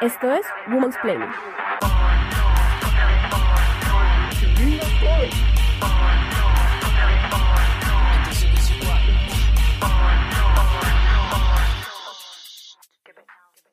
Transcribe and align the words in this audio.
Esto 0.00 0.32
es 0.32 0.46
Women's 0.68 0.96
Planning. 1.02 1.28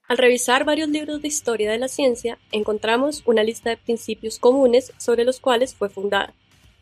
Al 0.08 0.18
revisar 0.18 0.66
varios 0.66 0.90
libros 0.90 1.22
de 1.22 1.28
historia 1.28 1.70
de 1.70 1.78
la 1.78 1.88
ciencia, 1.88 2.40
encontramos 2.52 3.22
una 3.28 3.44
lista 3.44 3.70
de 3.70 3.78
principios 3.78 4.40
comunes 4.40 4.94
sobre 4.98 5.26
los 5.26 5.40
cuales 5.40 5.76
fue 5.76 5.90
fundada. 5.90 6.34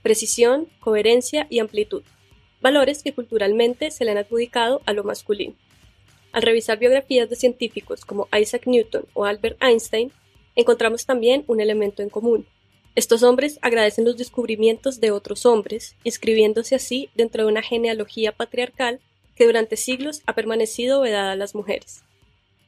Precisión, 0.04 0.70
coherencia 0.80 1.48
y 1.50 1.60
amplitud. 1.60 2.04
Valores 2.62 3.04
que 3.04 3.14
culturalmente 3.14 3.91
se 3.91 4.05
le 4.05 4.12
han 4.12 4.20
adjudicado 4.20 4.82
a 4.86 4.94
lo 4.94 5.04
masculino. 5.04 5.53
Al 6.34 6.42
revisar 6.42 6.80
biografías 6.80 7.30
de 7.30 7.36
científicos 7.36 8.05
como 8.05 8.28
Isaac 8.38 8.64
Newton 8.66 9.05
o 9.14 9.26
Albert 9.26 9.62
Einstein, 9.62 10.12
encontramos 10.56 11.06
también 11.06 11.44
un 11.46 11.62
elemento 11.62 12.02
en 12.02 12.09
común. 12.09 12.48
Estos 12.96 13.22
hombres 13.22 13.59
agradecen 13.62 14.04
los 14.04 14.18
descubrimientos 14.18 15.00
de 15.00 15.12
otros 15.12 15.46
hombres, 15.46 15.96
inscribiéndose 16.04 16.73
así 16.73 17.09
dentro 17.14 17.44
de 17.44 17.52
una 17.52 17.62
genealogía 17.62 18.32
patriarcal 18.32 19.00
que 19.36 19.46
durante 19.46 19.78
siglos 19.78 20.23
ha 20.26 20.34
permanecido 20.34 21.02
vedada 21.02 21.34
a 21.34 21.36
las 21.36 21.54
mujeres. 21.54 22.04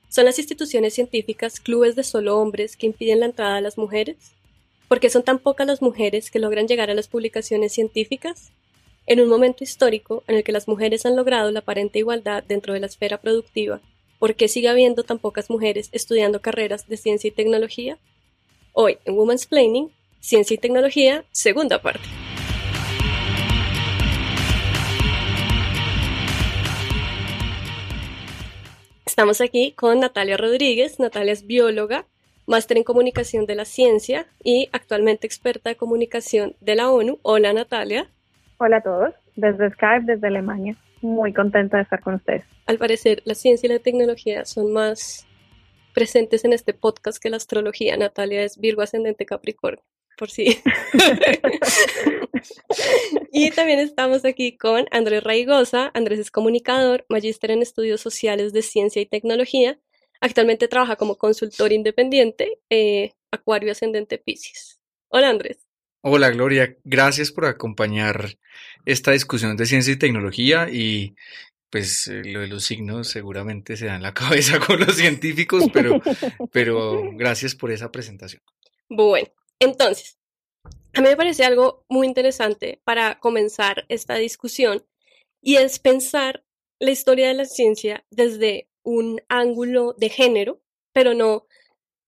¿Son 0.10 0.26
las 0.26 0.38
instituciones 0.38 0.94
científicas 0.94 1.60
clubes 1.60 1.96
de 1.96 2.04
solo 2.04 2.38
hombres 2.38 2.78
que 2.78 2.86
impiden 2.86 3.20
la 3.20 3.26
entrada 3.26 3.58
a 3.58 3.62
las 3.62 3.80
mujeres? 3.80 4.18
¿Por 4.88 5.00
qué 5.00 5.10
son 5.10 5.24
tan 5.24 5.40
pocas 5.40 5.66
las 5.66 5.82
mujeres 5.82 6.30
que 6.30 6.40
logran 6.40 6.68
llegar 6.68 6.92
a 6.92 6.94
las 6.94 7.08
publicaciones 7.08 7.74
científicas? 7.74 8.52
En 9.08 9.20
un 9.20 9.30
momento 9.30 9.64
histórico 9.64 10.24
en 10.28 10.36
el 10.36 10.44
que 10.44 10.52
las 10.52 10.68
mujeres 10.68 11.06
han 11.06 11.16
logrado 11.16 11.52
la 11.52 11.60
aparente 11.60 12.00
igualdad 12.00 12.44
dentro 12.44 12.74
de 12.74 12.80
la 12.80 12.88
esfera 12.88 13.22
productiva, 13.22 13.80
¿por 14.18 14.34
qué 14.34 14.48
sigue 14.48 14.68
habiendo 14.68 15.04
tan 15.04 15.20
pocas 15.20 15.52
mujeres 15.52 15.90
estudiando 15.92 16.42
carreras 16.42 16.88
de 16.88 16.98
ciencia 16.98 17.28
y 17.28 17.32
tecnología? 17.32 18.00
Hoy, 18.74 18.98
en 19.06 19.16
Women's 19.16 19.46
Planning, 19.46 19.92
Ciencia 20.22 20.56
y 20.56 20.58
Tecnología, 20.58 21.24
segunda 21.32 21.84
parte. 21.84 22.02
Estamos 29.06 29.40
aquí 29.40 29.72
con 29.74 30.00
Natalia 30.00 30.36
Rodríguez. 30.36 31.00
Natalia 31.00 31.34
es 31.34 31.46
bióloga, 31.46 32.08
máster 32.48 32.78
en 32.78 32.84
comunicación 32.84 33.46
de 33.46 33.54
la 33.54 33.66
ciencia 33.66 34.28
y 34.44 34.68
actualmente 34.72 35.28
experta 35.28 35.70
de 35.70 35.76
comunicación 35.76 36.56
de 36.60 36.76
la 36.76 36.90
ONU. 36.90 37.20
Hola 37.22 37.54
Natalia. 37.54 38.10
Hola 38.58 38.78
a 38.78 38.82
todos, 38.82 39.14
desde 39.36 39.70
Skype, 39.72 40.06
desde 40.06 40.28
Alemania. 40.28 40.76
Muy 41.02 41.34
contenta 41.34 41.78
de 41.78 41.84
estar 41.84 42.02
con 42.02 42.16
ustedes. 42.16 42.44
Al 42.66 42.78
parecer, 42.78 43.22
la 43.26 43.36
ciencia 43.36 43.68
y 43.68 43.74
la 43.74 43.80
tecnología 43.80 44.46
son 44.46 44.72
más 44.72 45.28
presentes 45.94 46.46
en 46.46 46.54
este 46.54 46.74
podcast 46.74 47.22
que 47.22 47.30
la 47.30 47.38
astrología. 47.38 47.98
Natalia 47.98 48.44
es 48.44 48.58
Virgo 48.58 48.82
ascendente 48.82 49.26
Capricornio 49.26 49.84
por 50.16 50.30
sí. 50.30 50.62
y 53.32 53.52
también 53.52 53.80
estamos 53.80 54.26
aquí 54.26 54.58
con 54.58 54.86
Andrés 54.92 55.24
Raigosa. 55.24 55.92
Andrés 55.94 56.20
es 56.20 56.32
comunicador, 56.32 57.06
magíster 57.10 57.52
en 57.52 57.62
estudios 57.62 58.02
sociales 58.02 58.54
de 58.54 58.62
ciencia 58.62 59.02
y 59.02 59.06
tecnología. 59.06 59.80
Actualmente 60.22 60.68
trabaja 60.68 60.96
como 60.96 61.18
consultor 61.18 61.72
independiente, 61.72 62.60
eh, 62.70 63.14
Acuario 63.32 63.72
Ascendente 63.72 64.18
Pisces. 64.18 64.80
Hola 65.10 65.30
Andrés. 65.30 65.65
Hola 66.08 66.30
Gloria, 66.30 66.78
gracias 66.84 67.32
por 67.32 67.46
acompañar 67.46 68.38
esta 68.86 69.10
discusión 69.10 69.58
de 69.58 69.66
ciencia 69.66 69.92
y 69.92 69.98
tecnología 69.98 70.70
y 70.72 71.16
pues 71.72 72.06
eh, 72.06 72.22
lo 72.26 72.42
de 72.42 72.48
los 72.48 72.64
signos 72.64 73.10
seguramente 73.10 73.76
se 73.76 73.88
da 73.88 73.96
en 73.96 74.04
la 74.04 74.14
cabeza 74.14 74.60
con 74.60 74.80
los 74.80 74.98
científicos, 74.98 75.64
pero, 75.74 76.00
pero 76.52 77.02
gracias 77.14 77.56
por 77.56 77.72
esa 77.72 77.92
presentación. 77.92 78.44
Bueno, 78.88 79.30
entonces, 79.60 80.20
a 80.94 81.02
mí 81.02 81.08
me 81.08 81.18
parece 81.18 81.44
algo 81.44 81.84
muy 81.90 82.06
interesante 82.06 82.80
para 82.84 83.20
comenzar 83.20 83.88
esta 83.90 84.14
discusión 84.14 84.86
y 85.42 85.56
es 85.56 85.80
pensar 85.80 86.46
la 86.80 86.92
historia 86.92 87.30
de 87.30 87.34
la 87.34 87.46
ciencia 87.46 88.06
desde 88.12 88.70
un 88.84 89.24
ángulo 89.28 89.96
de 89.98 90.10
género, 90.10 90.62
pero 90.94 91.16
no, 91.16 91.48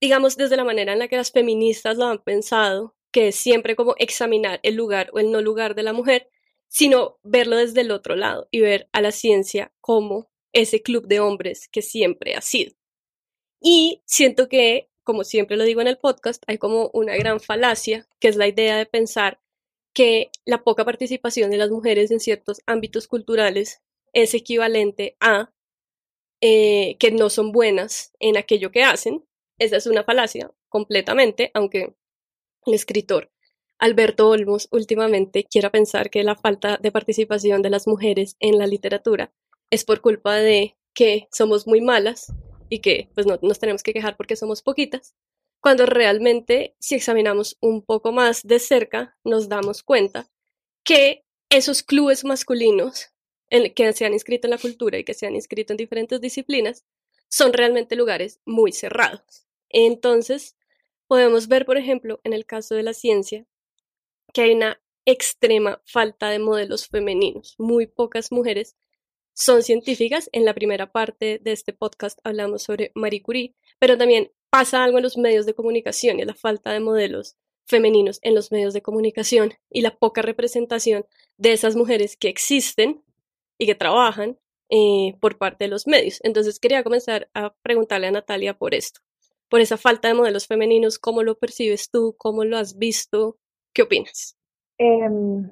digamos, 0.00 0.36
desde 0.36 0.56
la 0.56 0.62
manera 0.62 0.92
en 0.92 1.00
la 1.00 1.08
que 1.08 1.16
las 1.16 1.32
feministas 1.32 1.96
lo 1.96 2.06
han 2.06 2.22
pensado, 2.22 2.94
que 3.10 3.32
siempre 3.32 3.76
como 3.76 3.94
examinar 3.98 4.60
el 4.62 4.74
lugar 4.74 5.10
o 5.12 5.18
el 5.18 5.30
no 5.30 5.40
lugar 5.40 5.74
de 5.74 5.82
la 5.82 5.92
mujer, 5.92 6.28
sino 6.68 7.18
verlo 7.22 7.56
desde 7.56 7.80
el 7.80 7.90
otro 7.90 8.16
lado 8.16 8.48
y 8.50 8.60
ver 8.60 8.88
a 8.92 9.00
la 9.00 9.12
ciencia 9.12 9.72
como 9.80 10.30
ese 10.52 10.82
club 10.82 11.06
de 11.06 11.20
hombres 11.20 11.68
que 11.68 11.82
siempre 11.82 12.34
ha 12.34 12.40
sido. 12.40 12.74
Y 13.60 14.02
siento 14.06 14.48
que 14.48 14.88
como 15.08 15.24
siempre 15.24 15.56
lo 15.56 15.64
digo 15.64 15.80
en 15.80 15.88
el 15.88 15.96
podcast, 15.96 16.42
hay 16.46 16.58
como 16.58 16.90
una 16.92 17.16
gran 17.16 17.40
falacia, 17.40 18.06
que 18.20 18.28
es 18.28 18.36
la 18.36 18.46
idea 18.46 18.76
de 18.76 18.84
pensar 18.84 19.40
que 19.94 20.30
la 20.44 20.64
poca 20.64 20.84
participación 20.84 21.50
de 21.50 21.56
las 21.56 21.70
mujeres 21.70 22.10
en 22.10 22.20
ciertos 22.20 22.60
ámbitos 22.66 23.08
culturales 23.08 23.80
es 24.12 24.34
equivalente 24.34 25.16
a 25.18 25.50
eh, 26.42 26.96
que 26.98 27.10
no 27.10 27.30
son 27.30 27.52
buenas 27.52 28.12
en 28.20 28.36
aquello 28.36 28.70
que 28.70 28.82
hacen. 28.82 29.24
Esa 29.58 29.78
es 29.78 29.86
una 29.86 30.04
falacia 30.04 30.52
completamente, 30.68 31.52
aunque 31.54 31.94
el 32.66 32.74
escritor 32.74 33.30
Alberto 33.78 34.28
Olmos 34.28 34.68
últimamente 34.72 35.44
quiera 35.44 35.70
pensar 35.70 36.10
que 36.10 36.24
la 36.24 36.34
falta 36.34 36.78
de 36.78 36.90
participación 36.90 37.62
de 37.62 37.70
las 37.70 37.86
mujeres 37.86 38.36
en 38.40 38.58
la 38.58 38.66
literatura 38.66 39.32
es 39.70 39.84
por 39.84 40.00
culpa 40.00 40.34
de 40.34 40.76
que 40.94 41.28
somos 41.30 41.66
muy 41.68 41.80
malas 41.80 42.32
y 42.68 42.80
que 42.80 43.08
pues 43.14 43.26
no 43.26 43.38
nos 43.40 43.60
tenemos 43.60 43.84
que 43.84 43.92
quejar 43.92 44.16
porque 44.16 44.34
somos 44.34 44.62
poquitas, 44.62 45.14
cuando 45.60 45.86
realmente 45.86 46.74
si 46.80 46.96
examinamos 46.96 47.56
un 47.60 47.82
poco 47.82 48.10
más 48.10 48.42
de 48.42 48.58
cerca 48.58 49.16
nos 49.22 49.48
damos 49.48 49.84
cuenta 49.84 50.28
que 50.84 51.24
esos 51.48 51.82
clubes 51.84 52.24
masculinos 52.24 53.10
en 53.48 53.72
que 53.72 53.92
se 53.92 54.04
han 54.04 54.12
inscrito 54.12 54.48
en 54.48 54.52
la 54.52 54.58
cultura 54.58 54.98
y 54.98 55.04
que 55.04 55.14
se 55.14 55.26
han 55.26 55.36
inscrito 55.36 55.72
en 55.72 55.76
diferentes 55.76 56.20
disciplinas 56.20 56.84
son 57.28 57.52
realmente 57.52 57.94
lugares 57.94 58.40
muy 58.44 58.72
cerrados. 58.72 59.46
Entonces, 59.68 60.56
podemos 61.08 61.48
ver, 61.48 61.66
por 61.66 61.76
ejemplo, 61.76 62.20
en 62.22 62.32
el 62.32 62.46
caso 62.46 62.74
de 62.74 62.84
la 62.84 62.94
ciencia, 62.94 63.46
que 64.32 64.42
hay 64.42 64.52
una 64.52 64.80
extrema 65.04 65.80
falta 65.86 66.28
de 66.28 66.38
modelos 66.38 66.86
femeninos. 66.86 67.54
Muy 67.58 67.86
pocas 67.86 68.30
mujeres 68.30 68.76
son 69.34 69.62
científicas. 69.62 70.28
En 70.32 70.44
la 70.44 70.54
primera 70.54 70.92
parte 70.92 71.40
de 71.42 71.52
este 71.52 71.72
podcast 71.72 72.18
hablamos 72.24 72.62
sobre 72.62 72.92
Marie 72.94 73.22
Curie, 73.22 73.54
pero 73.78 73.96
también 73.96 74.30
pasa 74.50 74.84
algo 74.84 74.98
en 74.98 75.04
los 75.04 75.16
medios 75.16 75.46
de 75.46 75.54
comunicación 75.54 76.20
y 76.20 76.24
la 76.24 76.34
falta 76.34 76.72
de 76.72 76.80
modelos 76.80 77.36
femeninos 77.66 78.18
en 78.22 78.34
los 78.34 78.50
medios 78.50 78.72
de 78.74 78.82
comunicación 78.82 79.54
y 79.70 79.82
la 79.82 79.96
poca 79.96 80.22
representación 80.22 81.06
de 81.36 81.52
esas 81.52 81.76
mujeres 81.76 82.16
que 82.16 82.28
existen 82.28 83.02
y 83.58 83.66
que 83.66 83.74
trabajan 83.74 84.38
eh, 84.70 85.14
por 85.20 85.38
parte 85.38 85.64
de 85.64 85.68
los 85.68 85.86
medios. 85.86 86.20
Entonces 86.22 86.58
quería 86.58 86.82
comenzar 86.82 87.30
a 87.34 87.54
preguntarle 87.62 88.08
a 88.08 88.10
Natalia 88.10 88.56
por 88.56 88.74
esto, 88.74 89.00
por 89.48 89.60
esa 89.60 89.76
falta 89.76 90.08
de 90.08 90.14
modelos 90.14 90.46
femeninos, 90.46 90.98
¿cómo 90.98 91.22
lo 91.22 91.36
percibes 91.36 91.90
tú? 91.90 92.14
¿Cómo 92.18 92.44
lo 92.44 92.56
has 92.56 92.78
visto? 92.78 93.36
¿Qué 93.72 93.82
opinas? 93.82 94.36
Em, 94.78 95.50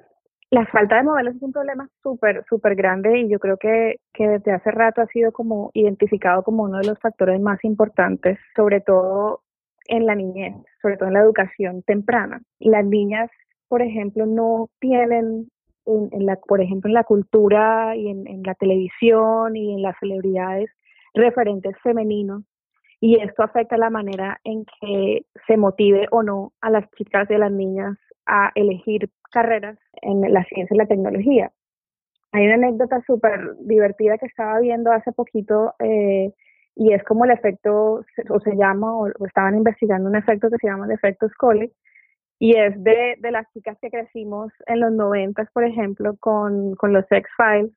la 0.49 0.65
falta 0.67 0.97
de 0.97 1.03
modelos 1.03 1.35
es 1.35 1.41
un 1.41 1.51
problema 1.51 1.89
súper, 2.01 2.45
súper 2.49 2.75
grande 2.75 3.19
y 3.19 3.29
yo 3.29 3.39
creo 3.39 3.57
que, 3.57 3.97
que 4.13 4.27
desde 4.27 4.53
hace 4.53 4.71
rato 4.71 5.01
ha 5.01 5.07
sido 5.07 5.31
como 5.31 5.71
identificado 5.73 6.43
como 6.43 6.63
uno 6.63 6.77
de 6.79 6.87
los 6.87 6.99
factores 6.99 7.39
más 7.41 7.63
importantes, 7.63 8.39
sobre 8.55 8.81
todo 8.81 9.41
en 9.87 10.05
la 10.05 10.15
niñez, 10.15 10.55
sobre 10.81 10.97
todo 10.97 11.07
en 11.07 11.15
la 11.15 11.21
educación 11.21 11.83
temprana. 11.83 12.41
Las 12.59 12.85
niñas, 12.85 13.29
por 13.67 13.81
ejemplo, 13.81 14.25
no 14.25 14.69
tienen, 14.79 15.49
en, 15.85 16.25
la, 16.25 16.37
por 16.37 16.61
ejemplo, 16.61 16.89
en 16.89 16.93
la 16.93 17.03
cultura 17.03 17.95
y 17.95 18.07
en, 18.07 18.27
en 18.27 18.43
la 18.43 18.55
televisión 18.55 19.55
y 19.55 19.73
en 19.73 19.81
las 19.81 19.97
celebridades, 19.99 20.69
referentes 21.13 21.75
femeninos 21.83 22.43
y 22.99 23.21
esto 23.21 23.43
afecta 23.43 23.77
la 23.77 23.89
manera 23.89 24.39
en 24.43 24.65
que 24.65 25.25
se 25.45 25.57
motive 25.57 26.07
o 26.11 26.23
no 26.23 26.53
a 26.61 26.69
las 26.69 26.89
chicas 26.91 27.29
y 27.29 27.35
a 27.35 27.39
las 27.39 27.51
niñas 27.51 27.97
a 28.25 28.51
elegir 28.55 29.09
carreras 29.31 29.77
en 30.01 30.21
la 30.33 30.43
ciencia 30.45 30.73
y 30.73 30.77
la 30.77 30.87
tecnología. 30.87 31.51
Hay 32.31 32.45
una 32.45 32.55
anécdota 32.55 33.01
súper 33.05 33.55
divertida 33.59 34.17
que 34.17 34.25
estaba 34.25 34.59
viendo 34.59 34.91
hace 34.91 35.11
poquito 35.11 35.73
eh, 35.79 36.33
y 36.75 36.93
es 36.93 37.03
como 37.03 37.25
el 37.25 37.31
efecto, 37.31 38.03
o 38.29 38.39
se 38.41 38.55
llama, 38.55 38.95
o, 38.95 39.07
estaban 39.25 39.55
investigando 39.55 40.09
un 40.09 40.15
efecto 40.15 40.49
que 40.49 40.57
se 40.57 40.67
llama 40.67 40.85
el 40.85 40.91
efecto 40.91 41.27
Scully, 41.29 41.71
y 42.39 42.55
es 42.55 42.81
de, 42.83 43.15
de 43.19 43.31
las 43.31 43.51
chicas 43.51 43.77
que 43.81 43.89
crecimos 43.89 44.51
en 44.67 44.81
los 44.81 44.91
noventas, 44.91 45.49
por 45.53 45.63
ejemplo, 45.63 46.15
con, 46.19 46.75
con 46.75 46.93
los 46.93 47.05
X-Files, 47.09 47.71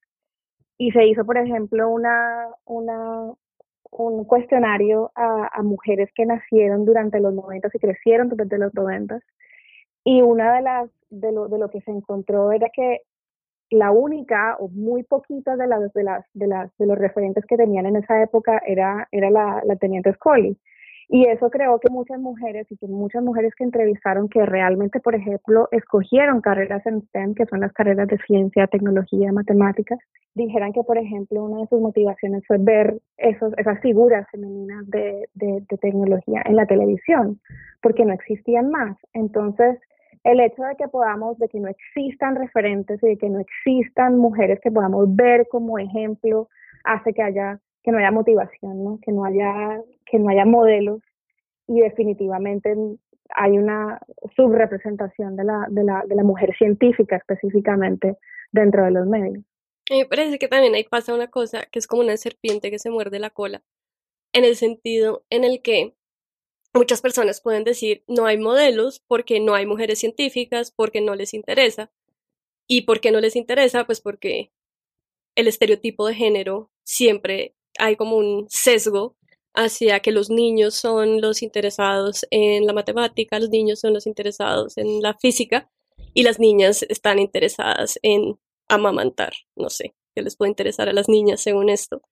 y 0.77 0.91
se 0.93 1.07
hizo, 1.07 1.25
por 1.25 1.39
ejemplo, 1.39 1.89
una, 1.89 2.47
una, 2.67 3.33
un 3.91 4.25
cuestionario 4.25 5.11
a, 5.15 5.63
mujeres 5.63 6.11
que 6.15 6.27
nacieron 6.27 6.85
durante 6.85 7.21
los 7.21 7.35
noventas 7.35 7.75
y 7.75 7.79
crecieron 7.79 8.29
durante 8.29 8.59
los 8.59 8.73
noventas, 8.75 9.23
y 10.05 10.23
una 10.23 10.55
de 10.55 10.63
las 10.63 10.91
de 11.11 11.33
lo, 11.33 11.49
de 11.49 11.59
lo 11.59 11.71
que 11.71 11.81
se 11.83 11.91
encontró 11.91 12.53
era 12.53 12.69
que 12.73 13.01
la 13.71 13.91
única 13.91 14.57
o 14.59 14.69
muy 14.69 15.03
poquitas 15.03 15.59
de 15.59 15.67
las 15.67 15.93
de 15.93 16.05
las 16.05 16.25
de 16.35 16.47
las 16.47 16.77
de 16.79 16.87
los 16.87 16.99
referentes 16.99 17.45
que 17.47 17.57
tenían 17.57 17.87
en 17.87 17.97
esa 17.97 18.23
época 18.23 18.61
era 18.67 19.09
era 19.13 19.31
la, 19.31 19.63
la 19.65 19.77
teniente 19.77 20.13
Scully 20.15 20.57
Y 21.13 21.27
eso 21.27 21.51
creo 21.51 21.81
que 21.81 21.91
muchas 21.91 22.21
mujeres 22.21 22.71
y 22.71 22.77
que 22.77 22.87
muchas 22.87 23.25
mujeres 23.25 23.53
que 23.57 23.65
entrevistaron 23.65 24.29
que 24.29 24.47
realmente, 24.47 25.01
por 25.01 25.17
ejemplo, 25.17 25.67
escogieron 25.73 26.41
carreras 26.41 26.87
en 26.87 27.03
STEM, 27.03 27.35
que 27.35 27.47
son 27.47 27.59
las 27.59 27.73
carreras 27.73 28.07
de 28.07 28.17
ciencia, 28.19 28.69
tecnología, 28.69 29.33
matemáticas, 29.33 29.99
dijeran 30.35 30.73
que, 30.73 30.85
por 30.85 30.99
ejemplo, 30.99 31.43
una 31.43 31.63
de 31.63 31.67
sus 31.67 31.81
motivaciones 31.81 32.45
fue 32.47 32.59
ver 32.61 33.01
esos, 33.17 33.53
esas 33.59 33.81
figuras 33.81 34.25
femeninas 34.31 34.89
de, 34.89 35.29
de, 35.35 35.65
de 35.69 35.79
tecnología 35.79 36.43
en 36.45 36.55
la 36.55 36.67
televisión, 36.67 37.41
porque 37.83 38.05
no 38.05 38.13
existían 38.13 38.71
más. 38.71 38.97
Entonces, 39.13 39.81
el 40.23 40.39
hecho 40.39 40.63
de 40.63 40.77
que 40.77 40.87
podamos, 40.87 41.37
de 41.39 41.49
que 41.49 41.59
no 41.59 41.67
existan 41.67 42.37
referentes 42.37 43.03
y 43.03 43.09
de 43.09 43.19
que 43.19 43.29
no 43.29 43.41
existan 43.41 44.17
mujeres 44.17 44.61
que 44.63 44.71
podamos 44.71 45.13
ver 45.17 45.49
como 45.49 45.77
ejemplo, 45.77 46.49
hace 46.85 47.13
que 47.13 47.23
haya 47.23 47.59
que 47.83 47.93
no 47.93 47.99
haya 47.99 48.11
motivación, 48.11 48.85
¿no? 48.85 48.99
Que 49.03 49.13
no 49.13 49.25
haya, 49.25 49.83
que 50.07 50.19
no 50.19 50.29
haya 50.29 50.45
modelos 50.45 51.01
y 51.67 51.81
definitivamente 51.81 52.75
hay 53.35 53.59
una 53.59 54.01
subrepresentación 54.37 55.37
de 55.37 55.45
la, 55.45 55.67
de 55.71 55.85
la, 55.85 56.05
de 56.07 56.15
la 56.15 56.25
mujer 56.25 56.55
científica 56.57 57.17
específicamente 57.17 58.17
dentro 58.51 58.85
de 58.85 58.91
los 58.91 59.07
medios. 59.07 59.45
Me 59.89 60.05
parece 60.05 60.39
que 60.39 60.49
también 60.49 60.75
ahí 60.75 60.85
pasa 60.85 61.15
una 61.15 61.29
cosa 61.29 61.67
que 61.67 61.79
es 61.79 61.87
como 61.87 62.03
una 62.03 62.17
serpiente 62.17 62.71
que 62.71 62.79
se 62.79 62.91
muerde 62.91 63.19
la 63.19 63.31
cola, 63.31 63.63
en 64.33 64.45
el 64.45 64.57
sentido 64.57 65.25
en 65.31 65.45
el 65.45 65.63
que 65.63 65.95
muchas 66.73 67.01
personas 67.01 67.41
pueden 67.41 67.65
decir 67.65 68.05
no 68.07 68.27
hay 68.27 68.39
modelos 68.39 69.01
porque 69.01 69.41
no 69.41 69.55
hay 69.55 69.67
mujeres 69.67 69.99
científicas, 69.99 70.73
porque 70.73 71.01
no 71.01 71.15
les 71.15 71.35
interesa. 71.35 71.91
¿Y 72.69 72.83
por 72.83 73.01
qué 73.01 73.11
no 73.11 73.21
les 73.21 73.35
interesa? 73.35 73.85
Pues 73.85 74.01
porque 74.01 74.53
el 75.35 75.49
estereotipo 75.49 76.07
de 76.07 76.15
género 76.15 76.71
siempre 76.85 77.57
hay 77.81 77.97
como 77.97 78.17
un 78.17 78.47
sesgo 78.49 79.17
hacia 79.55 80.01
que 80.01 80.13
los 80.13 80.31
niños 80.31 80.75
son 80.75 81.21
los 81.21 81.43
interesados 81.43 82.27
en 82.31 82.67
la 82.67 82.73
matemática, 82.73 83.41
los 83.41 83.51
niños 83.51 83.81
son 83.81 83.95
los 83.95 84.07
interesados 84.07 84.79
en 84.79 85.03
la 85.03 85.15
física 85.15 85.71
y 86.15 86.23
las 86.23 86.39
niñas 86.39 86.85
están 86.89 87.19
interesadas 87.19 87.99
en 88.03 88.39
amamantar. 88.69 89.33
No 89.57 89.71
sé 89.71 89.95
qué 90.15 90.23
les 90.23 90.37
puede 90.37 90.51
interesar 90.51 90.89
a 90.89 90.93
las 90.93 91.09
niñas 91.09 91.41
según 91.41 91.69
esto. 91.69 92.03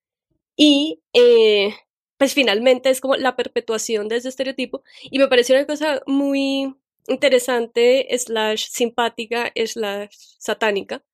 Y 0.56 1.02
eh, 1.12 1.74
pues 2.16 2.34
finalmente 2.34 2.90
es 2.90 3.00
como 3.00 3.16
la 3.16 3.36
perpetuación 3.36 4.08
de 4.08 4.16
ese 4.16 4.28
estereotipo 4.28 4.82
y 5.02 5.18
me 5.18 5.28
pareció 5.28 5.54
una 5.54 5.66
cosa 5.66 6.02
muy 6.06 6.74
interesante, 7.06 8.06
slash 8.18 8.66
simpática, 8.70 9.52
slash 9.54 10.14
satánica. 10.38 11.04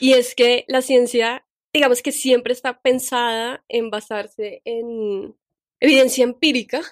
Y 0.00 0.14
es 0.14 0.34
que 0.34 0.64
la 0.66 0.82
ciencia 0.82 1.46
digamos 1.72 2.02
que 2.02 2.12
siempre 2.12 2.52
está 2.52 2.80
pensada 2.80 3.64
en 3.68 3.90
basarse 3.90 4.62
en 4.64 5.34
evidencia 5.80 6.24
empírica. 6.24 6.82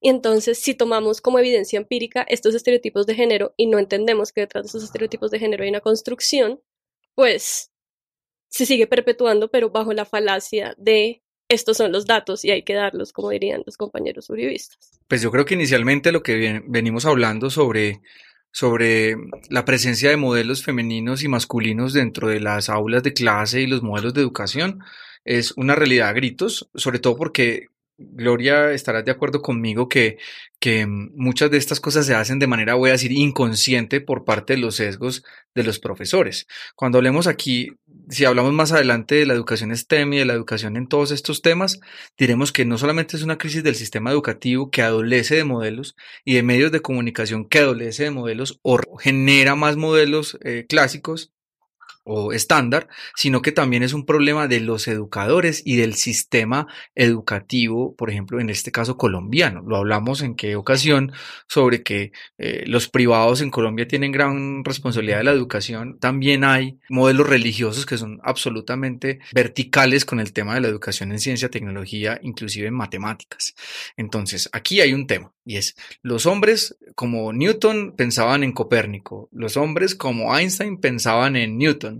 Y 0.00 0.10
entonces, 0.10 0.58
si 0.58 0.74
tomamos 0.74 1.20
como 1.20 1.38
evidencia 1.38 1.78
empírica 1.78 2.24
estos 2.28 2.54
estereotipos 2.54 3.06
de 3.06 3.14
género 3.14 3.52
y 3.56 3.66
no 3.66 3.78
entendemos 3.78 4.32
que 4.32 4.42
detrás 4.42 4.64
de 4.64 4.68
esos 4.68 4.84
estereotipos 4.84 5.30
de 5.30 5.40
género 5.40 5.64
hay 5.64 5.70
una 5.70 5.80
construcción, 5.80 6.60
pues 7.14 7.72
se 8.48 8.64
sigue 8.64 8.86
perpetuando, 8.86 9.50
pero 9.50 9.70
bajo 9.70 9.92
la 9.92 10.04
falacia 10.04 10.74
de 10.78 11.22
estos 11.48 11.78
son 11.78 11.92
los 11.92 12.06
datos 12.06 12.44
y 12.44 12.50
hay 12.50 12.62
que 12.62 12.74
darlos, 12.74 13.12
como 13.12 13.30
dirían 13.30 13.62
los 13.66 13.76
compañeros 13.76 14.28
uribistas. 14.30 15.00
Pues 15.08 15.22
yo 15.22 15.30
creo 15.30 15.44
que 15.44 15.54
inicialmente 15.54 16.12
lo 16.12 16.22
que 16.22 16.62
venimos 16.66 17.06
hablando 17.06 17.50
sobre 17.50 18.02
sobre 18.52 19.16
la 19.50 19.64
presencia 19.64 20.10
de 20.10 20.16
modelos 20.16 20.64
femeninos 20.64 21.22
y 21.22 21.28
masculinos 21.28 21.92
dentro 21.92 22.28
de 22.28 22.40
las 22.40 22.68
aulas 22.68 23.02
de 23.02 23.12
clase 23.12 23.60
y 23.60 23.66
los 23.66 23.82
modelos 23.82 24.14
de 24.14 24.22
educación 24.22 24.80
es 25.24 25.52
una 25.56 25.74
realidad 25.74 26.08
a 26.08 26.12
gritos, 26.12 26.70
sobre 26.74 26.98
todo 26.98 27.16
porque 27.16 27.68
Gloria, 28.00 28.70
estarás 28.70 29.04
de 29.04 29.10
acuerdo 29.10 29.42
conmigo 29.42 29.88
que, 29.88 30.18
que 30.60 30.86
muchas 30.86 31.50
de 31.50 31.56
estas 31.56 31.80
cosas 31.80 32.06
se 32.06 32.14
hacen 32.14 32.38
de 32.38 32.46
manera, 32.46 32.74
voy 32.74 32.90
a 32.90 32.92
decir, 32.92 33.10
inconsciente 33.10 34.00
por 34.00 34.24
parte 34.24 34.52
de 34.52 34.60
los 34.60 34.76
sesgos 34.76 35.24
de 35.56 35.64
los 35.64 35.80
profesores. 35.80 36.46
Cuando 36.76 36.98
hablemos 36.98 37.26
aquí, 37.26 37.72
si 38.08 38.24
hablamos 38.24 38.52
más 38.52 38.70
adelante 38.70 39.16
de 39.16 39.26
la 39.26 39.34
educación 39.34 39.76
STEM 39.76 40.12
y 40.12 40.18
de 40.18 40.26
la 40.26 40.34
educación 40.34 40.76
en 40.76 40.86
todos 40.86 41.10
estos 41.10 41.42
temas, 41.42 41.80
diremos 42.16 42.52
que 42.52 42.64
no 42.64 42.78
solamente 42.78 43.16
es 43.16 43.24
una 43.24 43.36
crisis 43.36 43.64
del 43.64 43.74
sistema 43.74 44.12
educativo 44.12 44.70
que 44.70 44.82
adolece 44.82 45.34
de 45.34 45.42
modelos 45.42 45.96
y 46.24 46.34
de 46.34 46.44
medios 46.44 46.70
de 46.70 46.82
comunicación 46.82 47.48
que 47.48 47.58
adolece 47.58 48.04
de 48.04 48.10
modelos 48.12 48.60
o 48.62 48.78
genera 48.98 49.56
más 49.56 49.76
modelos 49.76 50.38
eh, 50.44 50.66
clásicos, 50.68 51.32
o 52.08 52.32
estándar, 52.32 52.88
sino 53.14 53.42
que 53.42 53.52
también 53.52 53.82
es 53.82 53.92
un 53.92 54.06
problema 54.06 54.48
de 54.48 54.60
los 54.60 54.88
educadores 54.88 55.62
y 55.64 55.76
del 55.76 55.94
sistema 55.94 56.66
educativo, 56.94 57.94
por 57.94 58.10
ejemplo, 58.10 58.40
en 58.40 58.50
este 58.50 58.72
caso 58.72 58.96
colombiano. 58.96 59.62
Lo 59.66 59.76
hablamos 59.76 60.22
en 60.22 60.34
qué 60.34 60.56
ocasión 60.56 61.12
sobre 61.46 61.82
que 61.82 62.12
eh, 62.38 62.64
los 62.66 62.88
privados 62.88 63.40
en 63.40 63.50
Colombia 63.50 63.86
tienen 63.86 64.10
gran 64.10 64.64
responsabilidad 64.64 65.18
de 65.18 65.24
la 65.24 65.32
educación. 65.32 65.98
También 65.98 66.44
hay 66.44 66.78
modelos 66.88 67.28
religiosos 67.28 67.86
que 67.86 67.98
son 67.98 68.20
absolutamente 68.22 69.20
verticales 69.32 70.04
con 70.04 70.18
el 70.18 70.32
tema 70.32 70.54
de 70.54 70.62
la 70.62 70.68
educación 70.68 71.12
en 71.12 71.20
ciencia, 71.20 71.50
tecnología, 71.50 72.18
inclusive 72.22 72.68
en 72.68 72.74
matemáticas. 72.74 73.54
Entonces, 73.96 74.48
aquí 74.52 74.80
hay 74.80 74.94
un 74.94 75.06
tema 75.06 75.32
y 75.44 75.56
es 75.56 75.76
los 76.02 76.26
hombres 76.26 76.76
como 76.94 77.32
Newton 77.32 77.94
pensaban 77.96 78.44
en 78.44 78.52
Copérnico, 78.52 79.28
los 79.32 79.56
hombres 79.56 79.94
como 79.94 80.36
Einstein 80.36 80.78
pensaban 80.78 81.36
en 81.36 81.56
Newton 81.56 81.97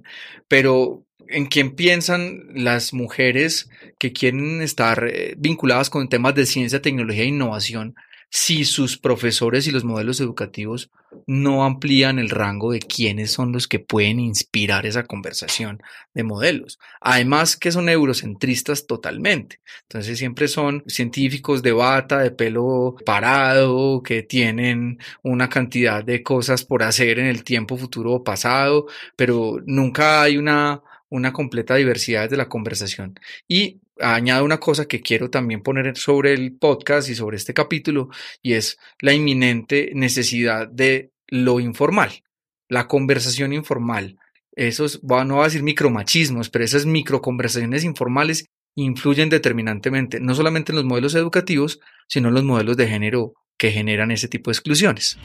pero 0.49 1.05
en 1.29 1.47
quién 1.47 1.75
piensan 1.75 2.45
las 2.55 2.93
mujeres 2.93 3.69
que 3.99 4.13
quieren 4.13 4.63
estar 4.63 5.07
eh, 5.09 5.35
vinculadas 5.37 5.91
con 5.91 6.09
temas 6.09 6.35
de 6.35 6.47
ciencia, 6.47 6.83
tecnología 6.83 7.25
e 7.25 7.27
innovación 7.27 7.95
si 8.31 8.65
sus 8.65 8.99
profesores 8.99 9.67
y 9.67 9.71
los 9.71 9.85
modelos 9.85 10.21
educativos 10.21 10.91
no 11.27 11.65
amplían 11.65 12.19
el 12.19 12.29
rango 12.29 12.73
de 12.73 12.81
quiénes 12.81 13.31
son 13.33 13.53
los 13.53 13.67
que 13.67 13.79
pueden 13.79 14.21
inspirar 14.21 14.85
esa 14.87 15.05
conversación 15.05 15.83
de 16.15 16.25
modelos. 16.25 16.79
Además 17.01 17.57
que 17.57 17.73
son 17.73 17.89
eurocentristas 17.89 18.87
totalmente. 18.87 19.61
Entonces 19.83 20.19
siempre 20.19 20.49
son 20.49 20.85
científicos 20.87 21.63
de 21.63 21.73
bata, 21.73 22.19
de 22.19 22.31
pelo 22.31 22.97
parado, 23.07 24.03
que 24.03 24.23
tienen 24.23 24.99
una 25.23 25.49
cantidad 25.49 26.05
de 26.05 26.23
cosas 26.23 26.65
por 26.65 26.83
hacer 26.83 27.19
en 27.19 27.27
el 27.27 27.45
tiempo 27.45 27.77
futuro 27.77 28.13
o 28.13 28.25
pasado, 28.25 28.87
pero 29.17 29.59
nunca 29.67 30.23
hay 30.23 30.37
una 30.37 30.83
una 31.11 31.33
completa 31.33 31.75
diversidad 31.77 32.29
de 32.29 32.37
la 32.37 32.49
conversación. 32.49 33.19
Y 33.47 33.81
añado 34.01 34.45
una 34.45 34.59
cosa 34.59 34.87
que 34.87 35.01
quiero 35.01 35.31
también 35.31 35.63
poner 35.63 35.97
sobre 35.97 36.33
el 36.33 36.57
podcast 36.57 37.09
y 37.09 37.15
sobre 37.15 37.37
este 37.37 37.55
capítulo, 37.55 38.09
y 38.43 38.55
es 38.55 38.79
la 39.01 39.13
inminente 39.13 39.91
necesidad 39.95 40.69
de 40.69 41.11
lo 41.27 41.61
informal, 41.61 42.23
la 42.69 42.87
conversación 42.87 43.53
informal. 43.53 44.19
Esos, 44.53 45.03
no 45.03 45.35
voy 45.35 45.43
a 45.43 45.45
decir 45.45 45.63
micromachismos, 45.63 46.51
pero 46.51 46.65
esas 46.65 46.85
microconversaciones 46.87 47.85
informales 47.85 48.47
influyen 48.75 49.29
determinantemente, 49.29 50.21
no 50.21 50.35
solamente 50.35 50.73
en 50.73 50.77
los 50.77 50.85
modelos 50.85 51.15
educativos, 51.15 51.81
sino 52.09 52.29
en 52.29 52.35
los 52.35 52.45
modelos 52.45 52.77
de 52.77 52.89
género 52.89 53.35
que 53.57 53.71
generan 53.73 54.11
ese 54.11 54.29
tipo 54.29 54.51
de 54.51 54.55
exclusiones. 54.55 55.19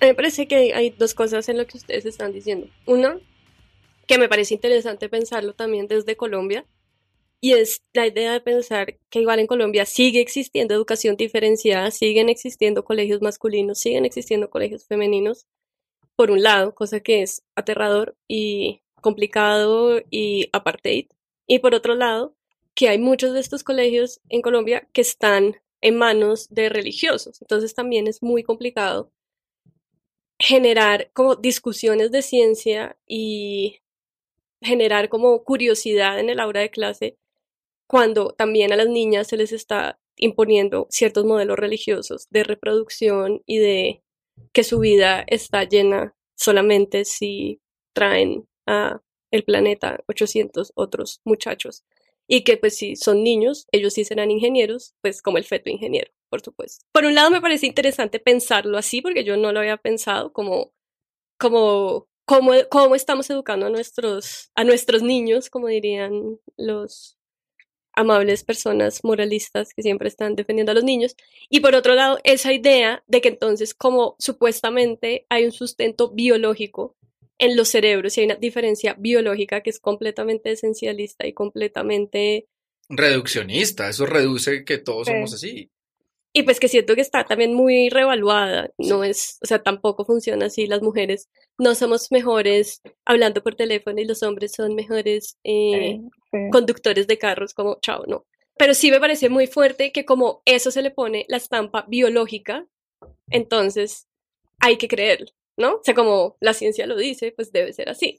A 0.00 0.04
mí 0.04 0.10
me 0.10 0.14
parece 0.14 0.46
que 0.46 0.74
hay 0.74 0.90
dos 0.90 1.12
cosas 1.12 1.48
en 1.48 1.58
lo 1.58 1.66
que 1.66 1.76
ustedes 1.76 2.06
están 2.06 2.32
diciendo. 2.32 2.68
Una, 2.86 3.18
que 4.06 4.16
me 4.16 4.28
parece 4.28 4.54
interesante 4.54 5.08
pensarlo 5.08 5.54
también 5.54 5.88
desde 5.88 6.16
Colombia, 6.16 6.64
y 7.40 7.52
es 7.52 7.82
la 7.92 8.06
idea 8.06 8.32
de 8.32 8.40
pensar 8.40 8.96
que 9.10 9.20
igual 9.20 9.40
en 9.40 9.48
Colombia 9.48 9.86
sigue 9.86 10.20
existiendo 10.20 10.74
educación 10.74 11.16
diferenciada, 11.16 11.90
siguen 11.90 12.28
existiendo 12.28 12.84
colegios 12.84 13.22
masculinos, 13.22 13.80
siguen 13.80 14.04
existiendo 14.04 14.50
colegios 14.50 14.86
femeninos, 14.86 15.46
por 16.14 16.30
un 16.30 16.42
lado, 16.42 16.74
cosa 16.74 17.00
que 17.00 17.22
es 17.22 17.42
aterrador 17.56 18.16
y 18.28 18.82
complicado 19.00 20.00
y 20.10 20.48
apartheid, 20.52 21.06
y 21.46 21.58
por 21.58 21.74
otro 21.74 21.96
lado, 21.96 22.36
que 22.74 22.88
hay 22.88 22.98
muchos 22.98 23.34
de 23.34 23.40
estos 23.40 23.64
colegios 23.64 24.20
en 24.28 24.42
Colombia 24.42 24.88
que 24.92 25.00
están 25.00 25.56
en 25.80 25.96
manos 25.96 26.48
de 26.50 26.68
religiosos, 26.68 27.40
entonces 27.42 27.74
también 27.74 28.06
es 28.06 28.22
muy 28.22 28.44
complicado 28.44 29.12
generar 30.38 31.10
como 31.12 31.36
discusiones 31.36 32.10
de 32.12 32.22
ciencia 32.22 32.96
y 33.06 33.80
generar 34.60 35.08
como 35.08 35.42
curiosidad 35.44 36.18
en 36.20 36.30
el 36.30 36.40
aula 36.40 36.60
de 36.60 36.70
clase 36.70 37.18
cuando 37.86 38.32
también 38.32 38.72
a 38.72 38.76
las 38.76 38.88
niñas 38.88 39.28
se 39.28 39.36
les 39.36 39.52
está 39.52 39.98
imponiendo 40.16 40.86
ciertos 40.90 41.24
modelos 41.24 41.58
religiosos 41.58 42.28
de 42.30 42.44
reproducción 42.44 43.42
y 43.46 43.58
de 43.58 44.02
que 44.52 44.64
su 44.64 44.80
vida 44.80 45.24
está 45.26 45.64
llena 45.64 46.14
solamente 46.36 47.04
si 47.04 47.60
traen 47.92 48.48
a 48.66 49.00
el 49.30 49.44
planeta 49.44 50.02
800 50.08 50.72
otros 50.74 51.20
muchachos 51.24 51.84
y 52.26 52.44
que 52.44 52.56
pues 52.56 52.76
si 52.76 52.96
son 52.96 53.22
niños, 53.22 53.66
ellos 53.72 53.94
sí 53.94 54.04
serán 54.04 54.30
ingenieros, 54.30 54.94
pues 55.00 55.22
como 55.22 55.38
el 55.38 55.44
feto 55.44 55.70
ingeniero 55.70 56.10
por 56.28 56.40
supuesto. 56.42 56.84
Por 56.92 57.04
un 57.04 57.14
lado 57.14 57.30
me 57.30 57.40
parece 57.40 57.66
interesante 57.66 58.20
pensarlo 58.20 58.78
así, 58.78 59.02
porque 59.02 59.24
yo 59.24 59.36
no 59.36 59.52
lo 59.52 59.60
había 59.60 59.76
pensado 59.76 60.32
como, 60.32 60.72
como 61.38 62.08
cómo, 62.28 62.52
cómo 62.68 62.94
estamos 62.94 63.28
educando 63.30 63.66
a 63.66 63.70
nuestros, 63.70 64.50
a 64.54 64.62
nuestros 64.62 65.02
niños, 65.02 65.48
como 65.48 65.66
dirían 65.68 66.38
los 66.56 67.16
amables 67.94 68.44
personas 68.44 69.02
moralistas 69.02 69.72
que 69.74 69.82
siempre 69.82 70.08
están 70.08 70.36
defendiendo 70.36 70.70
a 70.70 70.74
los 70.74 70.84
niños. 70.84 71.16
Y 71.48 71.60
por 71.60 71.74
otro 71.74 71.94
lado, 71.94 72.18
esa 72.22 72.52
idea 72.52 73.02
de 73.08 73.20
que 73.20 73.28
entonces 73.28 73.74
como 73.74 74.14
supuestamente 74.20 75.26
hay 75.30 75.46
un 75.46 75.52
sustento 75.52 76.10
biológico 76.10 76.96
en 77.38 77.56
los 77.56 77.68
cerebros 77.68 78.16
y 78.16 78.20
hay 78.20 78.26
una 78.26 78.36
diferencia 78.36 78.94
biológica 78.98 79.62
que 79.62 79.70
es 79.70 79.80
completamente 79.80 80.52
esencialista 80.52 81.26
y 81.26 81.32
completamente... 81.32 82.46
Reduccionista, 82.90 83.88
eso 83.88 84.06
reduce 84.06 84.64
que 84.64 84.78
todos 84.78 85.08
somos 85.08 85.32
así. 85.34 85.70
Y 86.32 86.42
pues 86.42 86.60
que 86.60 86.68
siento 86.68 86.94
que 86.94 87.00
está 87.00 87.24
también 87.24 87.54
muy 87.54 87.88
revaluada, 87.88 88.70
no 88.76 89.02
es, 89.02 89.38
o 89.42 89.46
sea, 89.46 89.62
tampoco 89.62 90.04
funciona 90.04 90.46
así, 90.46 90.66
las 90.66 90.82
mujeres 90.82 91.28
no 91.58 91.74
somos 91.74 92.12
mejores 92.12 92.82
hablando 93.06 93.42
por 93.42 93.54
teléfono 93.54 94.00
y 94.00 94.04
los 94.04 94.22
hombres 94.22 94.52
son 94.52 94.74
mejores 94.74 95.38
eh, 95.42 96.00
conductores 96.52 97.06
de 97.06 97.18
carros, 97.18 97.54
como 97.54 97.78
chao, 97.80 98.04
no. 98.06 98.26
Pero 98.58 98.74
sí 98.74 98.90
me 98.90 99.00
parece 99.00 99.30
muy 99.30 99.46
fuerte 99.46 99.90
que 99.90 100.04
como 100.04 100.42
eso 100.44 100.70
se 100.70 100.82
le 100.82 100.90
pone 100.90 101.24
la 101.28 101.38
estampa 101.38 101.86
biológica, 101.88 102.66
entonces 103.30 104.06
hay 104.60 104.76
que 104.76 104.88
creerlo, 104.88 105.28
¿no? 105.56 105.76
O 105.76 105.80
sea, 105.82 105.94
como 105.94 106.36
la 106.40 106.52
ciencia 106.52 106.86
lo 106.86 106.96
dice, 106.96 107.32
pues 107.34 107.52
debe 107.52 107.72
ser 107.72 107.88
así. 107.88 108.18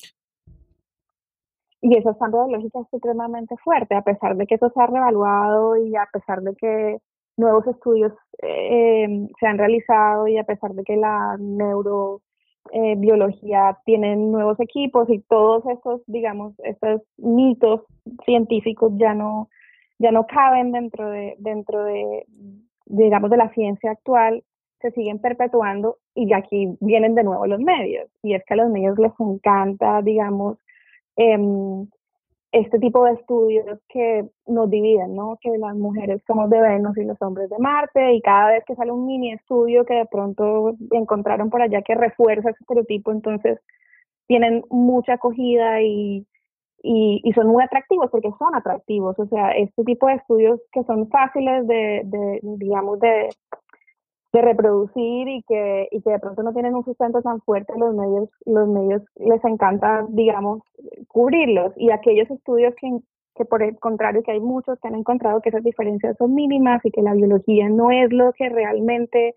Y 1.82 1.96
esa 1.96 2.12
estampa 2.12 2.46
biológica 2.46 2.80
es 2.82 2.88
supremamente 2.90 3.56
fuerte, 3.64 3.96
a 3.96 4.02
pesar 4.02 4.36
de 4.36 4.48
que 4.48 4.56
eso 4.56 4.72
se 4.74 4.82
ha 4.82 4.88
revaluado 4.88 5.78
y 5.78 5.96
a 5.96 6.08
pesar 6.12 6.42
de 6.42 6.56
que 6.56 6.98
nuevos 7.40 7.66
estudios 7.68 8.14
eh, 8.42 9.28
se 9.40 9.48
han 9.48 9.58
realizado 9.58 10.28
y 10.28 10.38
a 10.38 10.44
pesar 10.44 10.74
de 10.74 10.84
que 10.84 10.98
la 10.98 11.38
neurobiología 11.40 13.70
eh, 13.70 13.76
tiene 13.86 14.16
nuevos 14.16 14.60
equipos 14.60 15.10
y 15.10 15.20
todos 15.22 15.66
esos, 15.66 16.02
digamos, 16.06 16.54
estos 16.60 17.02
mitos 17.18 17.82
científicos 18.26 18.92
ya 18.98 19.14
no, 19.14 19.50
ya 19.98 20.12
no 20.12 20.28
caben 20.28 20.72
dentro 20.72 21.10
de, 21.10 21.36
dentro 21.40 21.84
de, 21.86 22.26
digamos, 22.86 23.32
de 23.32 23.38
la 23.38 23.50
ciencia 23.54 23.92
actual, 23.92 24.44
se 24.82 24.92
siguen 24.92 25.20
perpetuando 25.20 25.98
y 26.16 26.34
aquí 26.34 26.78
vienen 26.80 27.16
de 27.16 27.24
nuevo 27.24 27.46
los 27.48 27.60
medios. 27.60 28.10
Y 28.22 28.34
es 28.34 28.44
que 28.46 28.54
a 28.54 28.58
los 28.58 28.70
medios 28.70 28.98
les 29.00 29.12
encanta, 29.20 30.02
digamos, 30.02 30.58
eh, 31.18 31.38
este 32.52 32.80
tipo 32.80 33.06
de 33.06 33.14
estudios 33.14 33.80
que 33.90 34.28
nos 34.48 34.70
dividen, 34.70 35.16
¿no? 35.16 35.38
Que 35.40 35.58
las 35.58 35.76
mujeres 35.76 36.22
somos 36.26 36.50
de 36.50 36.60
Venus 36.60 36.98
y 36.98 37.04
los 37.04 37.22
hombres 37.22 37.50
de 37.50 37.60
Marte, 37.60 38.14
y 38.14 38.22
cada 38.22 38.52
vez 38.52 38.64
que 38.66 38.76
sale 38.76 38.92
un 38.92 39.06
mini 39.06 39.34
estudio 39.34 39.86
que 39.86 39.94
de 39.94 40.06
pronto 40.06 40.76
encontraron 40.92 41.50
por 41.50 41.62
allá 41.62 41.82
que 41.84 41.96
refuerza 41.96 42.50
ese 42.50 42.60
estereotipo, 42.62 43.12
entonces 43.12 43.60
tienen 44.28 44.64
mucha 44.70 45.14
acogida 45.14 45.82
y, 45.82 46.26
y, 46.82 47.22
y, 47.24 47.34
son 47.34 47.48
muy 47.48 47.64
atractivos 47.64 48.10
porque 48.12 48.32
son 48.38 48.56
atractivos. 48.56 49.18
O 49.20 49.26
sea, 49.28 49.52
este 49.52 49.84
tipo 49.84 50.08
de 50.08 50.16
estudios 50.16 50.60
que 50.72 50.84
son 50.84 51.10
fáciles 51.10 51.68
de, 51.68 52.02
de 52.06 52.40
digamos, 52.44 53.00
de, 53.00 53.30
de 54.32 54.42
reproducir 54.42 55.28
y 55.28 55.44
que, 55.48 55.88
y 55.92 56.02
que 56.02 56.12
de 56.12 56.20
pronto 56.20 56.44
no 56.44 56.54
tienen 56.54 56.76
un 56.76 56.86
sustento 56.86 57.22
tan 57.22 57.42
fuerte, 57.42 57.74
los 57.78 57.96
medios, 57.96 58.30
los 58.46 58.68
medios 58.68 59.02
les 59.16 59.44
encanta, 59.44 60.06
digamos, 60.10 60.62
cubrirlos. 61.08 61.74
Y 61.78 61.90
aquellos 61.92 62.30
estudios 62.30 62.76
que, 62.80 63.00
que 63.36 63.46
por 63.46 63.64
el 63.64 63.80
contrario, 63.80 64.22
que 64.24 64.32
hay 64.32 64.40
muchos 64.40 64.80
que 64.80 64.88
han 64.88 64.96
encontrado 64.96 65.42
que 65.42 65.50
esas 65.50 65.64
diferencias 65.64 66.16
son 66.18 66.36
mínimas 66.36 66.86
y 66.86 66.92
que 66.92 67.02
la 67.02 67.14
biología 67.14 67.70
no 67.70 67.90
es 67.92 68.12
lo 68.14 68.32
que 68.34 68.50
realmente, 68.50 69.36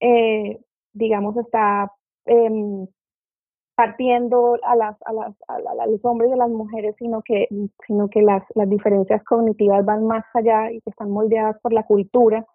eh, 0.00 0.58
digamos, 0.94 1.36
está 1.36 1.92
em, 2.24 2.86
partiendo 3.74 4.56
a, 4.62 4.74
las, 4.76 4.96
a, 5.04 5.12
las, 5.12 5.34
a, 5.48 5.86
los 5.86 6.02
hombres 6.04 6.30
y 6.30 6.32
a 6.32 6.36
las 6.36 6.50
mujeres, 6.50 6.94
sino 6.98 7.20
que, 7.22 7.48
sino 7.86 8.08
que 8.08 8.22
las, 8.22 8.42
las 8.54 8.70
diferencias 8.70 9.22
cognitivas 9.24 9.84
van 9.84 10.06
más 10.06 10.24
allá 10.32 10.70
y 10.72 10.80
que 10.80 10.90
están 10.90 11.10
moldeadas 11.10 11.58
por 11.60 11.74
la 11.74 11.82
cultura 11.82 12.46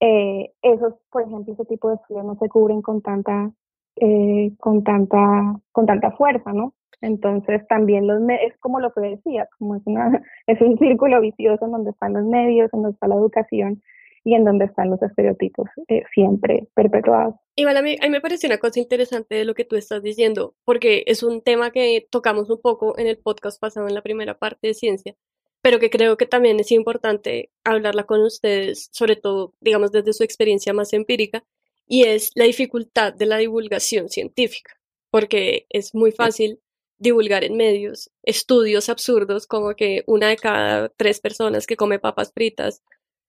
eh, 0.00 0.52
esos, 0.62 0.94
por 1.10 1.22
ejemplo, 1.22 1.52
ese 1.52 1.64
tipo 1.66 1.90
de 1.90 1.96
estudios 1.96 2.24
no 2.24 2.36
se 2.36 2.48
cubren 2.48 2.82
con 2.82 3.02
tanta, 3.02 3.52
eh, 3.96 4.52
con 4.58 4.82
tanta, 4.82 5.60
con 5.72 5.86
tanta 5.86 6.10
fuerza, 6.12 6.52
¿no? 6.52 6.74
Entonces 7.02 7.66
también 7.68 8.06
los 8.06 8.20
es 8.28 8.56
como 8.58 8.80
lo 8.80 8.92
que 8.92 9.00
decía, 9.00 9.48
como 9.58 9.76
es 9.76 9.82
una, 9.86 10.22
es 10.46 10.60
un 10.60 10.78
círculo 10.78 11.20
vicioso 11.20 11.64
en 11.64 11.72
donde 11.72 11.90
están 11.90 12.14
los 12.14 12.24
medios, 12.24 12.72
en 12.72 12.82
donde 12.82 12.94
está 12.94 13.08
la 13.08 13.16
educación 13.16 13.82
y 14.22 14.34
en 14.34 14.44
donde 14.44 14.66
están 14.66 14.90
los 14.90 15.02
estereotipos 15.02 15.68
eh, 15.88 16.02
siempre 16.14 16.68
perpetuados. 16.74 17.34
Igual 17.56 17.76
a 17.76 17.82
mí, 17.82 17.96
a 18.00 18.04
mí 18.04 18.10
me 18.10 18.20
parece 18.20 18.46
una 18.46 18.58
cosa 18.58 18.80
interesante 18.80 19.34
de 19.34 19.44
lo 19.44 19.54
que 19.54 19.64
tú 19.64 19.76
estás 19.76 20.02
diciendo, 20.02 20.54
porque 20.64 21.04
es 21.06 21.22
un 21.22 21.42
tema 21.42 21.70
que 21.70 22.06
tocamos 22.10 22.50
un 22.50 22.60
poco 22.60 22.98
en 22.98 23.06
el 23.06 23.18
podcast 23.18 23.60
pasado 23.60 23.88
en 23.88 23.94
la 23.94 24.02
primera 24.02 24.38
parte 24.38 24.68
de 24.68 24.74
ciencia, 24.74 25.14
pero 25.62 25.78
que 25.78 25.90
creo 25.90 26.16
que 26.16 26.26
también 26.26 26.60
es 26.60 26.72
importante 26.72 27.50
hablarla 27.64 28.04
con 28.04 28.22
ustedes, 28.22 28.88
sobre 28.92 29.16
todo, 29.16 29.54
digamos, 29.60 29.92
desde 29.92 30.12
su 30.12 30.24
experiencia 30.24 30.72
más 30.72 30.92
empírica, 30.92 31.44
y 31.86 32.04
es 32.04 32.30
la 32.34 32.44
dificultad 32.44 33.12
de 33.12 33.26
la 33.26 33.38
divulgación 33.38 34.08
científica, 34.08 34.78
porque 35.10 35.66
es 35.70 35.94
muy 35.94 36.12
fácil 36.12 36.60
divulgar 36.98 37.44
en 37.44 37.56
medios 37.56 38.10
estudios 38.22 38.88
absurdos 38.88 39.46
como 39.46 39.74
que 39.74 40.04
una 40.06 40.28
de 40.28 40.36
cada 40.36 40.90
tres 40.90 41.18
personas 41.18 41.66
que 41.66 41.76
come 41.76 41.98
papas 41.98 42.30
fritas 42.32 42.82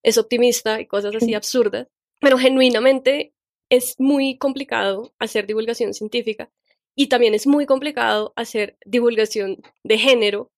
es 0.04 0.18
optimista 0.18 0.82
y 0.82 0.88
cosas 0.88 1.16
así 1.16 1.34
absurdas, 1.34 1.88
pero 2.20 2.38
genuinamente 2.38 3.34
es 3.70 3.96
muy 3.98 4.38
complicado 4.38 5.14
hacer 5.20 5.48
divulgación 5.48 5.94
científica 5.94 6.52
y 6.96 7.08
también 7.08 7.34
es 7.34 7.48
muy 7.48 7.66
complicado 7.66 8.34
hacer 8.36 8.78
divulgación 8.86 9.58
de 9.84 9.98
género 9.98 10.52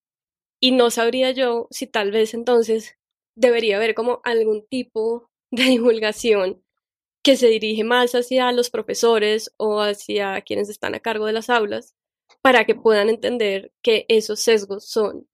y 0.63 0.71
no 0.71 0.91
sabría 0.91 1.31
yo 1.31 1.67
si 1.71 1.87
tal 1.87 2.11
vez 2.11 2.33
entonces 2.33 2.97
debería 3.35 3.75
haber 3.75 3.93
como 3.93 4.21
algún 4.23 4.65
tipo 4.65 5.29
de 5.51 5.63
divulgación 5.75 6.63
que 7.21 7.35
se 7.35 7.47
dirige 7.47 7.83
más 7.83 8.15
hacia 8.15 8.49
los 8.53 8.69
profesores 8.69 9.53
o 9.57 9.81
hacia 9.81 10.39
quienes 10.39 10.69
están 10.69 10.95
a 10.95 11.01
cargo 11.01 11.25
de 11.25 11.33
las 11.33 11.49
aulas 11.49 11.95
para 12.41 12.63
que 12.63 12.75
puedan 12.75 13.09
entender 13.09 13.73
que 13.81 14.05
esos 14.07 14.39
sesgos 14.39 14.85
son 14.85 15.27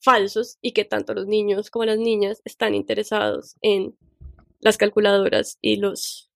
falsos 0.00 0.56
y 0.62 0.72
que 0.72 0.86
tanto 0.86 1.12
los 1.12 1.26
niños 1.26 1.68
como 1.70 1.84
las 1.84 1.98
niñas 1.98 2.40
están 2.46 2.74
interesados 2.74 3.56
en 3.60 3.98
las 4.60 4.78
calculadoras 4.78 5.58
y 5.60 5.76
los 5.76 6.29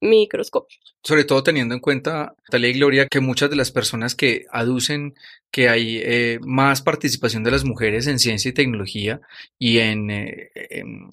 microscopios. 0.00 0.96
Sobre 1.02 1.24
todo 1.24 1.42
teniendo 1.42 1.74
en 1.74 1.80
cuenta, 1.80 2.34
Talia 2.50 2.70
y 2.70 2.74
Gloria, 2.74 3.06
que 3.06 3.20
muchas 3.20 3.50
de 3.50 3.56
las 3.56 3.70
personas 3.70 4.14
que 4.14 4.46
aducen 4.50 5.14
que 5.50 5.68
hay 5.68 6.00
eh, 6.02 6.38
más 6.42 6.82
participación 6.82 7.42
de 7.44 7.50
las 7.50 7.64
mujeres 7.64 8.06
en 8.06 8.18
ciencia 8.18 8.48
y 8.48 8.54
tecnología 8.54 9.20
y 9.58 9.78
en, 9.78 10.10
eh, 10.10 10.50
en, 10.54 11.10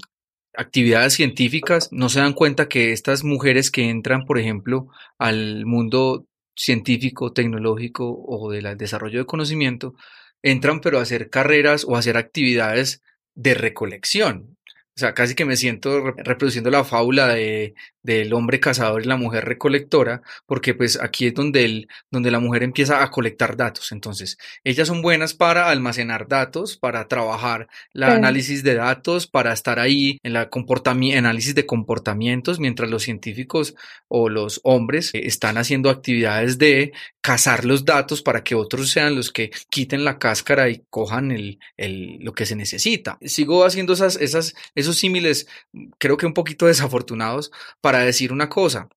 actividades 0.57 1.13
científicas 1.13 1.89
no 1.91 2.09
se 2.09 2.19
dan 2.19 2.33
cuenta 2.33 2.67
que 2.67 2.91
estas 2.91 3.23
mujeres 3.23 3.71
que 3.71 3.89
entran, 3.89 4.25
por 4.25 4.39
ejemplo, 4.39 4.87
al 5.17 5.65
mundo 5.65 6.25
científico, 6.55 7.31
tecnológico 7.31 8.11
o 8.27 8.49
del 8.49 8.75
desarrollo 8.77 9.19
de 9.19 9.25
conocimiento, 9.25 9.93
entran 10.41 10.81
pero 10.81 10.97
a 10.97 11.03
hacer 11.03 11.29
carreras 11.29 11.85
o 11.85 11.95
a 11.95 11.99
hacer 11.99 12.17
actividades 12.17 13.03
de 13.35 13.53
recolección, 13.53 14.56
o 14.97 14.99
sea, 14.99 15.13
casi 15.13 15.35
que 15.35 15.45
me 15.45 15.55
siento 15.55 16.11
reproduciendo 16.17 16.71
la 16.71 16.83
fábula 16.83 17.27
de, 17.27 17.75
del 18.01 18.33
hombre 18.33 18.59
cazador 18.59 19.03
y 19.03 19.05
la 19.05 19.15
mujer 19.15 19.45
recolectora, 19.45 20.23
porque 20.47 20.73
pues 20.73 20.99
aquí 20.99 21.27
es 21.27 21.35
donde, 21.35 21.65
el, 21.65 21.87
donde 22.09 22.31
la 22.31 22.39
mujer 22.39 22.63
empieza 22.63 23.03
a 23.03 23.11
colectar 23.11 23.55
datos. 23.55 23.91
Entonces, 23.91 24.39
ellas 24.63 24.87
son 24.87 25.03
buenas 25.03 25.33
para 25.35 25.69
almacenar 25.69 26.27
datos, 26.27 26.77
para 26.77 27.07
trabajar 27.07 27.67
el 27.93 28.03
análisis 28.03 28.63
de 28.63 28.75
datos, 28.75 29.27
para 29.27 29.53
estar 29.53 29.77
ahí 29.77 30.17
en 30.23 30.33
la 30.33 30.49
análisis 30.49 31.53
de 31.53 31.65
comportamientos, 31.65 32.59
mientras 32.59 32.89
los 32.89 33.03
científicos 33.03 33.75
o 34.07 34.29
los 34.29 34.61
hombres 34.63 35.13
eh, 35.13 35.27
están 35.27 35.57
haciendo 35.57 35.89
actividades 35.89 36.57
de 36.57 36.93
cazar 37.19 37.65
los 37.65 37.83
datos 37.83 38.21
para 38.21 38.41
que 38.41 38.55
otros 38.55 38.89
sean 38.89 39.15
los 39.15 39.31
que 39.31 39.51
quiten 39.69 40.05
la 40.05 40.17
cáscara 40.17 40.69
y 40.69 40.81
cojan 40.89 41.31
el, 41.31 41.59
el, 41.75 42.19
lo 42.21 42.33
que 42.33 42.45
se 42.45 42.55
necesita. 42.55 43.17
Sigo 43.21 43.65
haciendo 43.65 43.91
esas, 43.91 44.15
esas, 44.15 44.55
esos 44.75 44.86
símiles, 44.93 45.47
creo 45.97 46.17
que 46.17 46.25
un 46.25 46.33
poquito 46.33 46.67
desafortunados, 46.67 47.51
para 47.81 47.99
decir 47.99 48.31
una 48.31 48.49
cosa. 48.49 48.89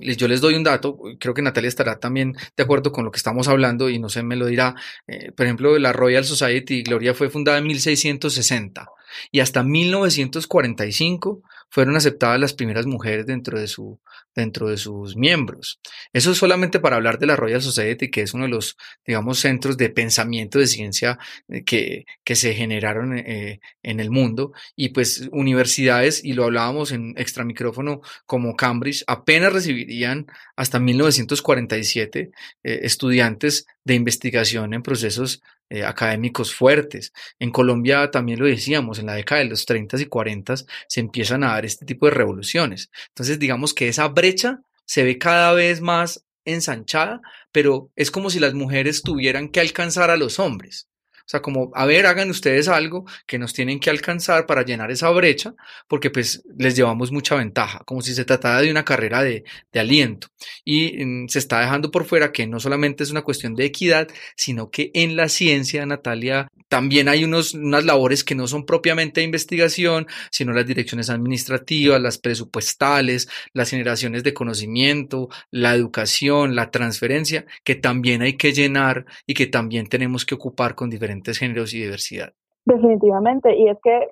Yo 0.00 0.26
les 0.26 0.40
doy 0.40 0.54
un 0.54 0.64
dato, 0.64 0.98
creo 1.20 1.34
que 1.34 1.42
Natalia 1.42 1.68
estará 1.68 1.98
también 2.00 2.34
de 2.56 2.62
acuerdo 2.62 2.92
con 2.92 3.04
lo 3.04 3.10
que 3.10 3.18
estamos 3.18 3.46
hablando 3.48 3.90
y 3.90 3.98
no 3.98 4.08
sé, 4.08 4.22
me 4.22 4.36
lo 4.36 4.46
dirá. 4.46 4.74
Eh, 5.06 5.32
por 5.32 5.44
ejemplo, 5.44 5.78
la 5.78 5.92
Royal 5.92 6.24
Society 6.24 6.82
Gloria 6.82 7.12
fue 7.12 7.28
fundada 7.28 7.58
en 7.58 7.66
1660 7.66 8.86
y 9.30 9.40
hasta 9.40 9.62
1945 9.62 11.42
fueron 11.72 11.96
aceptadas 11.96 12.38
las 12.38 12.52
primeras 12.52 12.84
mujeres 12.84 13.24
dentro 13.24 13.58
de, 13.58 13.66
su, 13.66 13.98
dentro 14.34 14.68
de 14.68 14.76
sus 14.76 15.16
miembros. 15.16 15.80
Eso 16.12 16.32
es 16.32 16.36
solamente 16.36 16.80
para 16.80 16.96
hablar 16.96 17.18
de 17.18 17.24
la 17.24 17.34
Royal 17.34 17.62
Society, 17.62 18.10
que 18.10 18.20
es 18.20 18.34
uno 18.34 18.44
de 18.44 18.50
los, 18.50 18.76
digamos, 19.06 19.38
centros 19.38 19.78
de 19.78 19.88
pensamiento 19.88 20.58
de 20.58 20.66
ciencia 20.66 21.18
eh, 21.48 21.64
que, 21.64 22.04
que 22.24 22.36
se 22.36 22.52
generaron 22.52 23.16
eh, 23.16 23.60
en 23.82 24.00
el 24.00 24.10
mundo. 24.10 24.52
Y 24.76 24.90
pues 24.90 25.30
universidades, 25.32 26.22
y 26.22 26.34
lo 26.34 26.44
hablábamos 26.44 26.92
en 26.92 27.14
extra 27.16 27.42
micrófono, 27.42 28.02
como 28.26 28.54
Cambridge, 28.54 29.02
apenas 29.06 29.54
recibirían 29.54 30.26
hasta 30.56 30.78
1947 30.78 32.32
estudiantes 32.62 33.66
de 33.84 33.94
investigación 33.94 34.74
en 34.74 34.82
procesos 34.82 35.40
eh, 35.72 35.86
académicos 35.86 36.54
fuertes. 36.54 37.14
En 37.38 37.50
Colombia 37.50 38.10
también 38.10 38.38
lo 38.38 38.44
decíamos, 38.44 38.98
en 38.98 39.06
la 39.06 39.14
década 39.14 39.40
de 39.40 39.48
los 39.48 39.64
30 39.64 40.02
y 40.02 40.04
40 40.04 40.56
se 40.86 41.00
empiezan 41.00 41.44
a 41.44 41.52
dar 41.52 41.64
este 41.64 41.86
tipo 41.86 42.04
de 42.04 42.12
revoluciones. 42.12 42.90
Entonces, 43.08 43.38
digamos 43.38 43.72
que 43.72 43.88
esa 43.88 44.06
brecha 44.08 44.60
se 44.84 45.02
ve 45.02 45.16
cada 45.16 45.54
vez 45.54 45.80
más 45.80 46.26
ensanchada, 46.44 47.22
pero 47.52 47.90
es 47.96 48.10
como 48.10 48.28
si 48.28 48.38
las 48.38 48.52
mujeres 48.52 49.02
tuvieran 49.02 49.48
que 49.48 49.60
alcanzar 49.60 50.10
a 50.10 50.18
los 50.18 50.38
hombres. 50.38 50.88
O 51.22 51.28
sea, 51.32 51.40
como, 51.40 51.70
a 51.74 51.86
ver, 51.86 52.06
hagan 52.06 52.30
ustedes 52.30 52.68
algo 52.68 53.06
que 53.26 53.38
nos 53.38 53.52
tienen 53.52 53.80
que 53.80 53.90
alcanzar 53.90 54.46
para 54.46 54.64
llenar 54.64 54.90
esa 54.90 55.10
brecha, 55.10 55.54
porque 55.88 56.10
pues 56.10 56.42
les 56.58 56.76
llevamos 56.76 57.12
mucha 57.12 57.34
ventaja, 57.36 57.82
como 57.84 58.02
si 58.02 58.14
se 58.14 58.24
tratara 58.24 58.60
de 58.60 58.70
una 58.70 58.84
carrera 58.84 59.22
de, 59.22 59.44
de 59.72 59.80
aliento. 59.80 60.28
Y 60.64 61.04
mm, 61.04 61.28
se 61.28 61.38
está 61.38 61.60
dejando 61.60 61.90
por 61.90 62.04
fuera 62.04 62.32
que 62.32 62.46
no 62.46 62.60
solamente 62.60 63.02
es 63.04 63.10
una 63.10 63.22
cuestión 63.22 63.54
de 63.54 63.64
equidad, 63.64 64.08
sino 64.36 64.70
que 64.70 64.90
en 64.94 65.16
la 65.16 65.28
ciencia, 65.28 65.86
Natalia, 65.86 66.48
también 66.68 67.08
hay 67.08 67.24
unos, 67.24 67.52
unas 67.52 67.84
labores 67.84 68.24
que 68.24 68.34
no 68.34 68.48
son 68.48 68.64
propiamente 68.64 69.20
de 69.20 69.26
investigación, 69.26 70.06
sino 70.30 70.52
las 70.52 70.66
direcciones 70.66 71.10
administrativas, 71.10 72.00
las 72.00 72.16
presupuestales, 72.18 73.28
las 73.52 73.70
generaciones 73.70 74.22
de 74.22 74.32
conocimiento, 74.32 75.28
la 75.50 75.74
educación, 75.74 76.54
la 76.54 76.70
transferencia, 76.70 77.44
que 77.62 77.74
también 77.74 78.22
hay 78.22 78.38
que 78.38 78.52
llenar 78.52 79.04
y 79.26 79.34
que 79.34 79.46
también 79.46 79.86
tenemos 79.86 80.24
que 80.24 80.34
ocupar 80.34 80.74
con 80.74 80.88
diferentes 80.88 81.11
géneros 81.38 81.74
y 81.74 81.82
diversidad. 81.82 82.32
Definitivamente, 82.64 83.56
y 83.56 83.68
es 83.68 83.78
que 83.82 84.08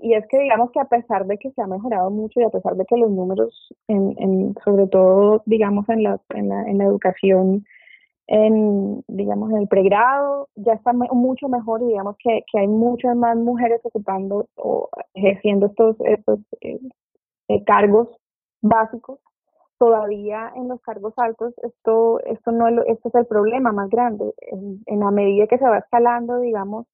y 0.00 0.14
es 0.14 0.26
que 0.28 0.38
digamos 0.38 0.70
que 0.72 0.80
a 0.80 0.84
pesar 0.84 1.24
de 1.26 1.38
que 1.38 1.50
se 1.52 1.62
ha 1.62 1.66
mejorado 1.66 2.10
mucho 2.10 2.40
y 2.40 2.42
a 2.42 2.50
pesar 2.50 2.74
de 2.76 2.84
que 2.84 2.96
los 2.96 3.10
números, 3.10 3.72
en, 3.88 4.14
en 4.18 4.54
sobre 4.64 4.86
todo 4.88 5.42
digamos 5.46 5.88
en 5.88 6.02
la, 6.02 6.20
en 6.34 6.48
la, 6.48 6.62
en 6.68 6.78
la 6.78 6.84
educación 6.84 7.64
en, 8.26 9.04
digamos, 9.06 9.50
en 9.50 9.58
el 9.58 9.68
pregrado 9.68 10.48
ya 10.56 10.72
está 10.72 10.92
mucho 10.92 11.48
mejor 11.48 11.82
y 11.82 11.86
digamos 11.86 12.16
que, 12.18 12.42
que 12.50 12.58
hay 12.58 12.68
muchas 12.68 13.16
más 13.16 13.36
mujeres 13.36 13.80
ocupando 13.84 14.48
o 14.56 14.88
ejerciendo 15.14 15.66
estos, 15.66 15.96
estos 16.00 16.40
eh, 16.60 16.80
eh, 17.48 17.64
cargos 17.64 18.08
básicos. 18.62 19.18
Todavía 19.84 20.50
en 20.56 20.68
los 20.68 20.80
cargos 20.80 21.12
altos 21.18 21.52
esto, 21.62 22.18
esto, 22.20 22.52
no 22.52 22.68
es, 22.68 22.86
esto 22.86 23.08
es 23.08 23.14
el 23.16 23.26
problema 23.26 23.70
más 23.70 23.90
grande. 23.90 24.32
En, 24.40 24.80
en 24.86 25.00
la 25.00 25.10
medida 25.10 25.46
que 25.46 25.58
se 25.58 25.68
va 25.68 25.76
escalando, 25.76 26.38
digamos, 26.38 26.86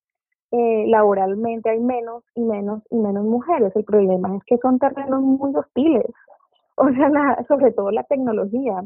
eh, 0.50 0.86
laboralmente 0.88 1.70
hay 1.70 1.78
menos 1.78 2.24
y 2.34 2.42
menos 2.42 2.82
y 2.90 2.96
menos 2.96 3.24
mujeres. 3.24 3.70
El 3.76 3.84
problema 3.84 4.36
es 4.36 4.42
que 4.44 4.58
son 4.58 4.80
terrenos 4.80 5.22
muy 5.22 5.54
hostiles, 5.54 6.04
o 6.76 6.88
sea, 6.88 7.44
sobre 7.46 7.70
todo 7.70 7.92
la 7.92 8.02
tecnología. 8.02 8.82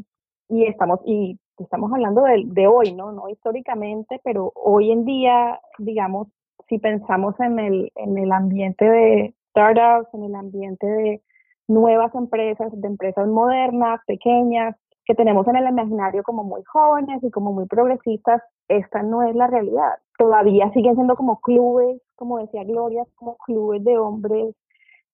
Y 0.51 0.67
estamos, 0.67 1.01
y 1.07 1.39
estamos 1.57 1.91
hablando 1.91 2.25
de, 2.25 2.43
de 2.45 2.67
hoy, 2.67 2.93
¿no? 2.93 3.11
No 3.11 3.31
históricamente, 3.31 4.21
pero 4.23 4.53
hoy 4.55 4.93
en 4.93 5.07
día, 5.07 5.59
digamos, 5.79 6.29
si 6.69 6.79
pensamos 6.79 7.41
en 7.41 7.59
el, 7.59 7.93
en 7.95 8.19
el 8.19 8.31
ambiente 8.33 8.85
de 8.85 9.35
startups, 9.49 10.13
en 10.13 10.25
el 10.25 10.35
ambiente 10.35 10.87
de 10.87 11.23
nuevas 11.69 12.15
empresas, 12.15 12.71
de 12.73 12.87
empresas 12.87 13.27
modernas, 13.27 14.01
pequeñas, 14.07 14.77
que 15.05 15.15
tenemos 15.15 15.47
en 15.49 15.57
el 15.57 15.69
imaginario 15.69 16.23
como 16.23 16.45
muy 16.45 16.63
jóvenes 16.65 17.23
y 17.23 17.31
como 17.31 17.53
muy 17.53 17.67
progresistas, 17.67 18.43
esta 18.69 19.03
no 19.03 19.23
es 19.23 19.35
la 19.37 19.47
realidad. 19.47 19.99
Todavía 20.17 20.71
siguen 20.73 20.95
siendo 20.95 21.17
como 21.17 21.41
clubes, 21.41 22.01
como 22.17 22.39
decía 22.39 22.65
Gloria, 22.65 23.05
como 23.17 23.37
clubes 23.39 23.85
de 23.85 23.99
hombres 23.99 24.55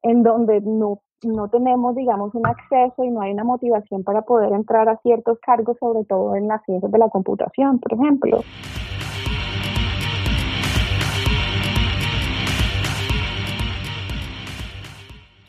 en 0.02 0.22
donde 0.22 0.60
no 0.60 1.00
no 1.22 1.48
tenemos, 1.48 1.94
digamos, 1.94 2.34
un 2.34 2.46
acceso 2.46 3.04
y 3.04 3.10
no 3.10 3.20
hay 3.20 3.32
una 3.32 3.44
motivación 3.44 4.04
para 4.04 4.22
poder 4.22 4.52
entrar 4.52 4.88
a 4.88 4.96
ciertos 5.02 5.38
cargos, 5.40 5.76
sobre 5.78 6.04
todo 6.04 6.34
en 6.34 6.48
las 6.48 6.62
ciencias 6.64 6.90
de 6.90 6.98
la 6.98 7.08
computación, 7.08 7.78
por 7.78 7.92
ejemplo. 7.92 8.40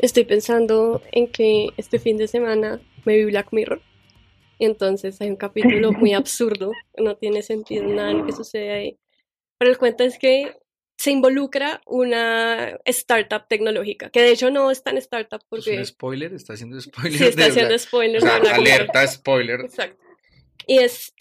Estoy 0.01 0.23
pensando 0.23 1.03
en 1.11 1.31
que 1.31 1.69
este 1.77 1.99
fin 1.99 2.17
de 2.17 2.27
semana 2.27 2.81
me 3.05 3.15
vi 3.17 3.25
Black 3.25 3.49
Mirror. 3.51 3.81
Entonces 4.57 5.21
hay 5.21 5.29
un 5.29 5.35
capítulo 5.35 5.91
muy 5.93 6.13
absurdo, 6.13 6.71
no 6.97 7.17
tiene 7.17 7.43
sentido 7.43 7.85
nada 7.85 8.11
lo 8.11 8.25
que 8.25 8.31
sucede 8.31 8.71
ahí. 8.71 8.99
Pero 9.59 9.71
el 9.71 9.77
cuento 9.77 10.03
es 10.03 10.17
que 10.17 10.57
se 10.97 11.11
involucra 11.11 11.81
una 11.85 12.79
startup 12.85 13.47
tecnológica, 13.47 14.09
que 14.09 14.21
de 14.21 14.31
hecho 14.31 14.49
no 14.49 14.71
es 14.71 14.83
tan 14.83 14.97
startup 14.97 15.41
porque... 15.49 15.73
¿Es 15.73 15.79
un 15.79 15.85
spoiler? 15.85 16.33
¿Está 16.33 16.53
haciendo 16.53 16.81
spoiler? 16.81 17.17
Sí, 17.17 17.25
está 17.25 17.45
haciendo 17.45 17.77
spoiler. 17.77 18.23
alerta, 18.25 19.07
spoiler. 19.07 19.61
Exacto. 19.61 20.03
Y 20.65 20.79
es 20.79 21.13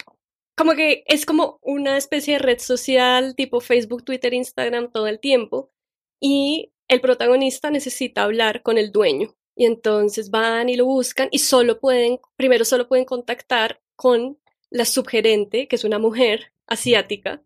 como 0.55 0.73
que 0.73 1.03
es 1.07 1.25
como 1.25 1.59
una 1.61 1.97
especie 1.97 2.33
de 2.33 2.39
red 2.39 2.59
social 2.59 3.35
tipo 3.35 3.59
Facebook, 3.59 4.03
Twitter, 4.03 4.33
Instagram 4.33 4.91
todo 4.91 5.07
el 5.07 5.19
tiempo 5.19 5.71
y 6.19 6.71
el 6.91 6.99
protagonista 6.99 7.71
necesita 7.71 8.23
hablar 8.23 8.63
con 8.63 8.77
el 8.77 8.91
dueño 8.91 9.33
y 9.55 9.65
entonces 9.65 10.29
van 10.29 10.67
y 10.67 10.75
lo 10.75 10.83
buscan 10.85 11.29
y 11.31 11.39
solo 11.39 11.79
pueden, 11.79 12.19
primero 12.35 12.65
solo 12.65 12.89
pueden 12.89 13.05
contactar 13.05 13.81
con 13.95 14.37
la 14.69 14.83
subgerente, 14.83 15.69
que 15.69 15.77
es 15.77 15.85
una 15.85 15.99
mujer 15.99 16.51
asiática, 16.67 17.41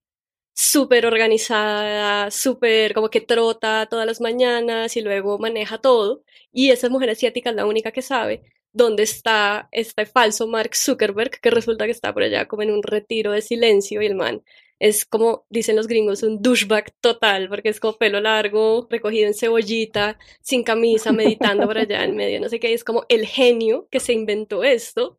súper 0.54 1.06
organizada, 1.06 2.32
súper 2.32 2.96
como 2.96 3.10
que 3.12 3.22
trota 3.22 3.88
todas 3.88 4.08
las 4.08 4.20
mañanas 4.20 4.98
y 4.98 5.02
luego 5.02 5.38
maneja 5.38 5.78
todo. 5.80 6.24
Y 6.52 6.72
esa 6.72 6.90
mujer 6.90 7.12
asiática 7.12 7.52
es 7.52 7.56
la 7.56 7.68
única 7.68 7.92
que 7.92 8.02
sabe 8.02 8.42
dónde 8.74 9.04
está 9.04 9.70
este 9.72 10.08
falso 10.08 10.48
Mark 10.48 10.76
Zuckerberg, 10.76 11.40
que 11.40 11.52
resulta 11.52 11.86
que 11.86 11.92
está 11.92 12.14
por 12.14 12.24
allá 12.24 12.48
como 12.48 12.64
en 12.64 12.72
un 12.72 12.82
retiro 12.82 13.32
de 13.32 13.44
silencio 13.44 14.02
y 14.02 14.08
el 14.08 14.16
man 14.16 14.44
es 14.80 15.06
como 15.06 15.46
dicen 15.50 15.76
los 15.76 15.88
gringos, 15.88 16.24
un 16.24 16.42
douchebag 16.42 16.92
total, 17.02 17.50
porque 17.50 17.70
es 17.70 17.80
como 17.80 17.98
pelo 17.98 18.20
largo, 18.20 18.88
recogido 18.90 19.28
en 19.28 19.34
cebollita, 19.34 20.18
sin 20.42 20.64
camisa, 20.64 21.12
meditando 21.12 21.66
por 21.66 21.78
allá 21.78 22.04
en 22.04 22.16
medio, 22.16 22.40
no 22.40 22.50
sé 22.50 22.60
qué, 22.60 22.74
es 22.74 22.84
como 22.84 23.06
el 23.10 23.26
genio 23.26 23.88
que 23.90 24.00
se 24.00 24.14
inventó 24.14 24.64
esto. 24.64 25.18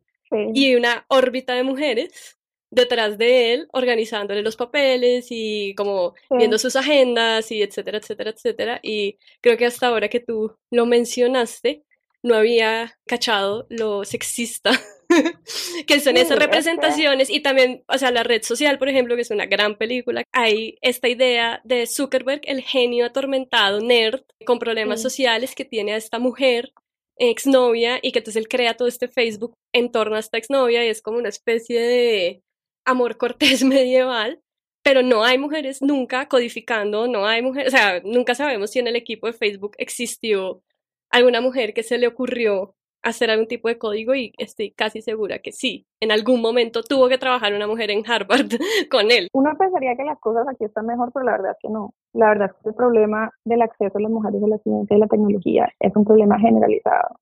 Y 0.53 0.75
una 0.75 1.05
órbita 1.07 1.53
de 1.53 1.63
mujeres 1.63 2.37
detrás 2.69 3.17
de 3.17 3.53
él 3.53 3.67
organizándole 3.71 4.41
los 4.41 4.57
papeles 4.57 5.27
y 5.29 5.73
como 5.75 6.15
viendo 6.29 6.57
sus 6.57 6.75
agendas 6.75 7.49
y 7.51 7.61
etcétera, 7.61 7.99
etcétera, 7.99 8.31
etcétera. 8.31 8.79
Y 8.83 9.19
creo 9.41 9.57
que 9.57 9.65
hasta 9.65 9.87
ahora 9.87 10.09
que 10.09 10.19
tú 10.19 10.57
lo 10.69 10.85
mencionaste, 10.85 11.85
no 12.23 12.35
había 12.35 12.97
cachado 13.05 13.67
lo 13.69 14.03
sexista 14.03 14.71
que 15.87 15.99
son 15.99 16.17
esas 16.17 16.39
representaciones 16.39 17.29
y 17.29 17.41
también, 17.41 17.83
o 17.87 17.97
sea, 17.97 18.11
la 18.11 18.23
red 18.23 18.43
social, 18.43 18.77
por 18.77 18.89
ejemplo, 18.89 19.15
que 19.15 19.21
es 19.21 19.31
una 19.31 19.45
gran 19.45 19.77
película, 19.77 20.23
hay 20.31 20.77
esta 20.81 21.07
idea 21.07 21.61
de 21.63 21.87
Zuckerberg, 21.87 22.41
el 22.43 22.61
genio 22.61 23.05
atormentado, 23.05 23.81
nerd, 23.81 24.21
con 24.45 24.59
problemas 24.59 25.01
sociales 25.01 25.55
que 25.55 25.65
tiene 25.65 25.93
a 25.93 25.97
esta 25.97 26.19
mujer 26.19 26.73
exnovia 27.17 27.99
y 28.01 28.11
que 28.11 28.19
entonces 28.19 28.41
él 28.41 28.47
crea 28.47 28.75
todo 28.75 28.87
este 28.87 29.07
Facebook 29.07 29.55
en 29.73 29.91
torno 29.91 30.15
a 30.15 30.19
esta 30.19 30.37
exnovia 30.37 30.85
y 30.85 30.89
es 30.89 31.01
como 31.01 31.17
una 31.17 31.29
especie 31.29 31.79
de 31.81 32.43
amor 32.85 33.17
cortés 33.17 33.63
medieval, 33.63 34.41
pero 34.83 35.03
no 35.03 35.23
hay 35.23 35.37
mujeres 35.37 35.81
nunca 35.81 36.27
codificando, 36.27 37.07
no 37.07 37.25
hay 37.27 37.41
mujeres, 37.41 37.73
o 37.73 37.77
sea, 37.77 38.01
nunca 38.03 38.35
sabemos 38.35 38.71
si 38.71 38.79
en 38.79 38.87
el 38.87 38.95
equipo 38.95 39.27
de 39.27 39.33
Facebook 39.33 39.75
existió 39.77 40.63
alguna 41.09 41.41
mujer 41.41 41.73
que 41.73 41.83
se 41.83 41.97
le 41.97 42.07
ocurrió 42.07 42.75
hacer 43.09 43.29
algún 43.29 43.47
tipo 43.47 43.67
de 43.67 43.77
código 43.77 44.15
y 44.15 44.33
estoy 44.37 44.71
casi 44.71 45.01
segura 45.01 45.39
que 45.39 45.51
sí. 45.51 45.85
En 45.99 46.11
algún 46.11 46.41
momento 46.41 46.83
tuvo 46.83 47.07
que 47.09 47.17
trabajar 47.17 47.53
una 47.53 47.67
mujer 47.67 47.91
en 47.91 48.03
Harvard 48.09 48.49
con 48.91 49.11
él. 49.11 49.27
Uno 49.33 49.51
pensaría 49.57 49.95
que 49.95 50.03
las 50.03 50.19
cosas 50.19 50.47
aquí 50.47 50.65
están 50.65 50.85
mejor, 50.85 51.11
pero 51.13 51.25
la 51.25 51.33
verdad 51.33 51.51
es 51.51 51.57
que 51.61 51.69
no. 51.69 51.93
La 52.13 52.29
verdad 52.29 52.51
es 52.51 52.63
que 52.63 52.69
el 52.69 52.75
problema 52.75 53.31
del 53.45 53.61
acceso 53.61 53.97
a 53.97 54.01
las 54.01 54.11
mujeres 54.11 54.41
a 54.43 54.47
la 54.47 54.57
ciencia 54.59 54.95
y 54.95 54.99
la 54.99 55.07
tecnología 55.07 55.69
es 55.79 55.95
un 55.95 56.05
problema 56.05 56.39
generalizado 56.39 57.17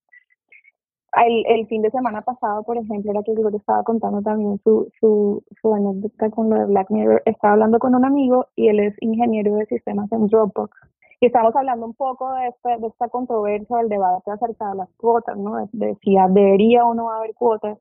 el, 1.23 1.67
fin 1.67 1.81
de 1.81 1.91
semana 1.91 2.21
pasado, 2.21 2.63
por 2.63 2.77
ejemplo, 2.77 3.11
era 3.11 3.23
que 3.23 3.33
Gloria 3.33 3.57
estaba 3.57 3.83
contando 3.83 4.21
también 4.21 4.59
su, 4.63 4.89
su, 4.99 5.43
su 5.61 5.73
anécdota 5.73 6.29
con 6.29 6.49
lo 6.49 6.57
de 6.57 6.65
Black 6.65 6.89
Mirror. 6.89 7.21
Estaba 7.25 7.53
hablando 7.53 7.79
con 7.79 7.95
un 7.95 8.05
amigo 8.05 8.47
y 8.55 8.67
él 8.67 8.79
es 8.79 8.95
ingeniero 8.99 9.55
de 9.55 9.65
sistemas 9.67 10.11
en 10.11 10.27
Dropbox. 10.27 10.71
Estamos 11.25 11.55
hablando 11.55 11.85
un 11.85 11.93
poco 11.93 12.33
de, 12.33 12.47
este, 12.47 12.77
de 12.77 12.87
esta 12.87 13.09
controversia, 13.09 13.77
del 13.77 13.89
debate 13.89 14.31
acerca 14.31 14.69
de 14.69 14.75
las 14.75 14.89
cuotas, 14.97 15.37
¿no? 15.37 15.67
De, 15.71 15.95
si 16.03 16.15
debería 16.15 16.85
o 16.85 16.93
no 16.93 17.11
haber 17.11 17.33
cuotas 17.33 17.77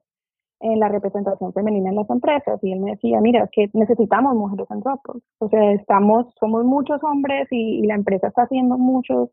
en 0.61 0.81
la 0.81 0.89
representación 0.89 1.53
femenina 1.53 1.91
en 1.91 1.97
las 1.97 2.09
empresas. 2.09 2.59
Y 2.63 2.73
él 2.73 2.81
me 2.81 2.93
decía, 2.93 3.21
mira, 3.21 3.45
es 3.45 3.51
que 3.51 3.71
necesitamos 3.75 4.35
mujeres 4.35 4.71
en 4.71 4.81
Dropbox. 4.81 5.21
O 5.39 5.49
sea, 5.49 5.73
estamos, 5.73 6.27
somos 6.41 6.65
muchos 6.65 7.03
hombres 7.05 7.49
y, 7.51 7.81
y 7.81 7.87
la 7.87 7.95
empresa 7.95 8.29
está 8.29 8.43
haciendo 8.43 8.79
muchos 8.79 9.31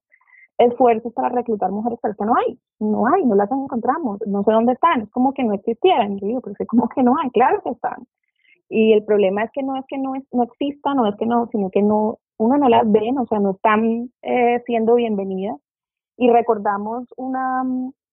esfuerzos 0.58 1.14
para 1.14 1.30
reclutar 1.30 1.72
mujeres, 1.72 2.00
pero 2.02 2.12
es 2.12 2.18
que 2.18 2.26
no 2.26 2.36
hay, 2.36 2.60
no 2.80 3.08
hay, 3.08 3.26
no 3.26 3.36
las 3.36 3.52
encontramos, 3.52 4.20
no 4.28 4.44
sé 4.44 4.52
dónde 4.52 4.74
están, 4.74 5.02
es 5.02 5.10
como 5.10 5.34
que 5.34 5.44
no 5.44 5.54
existieran, 5.54 6.18
yo 6.20 6.28
digo, 6.28 6.42
pero 6.42 6.56
es 6.58 6.68
como 6.68 6.88
que 6.90 7.04
no 7.04 7.16
hay, 7.18 7.30
claro 7.32 7.62
que 7.64 7.70
están. 7.70 8.06
Y 8.72 8.94
el 8.94 9.04
problema 9.04 9.44
es 9.44 9.52
que 9.52 9.64
no 9.64 9.76
es 9.76 9.84
que 9.88 9.98
no, 9.98 10.16
es, 10.16 10.24
no 10.32 10.44
existan, 10.44 10.96
no 10.96 11.06
es 11.06 11.16
que 11.18 11.26
no, 11.26 11.48
sino 11.52 11.70
que 11.70 11.82
no, 11.82 12.20
uno 12.38 12.58
no 12.58 12.70
las 12.70 12.90
ve, 12.90 13.12
o 13.20 13.26
sea, 13.28 13.40
no 13.40 13.52
están 13.52 14.10
eh, 14.22 14.64
siendo 14.66 14.96
bienvenidas. 14.96 15.58
Y 16.16 16.30
recordamos 16.30 17.06
una, 17.18 17.64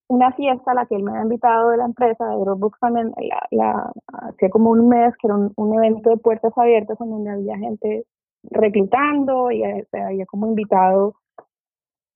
una 0.08 0.32
fiesta 0.32 0.72
a 0.72 0.74
la 0.74 0.86
que 0.86 0.96
él 0.96 1.04
me 1.04 1.12
había 1.12 1.22
invitado 1.22 1.70
de 1.70 1.76
la 1.76 1.84
empresa, 1.84 2.26
de 2.26 2.36
Dropbox 2.38 2.80
también, 2.80 3.12
la, 3.18 3.46
la, 3.52 3.92
hace 4.12 4.50
como 4.50 4.70
un 4.70 4.88
mes, 4.88 5.14
que 5.20 5.28
era 5.28 5.36
un, 5.36 5.74
evento 5.74 6.10
de 6.10 6.16
puertas 6.16 6.52
abiertas 6.56 7.00
en 7.00 7.10
donde 7.10 7.30
había 7.30 7.56
gente 7.56 8.04
reclutando 8.50 9.52
y 9.52 9.62
se 9.92 10.00
había 10.00 10.26
como 10.26 10.48
invitado 10.48 11.14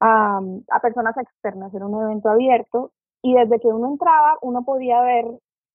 a, 0.01 0.41
a 0.69 0.81
personas 0.81 1.17
externas, 1.17 1.73
era 1.73 1.87
un 1.87 2.03
evento 2.03 2.29
abierto 2.29 2.91
y 3.23 3.35
desde 3.35 3.61
que 3.61 3.69
uno 3.69 3.89
entraba 3.89 4.37
uno 4.43 4.65
podía 4.65 5.01
ver 5.01 5.27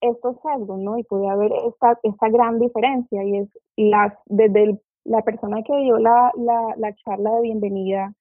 estos 0.02 0.36
sesgos, 0.42 0.80
¿no? 0.80 0.98
Y 0.98 1.04
podía 1.04 1.36
ver 1.36 1.52
esta, 1.68 2.00
esta 2.04 2.30
gran 2.30 2.60
diferencia 2.60 3.24
y 3.24 3.38
es 3.38 3.50
las, 3.76 4.14
desde 4.26 4.80
la 5.06 5.22
persona 5.22 5.64
que 5.64 5.76
dio 5.78 5.98
la, 5.98 6.32
la, 6.36 6.76
la 6.78 6.94
charla 6.96 7.36
de 7.36 7.42
bienvenida, 7.42 8.14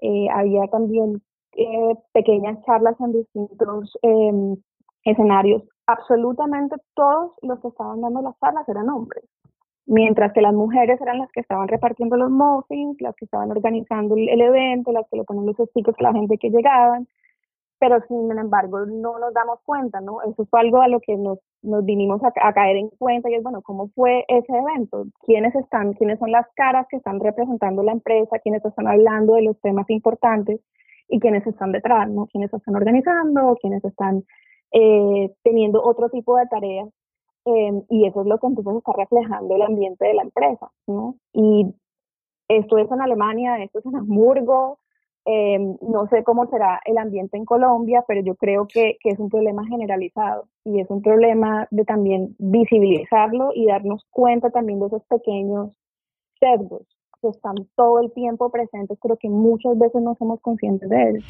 eh, 0.00 0.28
había 0.30 0.66
también 0.68 1.20
eh, 1.56 1.94
pequeñas 2.12 2.62
charlas 2.64 2.94
en 3.00 3.12
distintos 3.12 3.98
em, 4.02 4.56
escenarios. 5.04 5.62
Absolutamente 5.86 6.76
todos 6.94 7.32
los 7.42 7.58
que 7.60 7.68
estaban 7.68 8.00
dando 8.00 8.22
las 8.22 8.38
charlas 8.38 8.68
eran 8.68 8.88
hombres, 8.88 9.24
mientras 9.86 10.32
que 10.32 10.42
las 10.42 10.54
mujeres 10.54 11.00
eran 11.00 11.18
las 11.18 11.30
que 11.32 11.40
estaban 11.40 11.66
repartiendo 11.66 12.16
los 12.16 12.30
muffins, 12.30 13.00
las 13.00 13.16
que 13.16 13.24
estaban 13.24 13.50
organizando 13.50 14.14
el, 14.14 14.40
evento, 14.40 14.92
las 14.92 15.08
que 15.10 15.16
le 15.16 15.24
ponían 15.24 15.46
los 15.46 15.56
stickers 15.56 15.98
a 15.98 16.02
la 16.02 16.12
gente 16.12 16.38
que 16.38 16.50
llegaban, 16.50 17.08
pero 17.78 18.00
sin 18.08 18.30
embargo 18.36 18.86
no 18.86 19.18
nos 19.18 19.32
damos 19.34 19.60
cuenta, 19.64 20.00
¿no? 20.00 20.22
Eso 20.22 20.46
fue 20.46 20.60
algo 20.60 20.80
a 20.80 20.88
lo 20.88 21.00
que 21.00 21.16
nos, 21.16 21.38
nos 21.62 21.84
vinimos 21.84 22.22
a, 22.22 22.32
a, 22.42 22.52
caer 22.52 22.76
en 22.76 22.88
cuenta 22.90 23.30
y 23.30 23.34
es, 23.34 23.42
bueno, 23.42 23.62
¿cómo 23.62 23.88
fue 23.94 24.24
ese 24.28 24.52
evento? 24.52 25.04
¿Quiénes 25.24 25.54
están, 25.54 25.92
quiénes 25.94 26.18
son 26.18 26.32
las 26.32 26.46
caras 26.54 26.86
que 26.90 26.96
están 26.96 27.20
representando 27.20 27.82
la 27.82 27.92
empresa, 27.92 28.38
quiénes 28.40 28.64
están 28.64 28.88
hablando 28.88 29.34
de 29.34 29.42
los 29.42 29.60
temas 29.60 29.88
importantes? 29.90 30.60
y 31.08 31.20
quienes 31.20 31.46
están 31.46 31.72
detrás, 31.72 32.08
¿no? 32.10 32.26
Quienes 32.26 32.52
están 32.52 32.76
organizando, 32.76 33.56
quienes 33.60 33.84
están 33.84 34.24
eh, 34.72 35.32
teniendo 35.42 35.82
otro 35.82 36.10
tipo 36.10 36.36
de 36.36 36.46
tareas. 36.46 36.88
Em, 37.44 37.82
y 37.88 38.06
eso 38.06 38.20
es 38.20 38.26
lo 38.26 38.38
que 38.38 38.46
entonces 38.46 38.76
está 38.76 38.92
reflejando 38.92 39.56
el 39.56 39.62
ambiente 39.62 40.04
de 40.04 40.14
la 40.14 40.22
empresa, 40.22 40.70
¿no? 40.86 41.16
Y 41.32 41.74
esto 42.48 42.78
es 42.78 42.90
en 42.90 43.00
Alemania, 43.00 43.62
esto 43.62 43.78
es 43.78 43.86
en 43.86 43.96
Hamburgo, 43.96 44.78
em, 45.24 45.76
no 45.82 46.06
sé 46.08 46.24
cómo 46.24 46.46
será 46.46 46.80
el 46.84 46.98
ambiente 46.98 47.36
en 47.36 47.44
Colombia, 47.44 48.04
pero 48.06 48.22
yo 48.22 48.34
creo 48.34 48.66
que, 48.66 48.96
que, 49.00 49.10
es 49.10 49.18
un 49.18 49.28
problema 49.28 49.66
generalizado 49.66 50.48
y 50.64 50.80
es 50.80 50.88
un 50.90 51.02
problema 51.02 51.66
de 51.70 51.84
también 51.84 52.34
visibilizarlo 52.38 53.50
y 53.54 53.66
darnos 53.66 54.04
cuenta 54.10 54.50
también 54.50 54.80
de 54.80 54.86
esos 54.86 55.04
pequeños 55.04 55.70
sesgos 56.40 56.82
que 57.20 57.28
están 57.28 57.56
todo 57.76 58.00
el 58.00 58.12
tiempo 58.12 58.50
presentes, 58.50 58.98
pero 59.02 59.16
que 59.16 59.28
muchas 59.28 59.76
veces 59.78 60.02
no 60.02 60.14
somos 60.14 60.40
conscientes 60.40 60.88
de 60.88 61.10
ellos. 61.10 61.24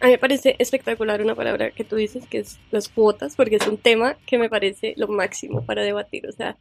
A 0.00 0.06
mí 0.06 0.12
me 0.12 0.18
parece 0.18 0.56
espectacular 0.58 1.20
una 1.20 1.34
palabra 1.34 1.72
que 1.72 1.84
tú 1.84 1.96
dices, 1.96 2.26
que 2.26 2.38
es 2.38 2.58
las 2.70 2.88
cuotas, 2.88 3.36
porque 3.36 3.56
es 3.56 3.66
un 3.66 3.76
tema 3.76 4.16
que 4.26 4.38
me 4.38 4.48
parece 4.48 4.94
lo 4.96 5.08
máximo 5.08 5.64
para 5.66 5.82
debatir. 5.82 6.26
O 6.26 6.32
sea, 6.32 6.58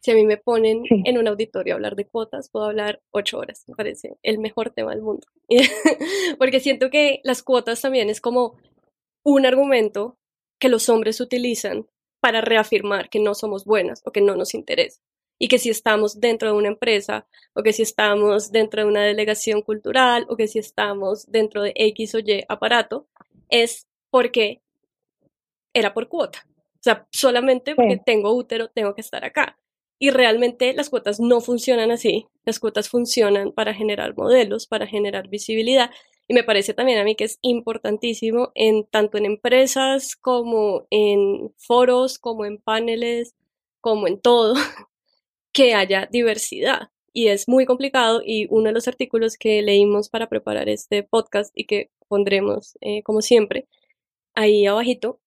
si 0.00 0.10
a 0.10 0.14
mí 0.14 0.24
me 0.24 0.38
ponen 0.38 0.82
en 1.04 1.18
un 1.18 1.28
auditorio 1.28 1.74
a 1.74 1.76
hablar 1.76 1.94
de 1.94 2.06
cuotas, 2.06 2.50
puedo 2.50 2.64
hablar 2.64 3.00
ocho 3.12 3.38
horas. 3.38 3.64
Me 3.68 3.76
parece 3.76 4.16
el 4.22 4.38
mejor 4.38 4.70
tema 4.70 4.90
del 4.90 5.02
mundo. 5.02 5.26
porque 6.38 6.58
siento 6.58 6.90
que 6.90 7.20
las 7.22 7.42
cuotas 7.44 7.80
también 7.80 8.10
es 8.10 8.20
como 8.20 8.56
un 9.22 9.46
argumento 9.46 10.16
que 10.58 10.68
los 10.68 10.88
hombres 10.88 11.20
utilizan 11.20 11.86
para 12.20 12.40
reafirmar 12.40 13.08
que 13.08 13.20
no 13.20 13.34
somos 13.34 13.64
buenas 13.64 14.02
o 14.04 14.10
que 14.10 14.20
no 14.20 14.34
nos 14.34 14.54
interesa. 14.54 15.00
Y 15.40 15.48
que 15.48 15.58
si 15.58 15.70
estamos 15.70 16.20
dentro 16.20 16.52
de 16.52 16.56
una 16.56 16.68
empresa, 16.68 17.26
o 17.54 17.62
que 17.62 17.72
si 17.72 17.82
estamos 17.82 18.52
dentro 18.52 18.82
de 18.82 18.88
una 18.88 19.02
delegación 19.02 19.62
cultural, 19.62 20.26
o 20.28 20.36
que 20.36 20.46
si 20.46 20.60
estamos 20.60 21.26
dentro 21.26 21.62
de 21.62 21.72
X 21.74 22.14
o 22.14 22.18
Y 22.20 22.44
aparato, 22.48 23.08
es 23.48 23.88
porque 24.10 24.60
era 25.74 25.94
por 25.94 26.08
cuota. 26.08 26.46
O 26.74 26.82
sea, 26.82 27.08
solamente 27.10 27.74
porque 27.74 28.00
tengo 28.04 28.32
útero 28.34 28.68
tengo 28.68 28.94
que 28.94 29.00
estar 29.00 29.24
acá. 29.24 29.58
Y 29.98 30.10
realmente 30.10 30.72
las 30.74 30.90
cuotas 30.90 31.20
no 31.20 31.40
funcionan 31.40 31.90
así. 31.90 32.26
Las 32.44 32.60
cuotas 32.60 32.88
funcionan 32.88 33.52
para 33.52 33.74
generar 33.74 34.16
modelos, 34.16 34.66
para 34.66 34.86
generar 34.86 35.28
visibilidad 35.28 35.90
y 36.30 36.32
me 36.32 36.44
parece 36.44 36.74
también 36.74 37.00
a 37.00 37.02
mí 37.02 37.16
que 37.16 37.24
es 37.24 37.40
importantísimo 37.42 38.52
en 38.54 38.86
tanto 38.86 39.18
en 39.18 39.24
empresas 39.24 40.14
como 40.14 40.86
en 40.88 41.52
foros, 41.56 42.20
como 42.20 42.44
en 42.44 42.58
paneles, 42.58 43.34
como 43.80 44.06
en 44.06 44.20
todo, 44.20 44.54
que 45.52 45.74
haya 45.74 46.08
diversidad. 46.10 46.90
Y 47.12 47.28
es 47.28 47.48
muy 47.48 47.66
complicado 47.66 48.22
y 48.24 48.46
uno 48.50 48.66
de 48.68 48.72
los 48.72 48.86
artículos 48.88 49.36
que 49.36 49.62
leímos 49.62 50.08
para 50.08 50.28
preparar 50.28 50.68
este 50.68 51.02
podcast 51.02 51.52
y 51.56 51.66
que 51.66 51.90
pondremos 52.08 52.78
eh, 52.80 53.02
como 53.02 53.20
siempre 53.20 53.66
ahí 54.34 54.66
abajito, 54.66 55.20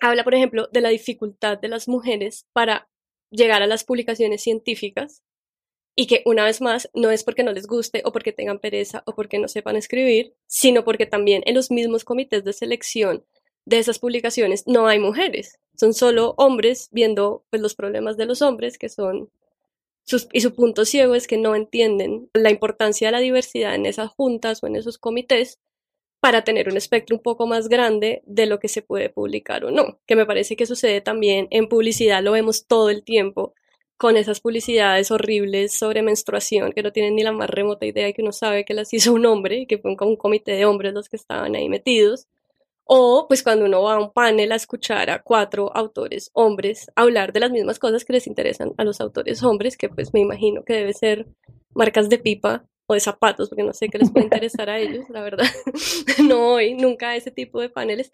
habla 0.00 0.24
por 0.24 0.34
ejemplo 0.34 0.68
de 0.72 0.80
la 0.80 0.88
dificultad 0.88 1.58
de 1.58 1.68
las 1.68 1.88
mujeres 1.88 2.46
para 2.52 2.88
llegar 3.30 3.62
a 3.62 3.66
las 3.66 3.84
publicaciones 3.84 4.42
científicas 4.42 5.22
y 5.96 6.06
que 6.06 6.22
una 6.26 6.44
vez 6.44 6.60
más 6.60 6.90
no 6.94 7.10
es 7.10 7.22
porque 7.22 7.44
no 7.44 7.52
les 7.52 7.66
guste 7.66 8.02
o 8.04 8.12
porque 8.12 8.32
tengan 8.32 8.58
pereza 8.58 9.02
o 9.06 9.14
porque 9.14 9.38
no 9.38 9.48
sepan 9.48 9.76
escribir, 9.76 10.34
sino 10.46 10.84
porque 10.84 11.06
también 11.06 11.42
en 11.46 11.54
los 11.54 11.70
mismos 11.70 12.04
comités 12.04 12.44
de 12.44 12.52
selección 12.52 13.24
de 13.64 13.78
esas 13.78 13.98
publicaciones 13.98 14.66
no 14.66 14.88
hay 14.88 14.98
mujeres, 14.98 15.58
son 15.76 15.94
solo 15.94 16.34
hombres 16.36 16.88
viendo 16.92 17.44
pues, 17.50 17.62
los 17.62 17.74
problemas 17.74 18.16
de 18.16 18.26
los 18.26 18.42
hombres 18.42 18.78
que 18.78 18.88
son 18.88 19.30
y 20.32 20.40
su 20.40 20.54
punto 20.54 20.84
ciego 20.84 21.14
es 21.14 21.26
que 21.26 21.38
no 21.38 21.54
entienden 21.54 22.28
la 22.34 22.50
importancia 22.50 23.08
de 23.08 23.12
la 23.12 23.20
diversidad 23.20 23.74
en 23.74 23.86
esas 23.86 24.10
juntas 24.10 24.62
o 24.62 24.66
en 24.66 24.76
esos 24.76 24.98
comités 24.98 25.58
para 26.20 26.44
tener 26.44 26.68
un 26.68 26.76
espectro 26.76 27.16
un 27.16 27.22
poco 27.22 27.46
más 27.46 27.68
grande 27.68 28.22
de 28.26 28.46
lo 28.46 28.58
que 28.58 28.68
se 28.68 28.82
puede 28.82 29.10
publicar 29.10 29.64
o 29.64 29.70
no, 29.70 30.00
que 30.06 30.16
me 30.16 30.26
parece 30.26 30.56
que 30.56 30.66
sucede 30.66 31.00
también 31.00 31.48
en 31.50 31.68
publicidad, 31.68 32.22
lo 32.22 32.32
vemos 32.32 32.66
todo 32.66 32.90
el 32.90 33.04
tiempo, 33.04 33.54
con 33.96 34.16
esas 34.16 34.40
publicidades 34.40 35.10
horribles 35.10 35.72
sobre 35.72 36.02
menstruación 36.02 36.72
que 36.72 36.82
no 36.82 36.92
tienen 36.92 37.14
ni 37.14 37.22
la 37.22 37.32
más 37.32 37.48
remota 37.48 37.86
idea 37.86 38.08
y 38.08 38.12
que 38.12 38.22
uno 38.22 38.32
sabe 38.32 38.64
que 38.64 38.74
las 38.74 38.92
hizo 38.92 39.12
un 39.12 39.26
hombre 39.26 39.58
y 39.60 39.66
que 39.66 39.78
fue 39.78 39.90
un, 39.92 40.16
comité 40.16 40.52
de 40.52 40.64
hombres 40.64 40.92
los 40.94 41.08
que 41.08 41.16
estaban 41.16 41.54
ahí 41.54 41.68
metidos. 41.68 42.26
O 42.84 43.26
pues 43.28 43.42
cuando 43.42 43.64
uno 43.64 43.82
va 43.82 43.94
a 43.94 43.98
un 43.98 44.12
panel 44.12 44.52
a 44.52 44.56
escuchar 44.56 45.10
a 45.10 45.22
cuatro 45.22 45.74
autores 45.74 46.30
hombres 46.34 46.90
hablar 46.94 47.32
de 47.32 47.40
las 47.40 47.50
mismas 47.50 47.78
cosas 47.78 48.04
que 48.04 48.12
les 48.12 48.26
interesan 48.26 48.72
a 48.76 48.84
los 48.84 49.00
autores 49.00 49.42
hombres, 49.42 49.76
que 49.76 49.88
pues 49.88 50.12
me 50.12 50.20
imagino 50.20 50.64
que 50.64 50.74
debe 50.74 50.92
ser 50.92 51.26
marcas 51.74 52.08
de 52.10 52.18
pipa 52.18 52.66
o 52.86 52.94
de 52.94 53.00
zapatos, 53.00 53.48
porque 53.48 53.62
no 53.62 53.72
sé 53.72 53.88
qué 53.88 53.98
les 53.98 54.10
puede 54.10 54.26
interesar 54.26 54.68
a 54.68 54.78
ellos, 54.78 55.08
la 55.08 55.22
verdad. 55.22 55.46
no 56.28 56.38
voy 56.38 56.74
nunca 56.74 57.10
a 57.10 57.16
ese 57.16 57.30
tipo 57.30 57.60
de 57.60 57.70
paneles. 57.70 58.12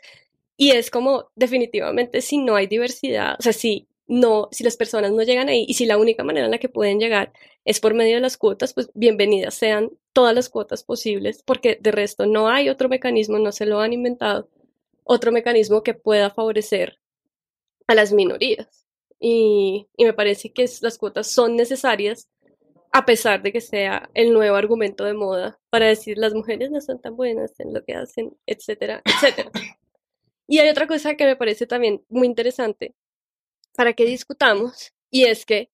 Y 0.56 0.70
es 0.70 0.90
como 0.90 1.30
definitivamente 1.34 2.20
si 2.20 2.38
no 2.38 2.54
hay 2.54 2.66
diversidad, 2.66 3.36
o 3.38 3.42
sea, 3.42 3.52
si 3.52 3.88
no, 4.06 4.48
si 4.50 4.64
las 4.64 4.76
personas 4.76 5.12
no 5.12 5.22
llegan 5.22 5.48
ahí 5.48 5.64
y 5.68 5.74
si 5.74 5.86
la 5.86 5.96
única 5.96 6.24
manera 6.24 6.46
en 6.46 6.50
la 6.50 6.58
que 6.58 6.68
pueden 6.68 6.98
llegar 6.98 7.32
es 7.64 7.80
por 7.80 7.94
medio 7.94 8.16
de 8.16 8.20
las 8.20 8.36
cuotas, 8.36 8.74
pues 8.74 8.90
bienvenidas 8.94 9.54
sean 9.54 9.90
todas 10.12 10.34
las 10.34 10.48
cuotas 10.48 10.82
posibles, 10.82 11.42
porque 11.44 11.78
de 11.80 11.92
resto 11.92 12.26
no 12.26 12.48
hay 12.48 12.68
otro 12.68 12.88
mecanismo, 12.88 13.38
no 13.38 13.52
se 13.52 13.66
lo 13.66 13.80
han 13.80 13.92
inventado, 13.92 14.48
otro 15.12 15.32
mecanismo 15.32 15.82
que 15.82 15.92
pueda 15.92 16.30
favorecer 16.30 17.00
a 17.88 17.96
las 17.96 18.12
minorías. 18.12 18.86
Y, 19.18 19.88
me 19.98 20.12
parece 20.12 20.52
que 20.52 20.70
las 20.82 20.98
cuotas 20.98 21.26
son 21.26 21.56
necesarias 21.56 22.28
a 22.92 23.04
pesar 23.04 23.42
de 23.42 23.52
que 23.52 23.60
sea 23.60 24.08
el 24.14 24.32
nuevo 24.32 24.54
argumento 24.54 25.04
de 25.04 25.14
moda 25.14 25.58
para 25.68 25.86
decir 25.86 26.16
las 26.16 26.32
mujeres 26.32 26.70
no 26.70 26.80
son 26.80 27.00
tan 27.00 27.16
buenas 27.16 27.58
en 27.58 27.74
lo 27.74 27.84
que 27.84 27.94
hacen, 27.94 28.36
etcétera, 28.46 29.02
etcétera. 29.04 29.50
Y 30.46 30.58
hay 30.58 30.68
otra 30.68 30.86
cosa 30.86 31.16
que 31.16 31.24
me 31.24 31.36
parece 31.36 31.66
también 31.66 32.04
muy 32.08 32.26
interesante 32.26 32.94
para 33.76 33.92
que 33.92 34.04
discutamos 34.04 34.92
y 35.10 35.24
es 35.24 35.44
que 35.44 35.70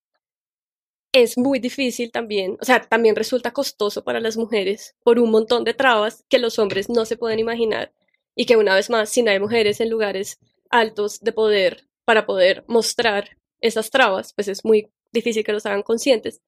es 1.12 1.36
muy 1.38 1.58
difícil 1.58 2.10
también, 2.10 2.56
o 2.60 2.64
sea, 2.64 2.80
también 2.80 3.16
resulta 3.16 3.52
costoso 3.52 4.02
para 4.04 4.20
las 4.20 4.36
mujeres 4.36 4.94
por 5.02 5.18
un 5.18 5.30
montón 5.30 5.64
de 5.64 5.74
trabas 5.74 6.24
que 6.28 6.38
los 6.38 6.58
hombres 6.58 6.88
no 6.88 7.04
se 7.04 7.16
pueden 7.16 7.38
imaginar 7.38 7.92
y 8.36 8.44
que 8.44 8.56
una 8.56 8.74
vez 8.74 8.90
más, 8.90 9.08
si 9.08 9.22
no 9.22 9.32
hay 9.32 9.40
mujeres 9.40 9.80
en 9.80 9.90
lugares 9.90 10.38
altos 10.70 11.20
de 11.20 11.32
poder 11.32 11.88
para 12.04 12.26
poder 12.26 12.64
mostrar 12.68 13.30
esas 13.60 13.90
trabas, 13.90 14.32
pues 14.34 14.46
es 14.46 14.64
muy 14.64 14.92
difícil 15.10 15.42
que 15.42 15.52
los 15.52 15.64
hagan 15.66 15.82
conscientes. 15.82 16.42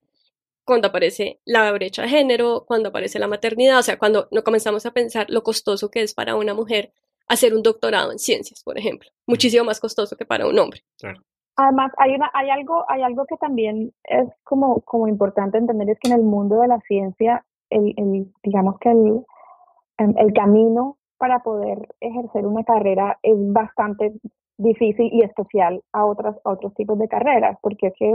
Cuando 0.64 0.88
aparece 0.88 1.40
la 1.46 1.72
brecha 1.72 2.02
de 2.02 2.08
género, 2.08 2.64
cuando 2.66 2.90
aparece 2.90 3.18
la 3.18 3.26
maternidad, 3.26 3.78
o 3.78 3.82
sea, 3.82 3.98
cuando 3.98 4.28
no 4.30 4.44
comenzamos 4.44 4.84
a 4.84 4.92
pensar 4.92 5.26
lo 5.30 5.42
costoso 5.42 5.90
que 5.90 6.02
es 6.02 6.14
para 6.14 6.36
una 6.36 6.52
mujer 6.52 6.92
hacer 7.26 7.54
un 7.54 7.62
doctorado 7.62 8.12
en 8.12 8.18
ciencias, 8.18 8.62
por 8.62 8.78
ejemplo, 8.78 9.08
muchísimo 9.26 9.64
más 9.64 9.80
costoso 9.80 10.14
que 10.16 10.26
para 10.26 10.46
un 10.46 10.58
hombre. 10.58 10.82
Además, 11.56 11.90
hay, 11.96 12.14
una, 12.14 12.30
hay, 12.34 12.50
algo, 12.50 12.84
hay 12.88 13.02
algo 13.02 13.24
que 13.26 13.36
también 13.38 13.92
es 14.04 14.28
como, 14.44 14.82
como 14.82 15.08
importante 15.08 15.56
entender, 15.56 15.88
es 15.90 15.98
que 16.00 16.08
en 16.08 16.18
el 16.18 16.22
mundo 16.22 16.60
de 16.60 16.68
la 16.68 16.78
ciencia, 16.86 17.44
el, 17.70 17.94
el 17.96 18.32
digamos 18.42 18.78
que 18.78 18.90
el, 18.90 19.24
el 19.98 20.32
camino 20.34 20.97
para 21.18 21.40
poder 21.40 21.88
ejercer 22.00 22.46
una 22.46 22.64
carrera 22.64 23.18
es 23.22 23.34
bastante 23.52 24.12
difícil 24.56 25.10
y 25.12 25.22
especial 25.22 25.82
a, 25.92 26.04
otras, 26.04 26.36
otros 26.44 26.74
tipos 26.74 26.98
de 26.98 27.08
carreras, 27.08 27.58
porque 27.60 27.88
es 27.88 27.94
que 27.98 28.14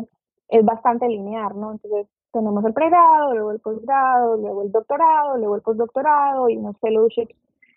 es 0.50 0.66
bastante 0.66 1.08
lineal, 1.08 1.60
¿no? 1.60 1.72
Entonces, 1.72 2.08
tenemos 2.32 2.66
el 2.66 2.74
pregrado, 2.74 3.34
luego 3.34 3.52
el 3.52 3.60
posgrado, 3.60 4.38
luego 4.38 4.64
el 4.64 4.72
doctorado, 4.72 5.38
luego 5.38 5.56
el 5.56 5.62
postdoctorado 5.62 6.50
y 6.50 6.58
unos 6.58 6.78
fellowships 6.80 7.36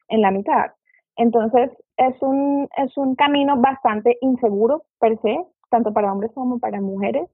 en 0.09 0.23
la 0.23 0.31
mitad. 0.31 0.73
Entonces, 1.17 1.71
es 1.97 2.21
un, 2.21 2.69
es 2.77 2.97
un 2.97 3.15
camino 3.15 3.57
bastante 3.59 4.19
inseguro 4.21 4.83
per 4.99 5.21
se, 5.21 5.39
tanto 5.71 5.93
para 5.93 6.13
hombres 6.13 6.33
como 6.35 6.59
para 6.59 6.81
mujeres, 6.81 7.29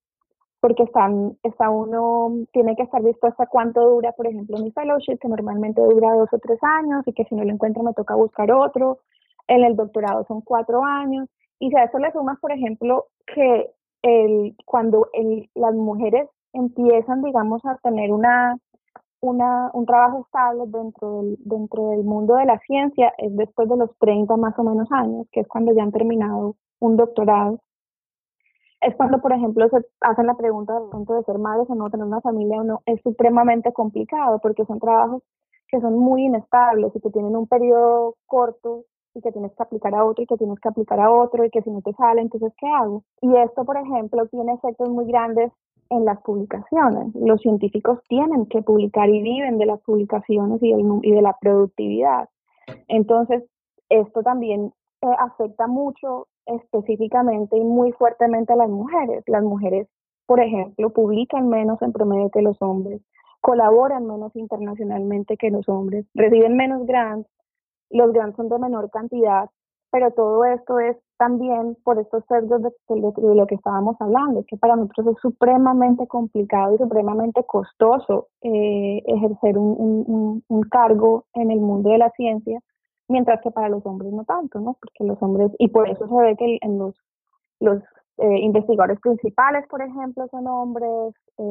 porque 0.63 0.85
están, 0.85 1.37
está 1.43 1.71
uno, 1.71 2.47
tiene 2.53 2.77
que 2.77 2.85
estar 2.85 3.03
dispuesto 3.03 3.43
a 3.43 3.49
cuánto 3.49 3.81
dura, 3.81 4.13
por 4.13 4.29
ejemplo, 4.29 4.59
mi 4.59 4.71
fellowship, 4.71 5.19
que 5.19 5.27
normalmente 5.27 5.83
dura 5.83 6.15
dos 6.15 6.29
o 6.33 6.39
tres 6.39 6.61
años, 6.63 7.03
y 7.05 7.13
que 7.13 7.25
si 7.25 7.35
no 7.35 7.43
lo 7.43 7.51
encuentro 7.51 7.83
me 7.83 7.93
toca 7.95 8.15
buscar 8.15 8.53
otro. 8.53 9.01
En 9.49 9.65
el 9.65 9.75
doctorado 9.75 10.25
son 10.29 10.41
cuatro 10.43 10.85
años. 10.85 11.29
Y 11.59 11.71
si 11.71 11.77
a 11.77 11.83
eso 11.83 11.99
le 11.99 12.13
sumas, 12.13 12.39
por 12.39 12.53
ejemplo, 12.53 13.07
que 13.27 13.73
el, 14.03 14.55
cuando 14.65 15.09
el, 15.15 15.51
las 15.57 15.75
mujeres 15.75 16.29
empiezan, 16.53 17.23
digamos, 17.23 17.61
a 17.65 17.77
tener 17.83 18.13
una, 18.13 18.57
una, 19.21 19.69
un 19.73 19.85
trabajo 19.85 20.21
estable 20.27 20.63
dentro 20.69 21.23
del, 21.23 21.39
dentro 21.41 21.89
del 21.89 22.05
mundo 22.05 22.37
de 22.37 22.45
la 22.45 22.61
ciencia, 22.61 23.13
es 23.19 23.37
después 23.37 23.69
de 23.69 23.79
los 23.79 23.91
30 23.99 24.37
más 24.37 24.57
o 24.61 24.63
menos 24.63 24.87
años, 24.93 25.27
que 25.33 25.41
es 25.41 25.49
cuando 25.49 25.75
ya 25.75 25.83
han 25.83 25.91
terminado 25.91 26.55
un 26.79 26.97
doctorado 26.97 27.59
es 28.83 28.97
cuando, 28.97 29.21
por 29.21 29.33
ejemplo, 29.33 29.69
se 29.69 29.79
hacen 30.01 30.27
la 30.27 30.35
pregunta 30.35 30.79
del 30.79 30.91
punto 30.91 31.15
de 31.15 31.23
ser 31.23 31.39
madres 31.39 31.71
o 31.71 31.75
no, 31.75 31.89
tener 31.89 32.07
una 32.07 32.21
familia 32.21 32.61
o 32.61 32.65
no, 32.65 32.83
es 32.87 33.01
supremamente 33.03 33.73
complicado 33.73 34.41
porque 34.41 34.65
son 34.67 34.81
trabajos 34.81 35.23
que 35.69 35.81
son 35.81 35.99
muy 35.99 36.25
inestables 36.25 36.95
y 36.95 37.01
que 37.01 37.11
tienen 37.11 37.35
un 37.35 37.47
periodo 37.47 38.17
corto 38.27 38.85
y 39.15 39.21
que 39.21 39.33
tienes 39.33 39.53
que 39.53 39.63
aplicar 39.63 39.95
a 39.95 40.05
otro 40.05 40.25
y 40.25 40.27
que 40.27 40.37
tienes 40.37 40.59
que 40.61 40.69
aplicar 40.69 41.01
a 41.01 41.11
otro 41.11 41.45
y 41.45 41.51
que 41.51 41.63
si 41.63 41.71
no 41.71 41.81
te 41.81 41.93
sale, 41.95 42.21
entonces, 42.21 42.53
¿qué 42.59 42.67
hago? 42.67 43.05
Y 43.21 43.35
esto, 43.37 43.65
por 43.65 43.77
ejemplo, 43.77 44.27
tiene 44.27 44.55
efectos 44.55 44.89
muy 44.91 45.07
grandes 45.07 45.53
en 45.89 46.05
las 46.05 46.21
publicaciones. 46.23 47.15
Los 47.15 47.41
científicos 47.41 48.01
tienen 48.09 48.47
que 48.47 48.63
publicar 48.63 49.09
y 49.09 49.23
viven 49.23 49.59
de 49.59 49.67
las 49.67 49.81
publicaciones 49.83 50.63
y, 50.63 50.75
y 51.03 51.11
de 51.11 51.23
la 51.23 51.37
productividad. 51.41 52.29
Entonces, 52.89 53.45
esto 53.89 54.23
también 54.23 54.73
eh, 55.03 55.07
afecta 55.19 55.67
mucho 55.67 56.29
específicamente 56.47 57.57
y 57.57 57.65
muy 57.65 57.91
fuertemente 57.93 58.53
a 58.53 58.57
las 58.57 58.69
mujeres. 58.69 59.25
Las 59.27 59.43
mujeres, 59.43 59.89
por 60.27 60.41
ejemplo, 60.41 60.91
publican 60.91 61.49
menos 61.49 61.83
en 61.83 61.93
promedio 61.93 62.31
que 62.31 62.41
los 62.41 62.61
hombres, 62.63 63.03
colaboran 63.41 64.07
menos 64.07 64.35
internacionalmente 64.37 65.37
que 65.37 65.51
los 65.51 65.69
hombres, 65.69 66.07
reciben 66.15 66.57
menos 66.57 66.87
grants, 66.87 67.29
los 67.91 68.13
grants 68.13 68.37
son 68.37 68.49
de 68.49 68.59
menor 68.61 68.91
cantidad, 68.91 69.51
pero 69.91 70.13
todo 70.13 70.45
esto 70.45 70.79
es 70.79 70.97
también 71.19 71.77
por 71.83 71.99
estos 71.99 72.25
sesgos 72.29 72.63
de, 72.63 73.35
lo 73.35 73.47
que 73.47 73.57
estábamos 73.57 73.97
hablando, 74.01 74.45
que 74.47 74.57
para 74.57 74.77
nosotros 74.77 75.17
es 75.17 75.21
supremamente 75.21 76.07
complicado 76.07 76.75
y 76.75 76.79
supremamente 76.79 77.45
costoso 77.45 78.29
eh, 78.41 79.03
ejercer 79.07 79.59
un 79.59 80.63
cargo 80.71 81.25
en 81.35 81.51
el 81.51 81.61
mundo 81.61 81.91
de 81.91 81.99
la 81.99 82.11
ciencia 82.11 82.61
mientras 83.09 83.41
que 83.43 83.51
para 83.51 83.69
los 83.69 83.85
hombres 83.87 84.13
no 84.13 84.25
tanto, 84.25 84.61
¿no? 84.61 84.77
Porque 84.81 85.05
los 85.05 85.21
hombres, 85.23 85.51
y 85.59 85.69
por 85.69 85.89
eso 85.89 86.07
se 86.07 86.15
ve 86.15 86.37
que 86.37 86.59
en 86.61 86.79
los, 86.79 86.95
los 87.61 87.83
eh, 88.19 88.39
investigadores 88.41 89.01
principales, 89.01 89.65
por 89.69 89.83
ejemplo, 89.83 90.27
son 90.31 90.47
hombres, 90.47 91.15
eh, 91.39 91.43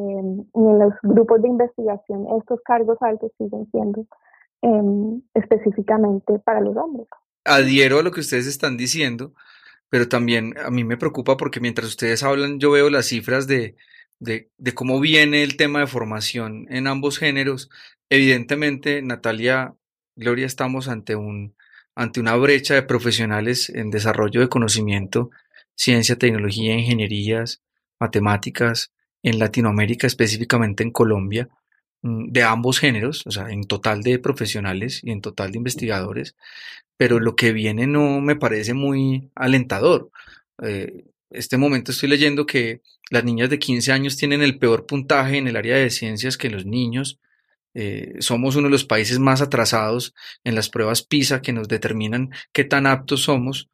y 0.54 0.60
en 0.60 0.80
los 0.80 0.94
grupos 1.04 1.42
de 1.42 1.50
investigación 1.50 2.28
estos 2.40 2.60
cargos 2.64 2.98
altos 3.02 3.32
siguen 3.38 3.68
siendo 3.72 4.06
em, 4.62 5.22
específicamente 5.34 6.40
para 6.40 6.62
los 6.62 6.76
hombres. 6.78 7.08
Adhiero 7.46 8.00
a 8.00 8.04
lo 8.04 8.12
que 8.12 8.20
ustedes 8.20 8.48
están 8.48 8.78
diciendo, 8.78 9.34
pero 9.90 10.08
también 10.08 10.54
a 10.64 10.70
mí 10.70 10.84
me 10.84 10.98
preocupa 10.98 11.36
porque 11.36 11.60
mientras 11.60 11.88
ustedes 11.88 12.24
hablan 12.24 12.60
yo 12.60 12.72
veo 12.72 12.90
las 12.90 13.08
cifras 13.08 13.48
de, 13.48 13.76
de 14.20 14.74
cómo 14.76 15.00
viene 15.00 15.42
el 15.42 15.58
tema 15.58 15.80
de 15.80 15.88
formación 15.88 16.68
en 16.70 16.86
ambos 16.86 17.18
géneros. 17.18 17.72
Evidentemente, 18.10 19.02
Natalia 19.02 19.76
Gloria, 20.22 20.46
estamos 20.46 20.88
ante, 20.88 21.16
un, 21.16 21.56
ante 21.96 22.20
una 22.20 22.36
brecha 22.36 22.76
de 22.76 22.84
profesionales 22.84 23.70
en 23.70 23.90
desarrollo 23.90 24.40
de 24.40 24.50
conocimiento, 24.50 25.32
ciencia, 25.74 26.16
tecnología, 26.16 26.76
ingenierías, 26.76 27.64
matemáticas, 28.00 28.92
en 29.24 29.40
Latinoamérica, 29.40 30.06
específicamente 30.06 30.84
en 30.84 30.92
Colombia, 30.92 31.50
mm, 32.04 32.32
de 32.32 32.44
ambos 32.44 32.80
géneros, 32.80 33.26
o 33.26 33.32
sea, 33.32 33.50
en 33.50 33.64
total 33.64 34.04
de 34.04 34.20
profesionales 34.20 35.02
y 35.04 35.10
en 35.10 35.22
total 35.22 35.52
de 35.52 35.58
investigadores, 35.58 36.36
pero 36.98 37.20
lo 37.20 37.36
que 37.36 37.52
viene 37.52 37.88
no 37.88 38.22
me 38.22 38.36
parece 38.36 38.76
muy 38.76 39.32
alentador. 39.34 40.12
Eh, 40.62 41.06
este 41.32 41.58
momento 41.58 41.92
estoy 41.92 42.10
leyendo 42.10 42.46
que 42.46 42.82
las 43.10 43.24
niñas 43.24 43.50
de 43.50 43.58
15 43.58 43.92
años 43.92 44.18
tienen 44.18 44.44
el 44.44 44.60
peor 44.60 44.86
puntaje 44.86 45.38
en 45.38 45.48
el 45.48 45.56
área 45.56 45.78
de 45.78 45.90
ciencias 45.90 46.38
que 46.38 46.52
los 46.52 46.68
niños 46.68 47.20
eh, 47.74 48.16
somos 48.20 48.56
uno 48.56 48.68
de 48.68 48.72
los 48.72 48.86
países 48.86 49.20
más 49.20 49.42
atrasados 49.42 50.14
en 50.44 50.56
las 50.56 50.70
pruebas 50.70 51.04
PISA 51.04 51.42
que 51.42 51.54
nos 51.54 51.68
determinan 51.68 52.32
qué 52.52 52.64
tan 52.64 52.86
aptos 52.86 53.22
somos 53.22 53.70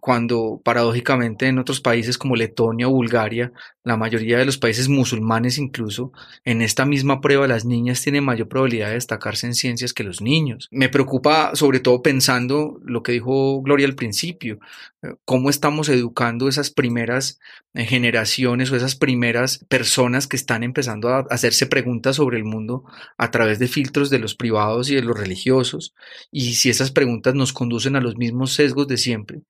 cuando 0.00 0.60
paradójicamente 0.64 1.46
en 1.46 1.58
otros 1.58 1.80
países 1.80 2.18
como 2.18 2.36
Letonia 2.36 2.88
o 2.88 2.92
Bulgaria, 2.92 3.52
la 3.84 3.96
mayoría 3.96 4.38
de 4.38 4.44
los 4.44 4.58
países 4.58 4.88
musulmanes 4.88 5.58
incluso, 5.58 6.12
en 6.44 6.62
esta 6.62 6.86
misma 6.86 7.20
prueba 7.20 7.48
las 7.48 7.64
niñas 7.64 8.00
tienen 8.02 8.24
mayor 8.24 8.48
probabilidad 8.48 8.88
de 8.88 8.94
destacarse 8.94 9.46
en 9.46 9.54
ciencias 9.54 9.92
que 9.92 10.04
los 10.04 10.20
niños. 10.20 10.68
Me 10.70 10.88
preocupa 10.88 11.54
sobre 11.54 11.80
todo 11.80 12.02
pensando 12.02 12.80
lo 12.84 13.02
que 13.02 13.12
dijo 13.12 13.60
Gloria 13.62 13.86
al 13.86 13.94
principio, 13.94 14.58
eh, 15.02 15.14
cómo 15.24 15.50
estamos 15.50 15.88
educando 15.88 16.48
esas 16.48 16.70
primeras 16.70 17.40
eh, 17.74 17.84
generaciones 17.84 18.70
o 18.70 18.76
esas 18.76 18.94
primeras 18.94 19.64
personas 19.68 20.26
que 20.26 20.36
están 20.36 20.62
empezando 20.62 21.08
a 21.08 21.26
hacerse 21.30 21.66
preguntas 21.66 22.16
sobre 22.16 22.38
el 22.38 22.44
mundo 22.44 22.84
a 23.18 23.30
través 23.30 23.58
de 23.58 23.68
filtros 23.68 24.10
de 24.10 24.18
los 24.18 24.34
privados 24.34 24.90
y 24.90 24.94
de 24.94 25.02
los 25.02 25.18
religiosos, 25.18 25.94
y 26.30 26.54
si 26.54 26.70
esas 26.70 26.90
preguntas 26.90 27.34
nos 27.34 27.52
conducen 27.52 27.96
a 27.96 28.00
los 28.00 28.16
mismos 28.16 28.52
sesgos 28.52 28.86
de 28.88 28.96
siempre 28.96 29.42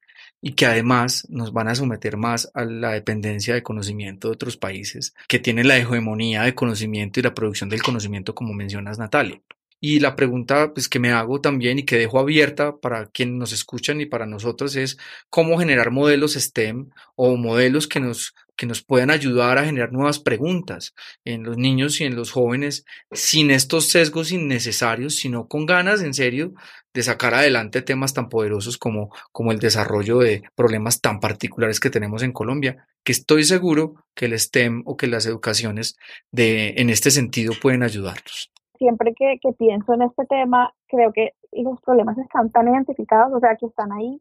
y 0.42 0.52
que 0.52 0.66
además 0.66 1.26
nos 1.30 1.52
van 1.52 1.68
a 1.68 1.74
someter 1.74 2.18
más 2.18 2.50
a 2.52 2.64
la 2.64 2.90
dependencia 2.92 3.54
de 3.54 3.62
conocimiento 3.62 4.28
de 4.28 4.34
otros 4.34 4.56
países 4.58 5.14
que 5.28 5.38
tienen 5.38 5.68
la 5.68 5.78
hegemonía 5.78 6.42
de 6.42 6.54
conocimiento 6.54 7.20
y 7.20 7.22
la 7.22 7.32
producción 7.32 7.70
del 7.70 7.82
conocimiento 7.82 8.34
como 8.34 8.52
mencionas 8.52 8.98
Natalia. 8.98 9.40
Y 9.84 9.98
la 9.98 10.14
pregunta 10.14 10.72
pues, 10.74 10.88
que 10.88 11.00
me 11.00 11.10
hago 11.10 11.40
también 11.40 11.78
y 11.78 11.82
que 11.84 11.98
dejo 11.98 12.20
abierta 12.20 12.76
para 12.76 13.06
quienes 13.06 13.34
nos 13.34 13.52
escuchan 13.52 14.00
y 14.00 14.06
para 14.06 14.26
nosotros 14.26 14.76
es 14.76 14.96
cómo 15.28 15.58
generar 15.58 15.90
modelos 15.90 16.34
STEM 16.34 16.90
o 17.16 17.36
modelos 17.36 17.88
que 17.88 17.98
nos, 17.98 18.34
que 18.56 18.66
nos 18.66 18.82
puedan 18.82 19.10
ayudar 19.10 19.58
a 19.58 19.64
generar 19.64 19.92
nuevas 19.92 20.18
preguntas 20.18 20.94
en 21.24 21.42
los 21.42 21.56
niños 21.56 22.00
y 22.00 22.04
en 22.04 22.16
los 22.16 22.30
jóvenes 22.30 22.84
sin 23.10 23.50
estos 23.50 23.88
sesgos 23.88 24.32
innecesarios, 24.32 25.16
sino 25.16 25.48
con 25.48 25.66
ganas 25.66 26.02
en 26.02 26.14
serio 26.14 26.52
de 26.94 27.02
sacar 27.02 27.34
adelante 27.34 27.82
temas 27.82 28.12
tan 28.12 28.28
poderosos 28.28 28.76
como, 28.76 29.10
como 29.32 29.52
el 29.52 29.58
desarrollo 29.58 30.18
de 30.18 30.42
problemas 30.54 31.00
tan 31.00 31.20
particulares 31.20 31.80
que 31.80 31.90
tenemos 31.90 32.22
en 32.22 32.32
Colombia, 32.32 32.86
que 33.02 33.12
estoy 33.12 33.44
seguro 33.44 33.94
que 34.14 34.26
el 34.26 34.38
STEM 34.38 34.82
o 34.84 34.96
que 34.96 35.06
las 35.06 35.26
educaciones 35.26 35.96
de, 36.30 36.74
en 36.76 36.90
este 36.90 37.10
sentido 37.10 37.54
pueden 37.60 37.82
ayudarnos 37.82 38.52
siempre 38.82 39.14
que, 39.14 39.38
pienso 39.56 39.94
en 39.94 40.02
este 40.02 40.26
tema, 40.26 40.74
creo 40.88 41.12
que 41.12 41.34
los 41.52 41.80
problemas 41.82 42.18
están 42.18 42.50
tan 42.50 42.66
identificados, 42.66 43.32
o 43.32 43.38
sea, 43.38 43.56
que 43.56 43.66
están 43.66 43.92
ahí, 43.92 44.20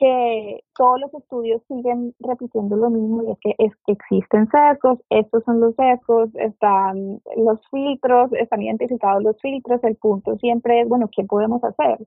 que 0.00 0.64
todos 0.74 0.98
los 0.98 1.12
estudios 1.12 1.60
siguen 1.68 2.14
repitiendo 2.20 2.74
lo 2.74 2.88
mismo 2.88 3.22
y 3.22 3.32
es 3.32 3.38
que 3.84 3.92
existen 3.92 4.48
sesgos, 4.48 4.98
estos 5.10 5.44
son 5.44 5.60
los 5.60 5.74
sesgos, 5.74 6.34
están 6.36 7.20
los 7.36 7.60
filtros, 7.70 8.32
están 8.32 8.62
identificados 8.62 9.22
los 9.22 9.38
filtros, 9.42 9.84
el 9.84 9.96
punto 9.96 10.38
siempre 10.38 10.80
es, 10.80 10.88
bueno, 10.88 11.10
¿qué 11.14 11.22
podemos 11.24 11.62
hacer? 11.62 11.98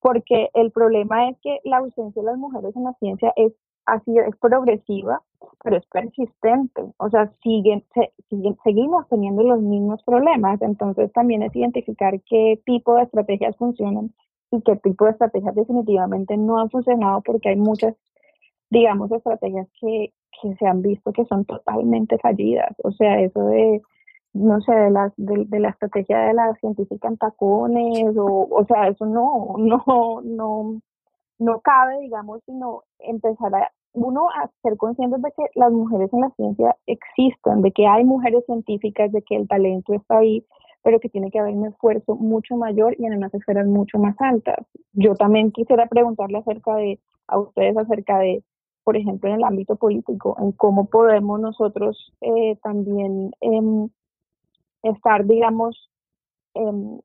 Porque 0.00 0.48
el 0.54 0.72
problema 0.72 1.28
es 1.28 1.36
que 1.42 1.60
la 1.64 1.78
ausencia 1.78 2.22
de 2.22 2.26
las 2.30 2.38
mujeres 2.38 2.74
en 2.74 2.84
la 2.84 2.94
ciencia 2.94 3.30
es 3.36 3.52
así 3.84 4.16
es 4.16 4.34
progresiva, 4.36 5.22
pero 5.62 5.76
es 5.76 5.86
persistente. 5.88 6.82
O 6.96 7.10
sea, 7.10 7.30
siguen, 7.42 7.84
siguen, 8.30 8.56
seguimos 8.64 9.06
teniendo 9.08 9.42
los 9.42 9.60
mismos 9.60 10.02
problemas. 10.02 10.60
Entonces 10.62 11.12
también 11.12 11.42
es 11.42 11.54
identificar 11.54 12.20
qué 12.22 12.60
tipo 12.64 12.94
de 12.96 13.02
estrategias 13.02 13.56
funcionan 13.56 14.12
y 14.50 14.62
qué 14.62 14.76
tipo 14.76 15.04
de 15.04 15.12
estrategias 15.12 15.54
definitivamente 15.54 16.36
no 16.36 16.58
han 16.58 16.70
funcionado 16.70 17.20
porque 17.22 17.50
hay 17.50 17.56
muchas, 17.56 17.94
digamos, 18.70 19.10
estrategias 19.12 19.68
que, 19.80 20.12
que 20.40 20.54
se 20.56 20.66
han 20.66 20.82
visto 20.82 21.12
que 21.12 21.24
son 21.26 21.44
totalmente 21.44 22.18
fallidas. 22.18 22.74
O 22.84 22.92
sea, 22.92 23.20
eso 23.20 23.46
de 23.46 23.82
no 24.36 24.60
sé, 24.60 24.72
de 24.72 24.90
la, 24.90 25.12
de, 25.16 25.60
la 25.60 25.70
estrategia 25.70 26.18
de 26.18 26.34
la 26.34 26.54
científica 26.56 27.08
en 27.08 27.16
tacones, 27.16 28.16
o, 28.16 28.48
o 28.50 28.64
sea, 28.66 28.88
eso 28.88 29.06
no, 29.06 29.54
no, 29.58 30.20
no, 30.22 30.80
no 31.38 31.60
cabe, 31.60 32.00
digamos, 32.00 32.42
sino 32.44 32.82
empezar 32.98 33.54
a 33.54 33.72
uno 33.92 34.28
a 34.28 34.50
ser 34.62 34.76
conscientes 34.76 35.22
de 35.22 35.32
que 35.32 35.44
las 35.54 35.72
mujeres 35.72 36.12
en 36.12 36.20
la 36.20 36.30
ciencia 36.30 36.76
existen, 36.86 37.62
de 37.62 37.72
que 37.72 37.86
hay 37.86 38.04
mujeres 38.04 38.44
científicas, 38.44 39.10
de 39.10 39.22
que 39.22 39.36
el 39.36 39.48
talento 39.48 39.94
está 39.94 40.18
ahí, 40.18 40.44
pero 40.82 41.00
que 41.00 41.08
tiene 41.08 41.30
que 41.30 41.38
haber 41.38 41.54
un 41.54 41.66
esfuerzo 41.66 42.14
mucho 42.14 42.56
mayor 42.56 42.94
y 42.98 43.06
en 43.06 43.16
unas 43.16 43.34
esferas 43.34 43.66
mucho 43.66 43.98
más 43.98 44.16
altas. 44.20 44.66
Yo 44.92 45.14
también 45.14 45.52
quisiera 45.52 45.86
preguntarle 45.86 46.38
acerca 46.38 46.76
de, 46.76 46.98
a 47.26 47.38
ustedes 47.38 47.76
acerca 47.76 48.18
de, 48.18 48.42
por 48.84 48.96
ejemplo, 48.96 49.28
en 49.28 49.36
el 49.36 49.44
ámbito 49.44 49.76
político, 49.76 50.36
en 50.40 50.52
cómo 50.52 50.86
podemos 50.86 51.40
nosotros 51.40 52.12
eh, 52.20 52.56
también 52.62 53.32
eh, 53.40 53.88
estar, 54.82 55.26
digamos, 55.26 55.90
Em, 56.56 57.00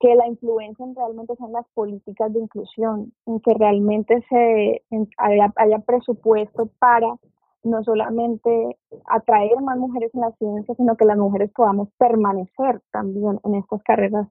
que 0.00 0.14
la 0.14 0.26
influencia 0.26 0.86
realmente 0.96 1.36
son 1.36 1.52
las 1.52 1.66
políticas 1.74 2.32
de 2.32 2.40
inclusión, 2.40 3.12
en 3.26 3.40
que 3.40 3.52
realmente 3.52 4.24
se 4.30 4.82
haya, 5.18 5.78
presupuesto 5.80 6.70
para 6.78 7.16
no 7.62 7.82
solamente 7.84 8.78
atraer 9.06 9.60
más 9.60 9.76
mujeres 9.78 10.10
en 10.14 10.20
la 10.20 10.32
ciencia, 10.32 10.74
sino 10.74 10.96
que 10.96 11.04
las 11.04 11.18
mujeres 11.18 11.50
podamos 11.54 11.88
permanecer 11.98 12.80
también 12.90 13.38
en 13.44 13.54
estas 13.56 13.82
carreras 13.82 14.28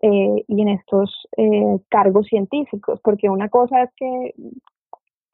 eh, 0.00 0.44
y 0.46 0.62
en 0.62 0.68
estos 0.68 1.26
eh, 1.36 1.78
cargos 1.88 2.26
científicos, 2.26 3.00
porque 3.02 3.28
una 3.28 3.48
cosa 3.48 3.82
es 3.82 3.90
que, 3.96 4.34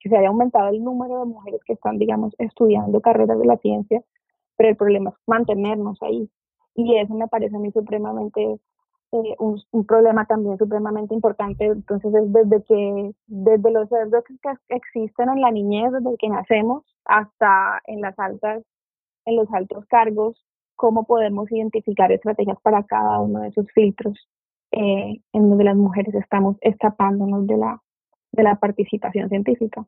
que 0.00 0.08
se 0.08 0.16
haya 0.16 0.28
aumentado 0.28 0.68
el 0.68 0.82
número 0.82 1.20
de 1.20 1.26
mujeres 1.26 1.60
que 1.64 1.74
están, 1.74 1.98
digamos, 1.98 2.34
estudiando 2.38 3.00
carreras 3.00 3.38
de 3.38 3.46
la 3.46 3.56
ciencia, 3.58 4.02
pero 4.56 4.70
el 4.70 4.76
problema 4.76 5.10
es 5.10 5.16
mantenernos 5.26 6.00
ahí 6.02 6.28
y 6.74 6.96
eso 6.98 7.14
me 7.14 7.28
parece 7.28 7.56
a 7.56 7.58
mí 7.58 7.70
supremamente 7.72 8.60
eh, 9.12 9.34
un, 9.38 9.84
problema 9.86 10.24
también 10.26 10.56
supremamente 10.56 11.14
importante. 11.14 11.64
Entonces, 11.64 12.14
es 12.14 12.32
desde 12.32 12.62
que, 12.62 13.12
desde 13.26 13.70
los 13.70 13.88
cerdos 13.88 14.24
que 14.24 14.50
existen 14.68 15.28
en 15.30 15.40
la 15.40 15.50
niñez, 15.50 15.92
desde 15.92 16.16
que 16.16 16.28
nacemos, 16.28 16.84
hasta 17.11 17.81
en 17.87 18.01
las 18.01 18.18
altas, 18.18 18.62
en 19.27 19.37
los 19.37 19.53
altos 19.53 19.85
cargos, 19.87 20.42
cómo 20.77 21.05
podemos 21.05 21.51
identificar 21.51 22.11
estrategias 22.12 22.57
para 22.62 22.85
cada 22.85 23.18
uno 23.20 23.40
de 23.40 23.49
esos 23.49 23.66
filtros 23.75 24.29
eh, 24.73 25.20
en 25.33 25.51
donde 25.51 25.64
las 25.64 25.77
mujeres 25.77 26.14
estamos 26.14 26.57
escapándonos 26.61 27.46
de 27.46 27.57
la, 27.57 27.83
de 28.33 28.42
la 28.44 28.55
participación 28.59 29.29
científica. 29.29 29.85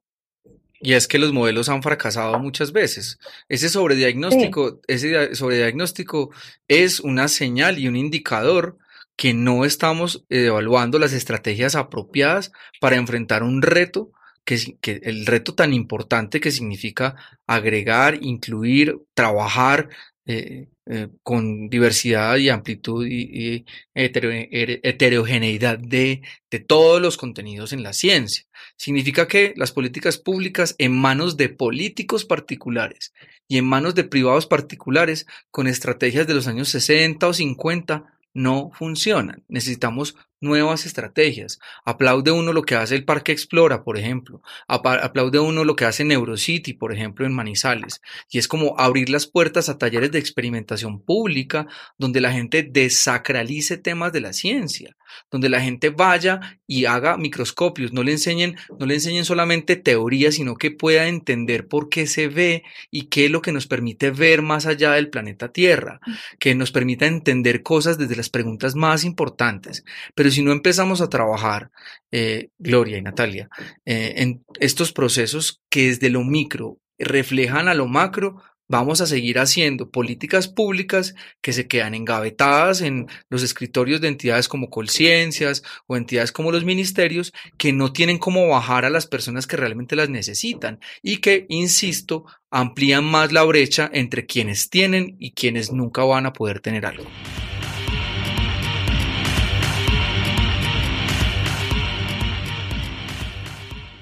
Y 0.80 0.94
es 0.94 1.06
que 1.06 1.20
los 1.20 1.32
modelos 1.32 1.68
han 1.68 1.82
fracasado 1.82 2.36
muchas 2.40 2.72
veces. 2.72 3.20
Ese 3.48 3.68
sobrediagnóstico, 3.68 4.80
ese 4.88 5.36
sobrediagnóstico 5.36 6.30
es 6.66 6.98
una 6.98 7.28
señal 7.28 7.78
y 7.78 7.86
un 7.86 7.94
indicador 7.94 8.78
que 9.16 9.32
no 9.32 9.64
estamos 9.64 10.26
evaluando 10.28 10.98
las 10.98 11.12
estrategias 11.12 11.76
apropiadas 11.76 12.50
para 12.80 12.96
enfrentar 12.96 13.44
un 13.44 13.62
reto 13.62 14.10
que, 14.44 15.00
el 15.02 15.26
reto 15.26 15.54
tan 15.54 15.72
importante 15.72 16.40
que 16.40 16.50
significa 16.50 17.16
agregar, 17.46 18.18
incluir, 18.22 18.98
trabajar 19.14 19.88
eh, 20.26 20.68
eh, 20.86 21.08
con 21.22 21.68
diversidad 21.68 22.36
y 22.36 22.48
amplitud 22.48 23.06
y, 23.06 23.64
heterogeneidad 23.94 25.78
de, 25.78 26.22
de, 26.50 26.58
todos 26.60 27.00
los 27.00 27.16
contenidos 27.16 27.72
en 27.72 27.82
la 27.82 27.92
ciencia. 27.92 28.44
Significa 28.76 29.28
que 29.28 29.52
las 29.56 29.72
políticas 29.72 30.18
públicas 30.18 30.74
en 30.78 30.92
manos 30.92 31.36
de 31.36 31.48
políticos 31.48 32.24
particulares 32.24 33.12
y 33.48 33.58
en 33.58 33.64
manos 33.64 33.94
de 33.94 34.04
privados 34.04 34.46
particulares 34.46 35.26
con 35.50 35.66
estrategias 35.66 36.26
de 36.26 36.34
los 36.34 36.46
años 36.46 36.68
60 36.70 37.26
o 37.26 37.32
50 37.32 38.18
no 38.34 38.70
funcionan. 38.72 39.44
Necesitamos 39.48 40.16
nuevas 40.42 40.86
estrategias. 40.86 41.58
Aplaude 41.84 42.30
uno 42.30 42.52
lo 42.52 42.62
que 42.62 42.74
hace 42.74 42.94
el 42.94 43.04
Parque 43.04 43.32
Explora, 43.32 43.84
por 43.84 43.96
ejemplo. 43.96 44.42
Aplaude 44.66 45.38
uno 45.38 45.64
lo 45.64 45.76
que 45.76 45.84
hace 45.84 46.04
Neurocity, 46.04 46.74
por 46.74 46.92
ejemplo, 46.92 47.24
en 47.24 47.32
Manizales. 47.32 48.00
Y 48.30 48.38
es 48.38 48.48
como 48.48 48.78
abrir 48.78 49.08
las 49.08 49.26
puertas 49.26 49.68
a 49.68 49.78
talleres 49.78 50.10
de 50.10 50.18
experimentación 50.18 51.00
pública 51.00 51.66
donde 51.98 52.20
la 52.20 52.32
gente 52.32 52.62
desacralice 52.62 53.76
temas 53.76 54.12
de 54.12 54.20
la 54.20 54.32
ciencia, 54.32 54.96
donde 55.30 55.48
la 55.48 55.60
gente 55.60 55.90
vaya 55.90 56.58
y 56.66 56.86
haga 56.86 57.16
microscopios, 57.16 57.92
no 57.92 58.02
le 58.02 58.12
enseñen, 58.12 58.56
no 58.78 58.86
le 58.86 58.94
enseñen 58.94 59.24
solamente 59.24 59.76
teoría, 59.76 60.32
sino 60.32 60.56
que 60.56 60.70
pueda 60.70 61.06
entender 61.06 61.68
por 61.68 61.88
qué 61.88 62.06
se 62.06 62.28
ve 62.28 62.64
y 62.90 63.06
qué 63.06 63.26
es 63.26 63.30
lo 63.30 63.42
que 63.42 63.52
nos 63.52 63.66
permite 63.66 64.10
ver 64.10 64.42
más 64.42 64.66
allá 64.66 64.92
del 64.92 65.10
planeta 65.10 65.52
Tierra, 65.52 66.00
que 66.38 66.54
nos 66.54 66.72
permita 66.72 67.06
entender 67.06 67.62
cosas 67.62 67.98
desde 67.98 68.16
las 68.16 68.30
preguntas 68.30 68.74
más 68.74 69.04
importantes. 69.04 69.84
Pero 70.14 70.30
si 70.32 70.42
no 70.42 70.52
empezamos 70.52 71.00
a 71.00 71.08
trabajar, 71.08 71.70
eh, 72.10 72.48
Gloria 72.58 72.98
y 72.98 73.02
Natalia, 73.02 73.48
eh, 73.84 74.14
en 74.16 74.44
estos 74.60 74.92
procesos 74.92 75.60
que 75.70 75.88
desde 75.88 76.10
lo 76.10 76.24
micro 76.24 76.78
reflejan 76.98 77.68
a 77.68 77.74
lo 77.74 77.86
macro, 77.86 78.42
vamos 78.72 79.02
a 79.02 79.06
seguir 79.06 79.38
haciendo 79.38 79.90
políticas 79.90 80.48
públicas 80.48 81.14
que 81.42 81.52
se 81.52 81.68
quedan 81.68 81.94
engavetadas 81.94 82.80
en 82.80 83.06
los 83.28 83.42
escritorios 83.42 84.00
de 84.00 84.08
entidades 84.08 84.48
como 84.48 84.70
Colciencias 84.70 85.62
o 85.86 85.96
entidades 85.96 86.32
como 86.32 86.50
los 86.52 86.64
ministerios 86.64 87.32
que 87.58 87.74
no 87.74 87.92
tienen 87.92 88.18
cómo 88.18 88.48
bajar 88.48 88.86
a 88.86 88.90
las 88.90 89.06
personas 89.06 89.46
que 89.46 89.58
realmente 89.58 89.94
las 89.94 90.08
necesitan 90.08 90.80
y 91.02 91.18
que, 91.18 91.44
insisto, 91.50 92.24
amplían 92.50 93.04
más 93.04 93.30
la 93.30 93.42
brecha 93.42 93.90
entre 93.92 94.24
quienes 94.24 94.70
tienen 94.70 95.16
y 95.18 95.32
quienes 95.32 95.70
nunca 95.70 96.02
van 96.04 96.24
a 96.24 96.32
poder 96.32 96.60
tener 96.60 96.86
algo. 96.86 97.04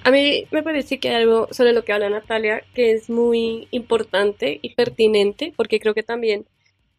A 0.02 0.10
mí 0.10 0.46
me 0.50 0.62
parece 0.62 0.98
que 0.98 1.10
algo 1.10 1.48
sobre 1.50 1.72
lo 1.74 1.84
que 1.84 1.92
habla 1.92 2.08
Natalia 2.08 2.64
que 2.74 2.92
es 2.92 3.10
muy 3.10 3.68
importante 3.70 4.58
y 4.62 4.74
pertinente, 4.74 5.52
porque 5.56 5.78
creo 5.78 5.94
que 5.94 6.02
también 6.02 6.46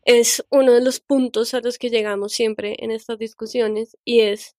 es 0.06 0.46
uno 0.50 0.74
de 0.74 0.84
los 0.84 1.00
puntos 1.00 1.54
a 1.54 1.62
los 1.62 1.78
que 1.80 1.90
llegamos 1.90 2.34
siempre 2.34 2.76
en 2.80 2.92
estas 2.92 3.18
discusiones, 3.18 3.98
y 4.06 4.22
es 4.22 4.56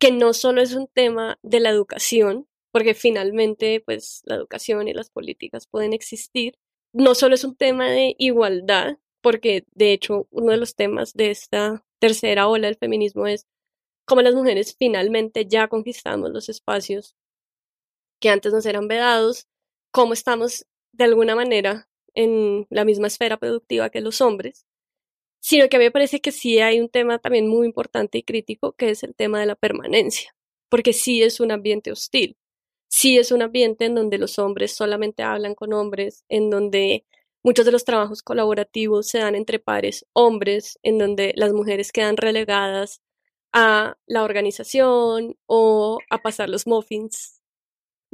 que 0.00 0.10
no 0.10 0.32
solo 0.32 0.60
es 0.60 0.74
un 0.74 0.88
tema 0.88 1.38
de 1.42 1.60
la 1.60 1.70
educación, 1.70 2.48
porque 2.72 2.94
finalmente 2.94 3.80
pues 3.80 4.22
la 4.24 4.34
educación 4.34 4.88
y 4.88 4.92
las 4.92 5.10
políticas 5.10 5.68
pueden 5.68 5.92
existir, 5.92 6.58
no 6.92 7.14
solo 7.14 7.36
es 7.36 7.44
un 7.44 7.56
tema 7.56 7.90
de 7.90 8.16
igualdad, 8.18 8.98
porque 9.20 9.66
de 9.72 9.92
hecho 9.92 10.26
uno 10.30 10.50
de 10.50 10.58
los 10.58 10.74
temas 10.74 11.14
de 11.14 11.30
esta 11.30 11.84
tercera 12.00 12.48
ola 12.48 12.66
del 12.66 12.76
feminismo 12.76 13.26
es 13.28 13.46
cómo 14.04 14.20
las 14.22 14.34
mujeres 14.34 14.76
finalmente 14.78 15.46
ya 15.46 15.68
conquistamos 15.68 16.30
los 16.30 16.48
espacios 16.48 17.14
que 18.24 18.30
antes 18.30 18.54
nos 18.54 18.64
eran 18.64 18.88
vedados, 18.88 19.48
cómo 19.90 20.14
estamos 20.14 20.64
de 20.92 21.04
alguna 21.04 21.36
manera 21.36 21.90
en 22.14 22.66
la 22.70 22.86
misma 22.86 23.08
esfera 23.08 23.36
productiva 23.36 23.90
que 23.90 24.00
los 24.00 24.22
hombres, 24.22 24.64
sino 25.40 25.68
que 25.68 25.76
a 25.76 25.78
mí 25.78 25.84
me 25.84 25.90
parece 25.90 26.22
que 26.22 26.32
sí 26.32 26.58
hay 26.58 26.80
un 26.80 26.88
tema 26.88 27.18
también 27.18 27.46
muy 27.46 27.66
importante 27.66 28.16
y 28.16 28.22
crítico, 28.22 28.72
que 28.72 28.88
es 28.88 29.02
el 29.02 29.14
tema 29.14 29.40
de 29.40 29.44
la 29.44 29.56
permanencia, 29.56 30.34
porque 30.70 30.94
sí 30.94 31.22
es 31.22 31.38
un 31.38 31.52
ambiente 31.52 31.92
hostil, 31.92 32.38
sí 32.88 33.18
es 33.18 33.30
un 33.30 33.42
ambiente 33.42 33.84
en 33.84 33.94
donde 33.94 34.16
los 34.16 34.38
hombres 34.38 34.72
solamente 34.72 35.22
hablan 35.22 35.54
con 35.54 35.74
hombres, 35.74 36.24
en 36.30 36.48
donde 36.48 37.04
muchos 37.42 37.66
de 37.66 37.72
los 37.72 37.84
trabajos 37.84 38.22
colaborativos 38.22 39.06
se 39.06 39.18
dan 39.18 39.34
entre 39.34 39.58
pares 39.58 40.06
hombres, 40.14 40.78
en 40.82 40.96
donde 40.96 41.34
las 41.36 41.52
mujeres 41.52 41.92
quedan 41.92 42.16
relegadas 42.16 43.02
a 43.52 43.98
la 44.06 44.24
organización 44.24 45.36
o 45.44 45.98
a 46.08 46.22
pasar 46.22 46.48
los 46.48 46.66
muffins 46.66 47.43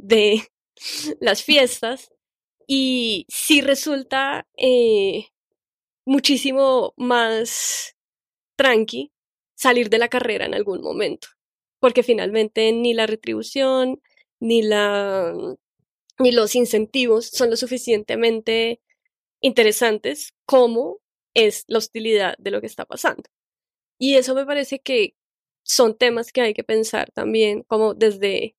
de 0.01 0.43
las 1.19 1.43
fiestas 1.43 2.11
y 2.67 3.25
sí 3.29 3.61
resulta 3.61 4.47
eh, 4.57 5.27
muchísimo 6.05 6.93
más 6.97 7.95
tranqui 8.55 9.11
salir 9.55 9.89
de 9.89 9.99
la 9.99 10.09
carrera 10.09 10.45
en 10.45 10.53
algún 10.53 10.81
momento, 10.81 11.29
porque 11.79 12.03
finalmente 12.03 12.71
ni 12.71 12.93
la 12.93 13.07
retribución 13.07 14.01
ni 14.39 14.63
la 14.63 15.33
ni 16.19 16.31
los 16.31 16.55
incentivos 16.55 17.27
son 17.27 17.49
lo 17.49 17.57
suficientemente 17.57 18.81
interesantes 19.41 20.33
como 20.45 20.99
es 21.33 21.63
la 21.67 21.79
hostilidad 21.79 22.35
de 22.37 22.51
lo 22.51 22.61
que 22.61 22.67
está 22.67 22.85
pasando. 22.85 23.23
Y 23.99 24.15
eso 24.15 24.35
me 24.35 24.45
parece 24.45 24.79
que 24.79 25.15
son 25.63 25.97
temas 25.97 26.31
que 26.31 26.41
hay 26.41 26.53
que 26.53 26.63
pensar 26.63 27.11
también 27.11 27.63
como 27.63 27.93
desde 27.93 28.55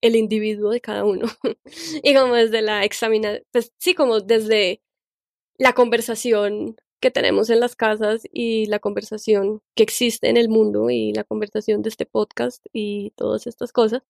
el 0.00 0.16
individuo 0.16 0.70
de 0.70 0.80
cada 0.80 1.04
uno. 1.04 1.26
y 2.02 2.14
como 2.14 2.34
desde 2.34 2.62
la 2.62 2.84
examinación, 2.84 3.44
pues 3.52 3.72
sí, 3.78 3.94
como 3.94 4.20
desde 4.20 4.82
la 5.58 5.72
conversación 5.72 6.76
que 7.00 7.10
tenemos 7.10 7.50
en 7.50 7.60
las 7.60 7.76
casas 7.76 8.22
y 8.32 8.66
la 8.66 8.80
conversación 8.80 9.62
que 9.74 9.82
existe 9.84 10.28
en 10.28 10.36
el 10.36 10.48
mundo 10.48 10.90
y 10.90 11.12
la 11.12 11.24
conversación 11.24 11.82
de 11.82 11.90
este 11.90 12.06
podcast 12.06 12.64
y 12.72 13.12
todas 13.16 13.46
estas 13.46 13.72
cosas. 13.72 14.02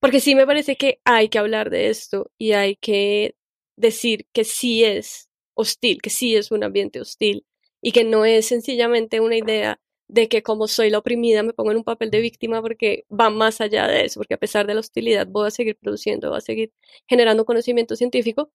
Porque 0.00 0.20
sí 0.20 0.34
me 0.34 0.46
parece 0.46 0.76
que 0.76 1.00
hay 1.04 1.28
que 1.28 1.38
hablar 1.38 1.70
de 1.70 1.88
esto 1.88 2.30
y 2.38 2.52
hay 2.52 2.76
que 2.76 3.36
decir 3.76 4.26
que 4.32 4.44
sí 4.44 4.84
es 4.84 5.28
hostil, 5.54 6.02
que 6.02 6.10
sí 6.10 6.36
es 6.36 6.50
un 6.50 6.64
ambiente 6.64 7.00
hostil 7.00 7.46
y 7.80 7.92
que 7.92 8.04
no 8.04 8.24
es 8.24 8.46
sencillamente 8.46 9.20
una 9.20 9.36
idea 9.36 9.80
de 10.12 10.28
que 10.28 10.42
como 10.42 10.66
soy 10.68 10.90
la 10.90 10.98
oprimida 10.98 11.42
me 11.42 11.54
pongo 11.54 11.70
en 11.70 11.78
un 11.78 11.84
papel 11.84 12.10
de 12.10 12.20
víctima 12.20 12.60
porque 12.60 13.04
va 13.10 13.30
más 13.30 13.60
allá 13.62 13.86
de 13.86 14.04
eso, 14.04 14.20
porque 14.20 14.34
a 14.34 14.38
pesar 14.38 14.66
de 14.66 14.74
la 14.74 14.80
hostilidad 14.80 15.26
voy 15.26 15.46
a 15.46 15.50
seguir 15.50 15.76
produciendo, 15.80 16.28
voy 16.28 16.38
a 16.38 16.42
seguir 16.42 16.70
generando 17.08 17.46
conocimiento 17.46 17.96
científico, 17.96 18.50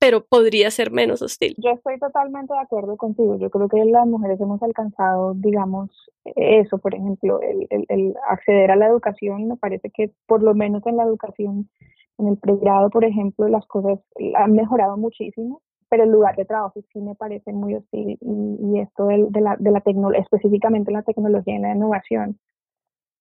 pero 0.00 0.24
podría 0.24 0.70
ser 0.70 0.90
menos 0.90 1.20
hostil. 1.20 1.54
Yo 1.58 1.72
estoy 1.72 1.98
totalmente 1.98 2.54
de 2.54 2.60
acuerdo 2.60 2.96
contigo. 2.96 3.36
Yo 3.36 3.50
creo 3.50 3.68
que 3.68 3.84
las 3.84 4.06
mujeres 4.06 4.40
hemos 4.40 4.62
alcanzado, 4.62 5.34
digamos, 5.34 5.90
eso, 6.36 6.78
por 6.78 6.94
ejemplo, 6.94 7.40
el, 7.42 7.66
el, 7.68 8.14
acceder 8.28 8.70
a 8.70 8.76
la 8.76 8.86
educación. 8.86 9.48
Me 9.48 9.56
parece 9.56 9.90
que 9.90 10.10
por 10.26 10.42
lo 10.42 10.54
menos 10.54 10.86
en 10.86 10.96
la 10.96 11.02
educación, 11.02 11.68
en 12.16 12.28
el 12.28 12.38
pregrado, 12.38 12.88
por 12.88 13.04
ejemplo, 13.04 13.46
las 13.48 13.66
cosas 13.66 13.98
han 14.36 14.52
mejorado 14.52 14.96
muchísimo, 14.96 15.60
pero 15.88 16.04
el 16.04 16.10
lugar 16.10 16.36
de 16.36 16.44
trabajo 16.44 16.80
sí 16.92 17.00
me 17.00 17.14
parece 17.14 17.52
muy 17.52 17.74
hostil 17.74 18.18
y, 18.20 18.80
esto 18.80 19.06
de, 19.06 19.26
de 19.30 19.40
la, 19.40 19.56
de 19.58 19.70
la 19.70 19.82
específicamente 20.18 20.92
la 20.92 21.02
tecnología 21.02 21.56
y 21.56 21.58
la 21.58 21.74
innovación. 21.74 22.38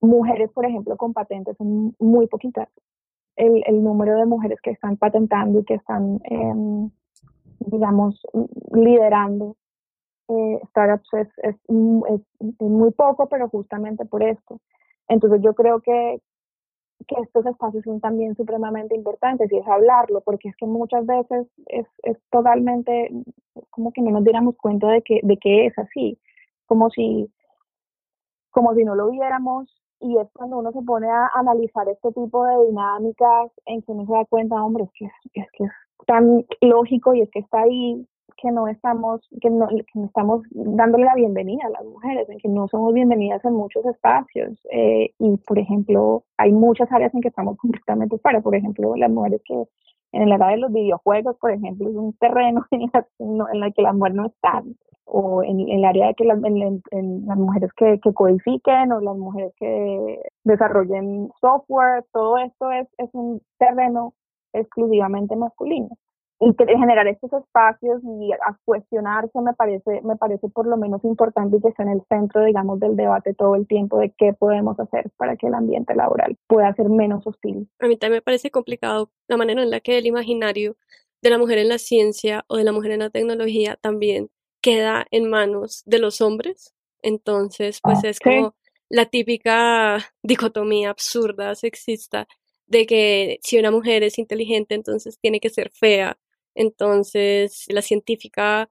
Mujeres, 0.02 0.52
por 0.52 0.66
ejemplo, 0.66 0.96
con 0.98 1.14
patentes 1.14 1.58
son 1.58 1.96
muy 2.00 2.28
poquitas 2.28 2.70
el, 3.38 3.64
el 3.68 3.84
número 3.84 4.18
de 4.18 4.26
mujeres 4.26 4.60
que 4.62 4.72
están 4.72 4.98
patentando 4.98 5.60
y 5.60 5.64
que 5.64 5.76
están, 5.76 6.20
em, 6.26 6.90
digamos, 7.60 8.20
liderando 8.74 9.56
eh, 10.28 10.60
startups 10.70 11.14
es, 11.14 11.28
es, 11.38 11.56
muy 12.60 12.92
poco, 12.92 13.30
pero 13.30 13.48
justamente 13.48 14.06
por 14.06 14.24
esto. 14.24 14.60
Entonces 15.08 15.42
yo 15.42 15.54
creo 15.54 15.80
que, 15.80 16.20
que 17.08 17.16
estos 17.22 17.46
espacios 17.46 17.84
son 17.84 18.00
también 18.00 18.36
supremamente 18.36 18.96
importantes 18.96 19.52
y 19.52 19.58
es 19.58 19.68
hablarlo, 19.68 20.22
porque 20.22 20.50
es 20.50 20.56
que 20.58 20.66
muchas 20.66 21.06
veces 21.06 21.48
es, 21.68 21.86
es 22.04 22.18
totalmente 22.32 23.12
como 23.70 23.92
que 23.92 24.02
no 24.02 24.12
nos 24.12 24.24
diéramos 24.24 24.56
cuenta 24.58 24.88
de 24.90 25.02
que, 25.02 25.20
de 25.24 25.38
que 25.38 25.68
es 25.68 25.78
así, 25.78 26.18
como 26.66 26.90
si, 26.90 27.32
como 28.50 28.74
si 28.74 28.84
no 28.84 28.96
lo 28.96 29.12
viéramos 29.12 29.68
y 30.00 30.18
es 30.18 30.28
cuando 30.34 30.60
uno 30.60 30.72
se 30.72 30.82
pone 30.82 31.10
a 31.10 31.28
analizar 31.36 31.88
este 31.90 32.12
tipo 32.12 32.46
de 32.46 32.68
dinámicas 32.68 33.52
en 33.66 33.82
que 33.82 33.92
uno 33.92 34.06
se 34.06 34.14
da 34.14 34.26
cuenta, 34.26 34.64
hombre, 34.64 34.84
es 34.84 34.92
que 34.94 35.06
es, 35.42 35.52
que 35.52 35.64
es 35.64 35.72
tan 36.06 36.46
lógico 36.62 37.14
y 37.14 37.22
es 37.22 37.32
que 37.32 37.40
está 37.40 37.62
ahí 37.62 38.06
que 38.42 38.52
no 38.52 38.68
estamos 38.68 39.28
que 39.42 39.50
no, 39.50 39.68
que 39.68 39.84
no 39.96 40.06
estamos 40.06 40.44
dándole 40.52 41.06
la 41.06 41.16
bienvenida 41.16 41.66
a 41.66 41.70
las 41.70 41.86
mujeres, 41.86 42.30
en 42.30 42.38
que 42.38 42.50
no 42.50 42.68
somos 42.68 42.94
bienvenidas 42.94 43.44
en 43.46 43.54
muchos 43.54 43.86
espacios 43.86 44.60
eh, 44.72 45.12
y 45.20 45.38
por 45.38 45.60
ejemplo 45.60 46.24
hay 46.38 46.52
muchas 46.52 46.92
áreas 46.92 47.14
en 47.14 47.22
que 47.22 47.30
estamos 47.30 47.58
completamente 47.58 48.18
fuera, 48.20 48.42
por 48.42 48.56
ejemplo 48.56 48.96
las 48.96 49.12
mujeres 49.12 49.42
que 49.46 49.64
en 50.14 50.30
la 50.30 50.36
área 50.36 50.52
de 50.52 50.58
los 50.58 50.72
videojuegos, 50.72 51.36
por 51.38 51.52
ejemplo, 51.52 51.90
es 51.90 51.96
un 51.96 52.14
terreno 52.14 52.66
en, 52.72 52.84
en 53.20 53.64
el 53.64 53.74
que 53.74 53.82
las 53.82 53.94
mujeres 53.94 54.16
no 54.16 54.28
están 54.28 54.76
o 55.08 55.42
en, 55.42 55.70
el 55.70 55.86
área 55.86 56.08
de 56.08 56.14
que 56.16 56.26
las, 56.26 56.38
en, 56.44 57.26
las 57.26 57.38
mujeres 57.38 57.72
que, 57.74 58.00
que, 58.02 58.14
codifiquen 58.14 58.92
o 58.92 59.00
las 59.00 59.16
mujeres 59.16 59.54
que 59.58 60.22
desarrollen 60.44 61.30
software, 61.40 62.04
todo 62.12 62.38
esto 62.38 62.72
es, 62.72 62.88
es 62.98 63.10
un 63.14 63.42
terreno 63.58 64.14
exclusivamente 64.54 65.36
masculino. 65.36 65.90
Y 66.40 66.54
que 66.54 66.66
generar 66.66 67.08
estos 67.08 67.34
espacios 67.34 68.02
y 68.04 68.32
a 68.32 68.58
cuestionarse 68.64 69.42
me 69.42 69.54
parece, 69.54 70.02
me 70.04 70.16
parece 70.16 70.48
por 70.50 70.68
lo 70.68 70.78
menos 70.78 71.04
importante 71.04 71.58
y 71.58 71.62
que 71.62 71.70
esté 71.70 71.84
en 71.84 71.90
el 71.90 72.02
centro, 72.10 72.46
digamos, 72.46 72.80
del 72.80 72.96
debate 72.96 73.34
todo 73.34 73.56
el 73.56 73.68
tiempo 73.68 73.98
de 73.98 74.14
qué 74.18 74.34
podemos 74.34 74.80
hacer 74.80 75.10
para 75.18 75.36
que 75.36 75.48
el 75.48 75.56
ambiente 75.56 75.96
laboral 75.96 76.38
pueda 76.48 76.74
ser 76.76 76.90
menos 76.90 77.26
hostil. 77.26 77.68
A 77.80 77.88
mí 77.88 77.98
también 77.98 78.20
me 78.20 78.22
parece 78.22 78.52
complicado 78.52 79.10
la 79.28 79.38
manera 79.38 79.64
en 79.64 79.72
la 79.72 79.80
que 79.80 79.98
el 79.98 80.06
imaginario 80.06 80.76
de 81.22 81.30
la 81.30 81.38
mujer 81.38 81.58
en 81.58 81.70
la 81.70 81.80
ciencia 81.80 82.46
o 82.48 82.58
de 82.58 82.64
la 82.64 82.72
mujer 82.72 82.92
en 82.92 83.00
la 83.00 83.10
tecnología 83.10 83.78
también 83.82 84.30
queda 84.62 85.06
en 85.12 85.30
manos 85.30 85.84
de 85.86 86.00
los 86.00 86.22
hombres. 86.22 86.74
Entonces, 87.02 87.80
pues 87.82 88.04
es 88.04 88.20
como 88.20 88.56
la 88.90 89.06
típica 89.06 89.98
dicotomía 90.24 90.90
absurda, 90.90 91.56
sexista, 91.56 92.28
de 92.68 92.86
que 92.86 93.40
si 93.42 93.58
una 93.58 93.72
mujer 93.72 94.04
es 94.04 94.20
inteligente, 94.20 94.76
entonces 94.76 95.20
tiene 95.20 95.40
que 95.40 95.50
ser 95.50 95.72
fea. 95.72 96.18
Entonces, 96.58 97.66
la 97.70 97.82
científica 97.82 98.70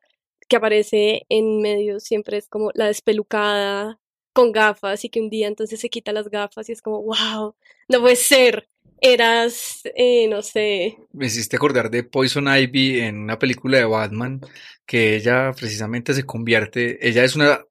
que 0.49 0.57
aparece 0.57 1.25
en 1.29 1.61
medio 1.61 2.01
siempre 2.01 2.37
es 2.37 2.49
como 2.49 2.71
la 2.75 2.87
despelucada, 2.87 3.99
con 4.33 4.53
gafas, 4.53 5.05
y 5.05 5.09
que 5.09 5.21
un 5.21 5.31
día 5.31 5.49
entonces 5.49 5.81
se 5.81 5.89
quita 5.89 6.13
las 6.13 6.29
gafas 6.29 6.69
y 6.69 6.73
es 6.73 6.83
como, 6.83 7.03
wow, 7.03 7.55
no 7.89 8.01
puede 8.01 8.17
ser 8.17 8.69
eras, 9.01 9.83
eh, 9.95 10.29
no 10.29 10.43
sé. 10.43 10.99
Me 11.13 11.27
hiciste 11.27 11.57
acordar 11.57 11.91
de 11.91 12.03
Poison 12.03 12.47
Ivy 12.49 13.01
en 13.01 13.19
una 13.19 13.39
película 13.39 13.79
de 13.79 13.85
Batman, 13.85 14.41
que 14.85 15.17
ella 15.17 15.53
precisamente 15.53 16.13
se 16.13 16.25
convierte, 16.25 17.07
ella 17.07 17.25
es 17.25 17.37
una 17.37 17.65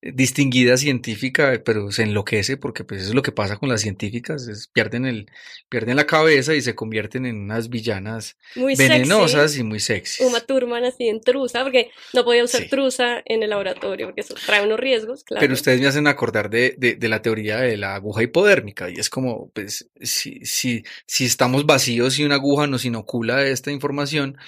distinguida 0.00 0.76
científica, 0.76 1.60
pero 1.64 1.90
se 1.90 2.04
enloquece 2.04 2.56
porque 2.56 2.84
pues 2.84 3.00
eso 3.00 3.10
es 3.10 3.14
lo 3.14 3.22
que 3.22 3.32
pasa 3.32 3.56
con 3.56 3.68
las 3.68 3.80
científicas, 3.80 4.68
pierden 4.72 5.06
el 5.06 5.30
pierden 5.68 5.96
la 5.96 6.06
cabeza 6.06 6.54
y 6.54 6.62
se 6.62 6.76
convierten 6.76 7.26
en 7.26 7.36
unas 7.36 7.68
villanas 7.68 8.36
venenosas 8.54 9.56
y 9.56 9.64
muy 9.64 9.80
sexy. 9.80 10.22
Uma 10.22 10.40
Thurman 10.40 10.84
así 10.84 11.08
en 11.08 11.20
trusa, 11.20 11.64
porque 11.64 11.90
no 12.14 12.24
podía 12.24 12.44
usar 12.44 12.68
trusa 12.68 13.22
en 13.24 13.42
el 13.42 13.50
laboratorio 13.50 14.06
porque 14.06 14.20
eso 14.20 14.34
trae 14.46 14.64
unos 14.64 14.78
riesgos, 14.78 15.24
claro. 15.24 15.40
Pero 15.40 15.54
ustedes 15.54 15.80
me 15.80 15.88
hacen 15.88 16.06
acordar 16.06 16.48
de, 16.48 16.76
de, 16.78 16.94
de, 16.94 17.08
la 17.08 17.20
teoría 17.20 17.58
de 17.58 17.76
la 17.76 17.96
aguja 17.96 18.22
hipodérmica 18.22 18.90
y 18.90 18.94
es 18.94 19.10
como, 19.10 19.50
pues, 19.50 19.90
si, 20.00 20.44
si, 20.44 20.84
si 21.06 21.24
estamos 21.24 21.66
vacíos 21.66 22.18
y 22.18 22.24
una 22.24 22.36
aguja 22.36 22.68
nos 22.68 22.84
inocula 22.84 23.44
esta 23.44 23.72
información, 23.72 24.38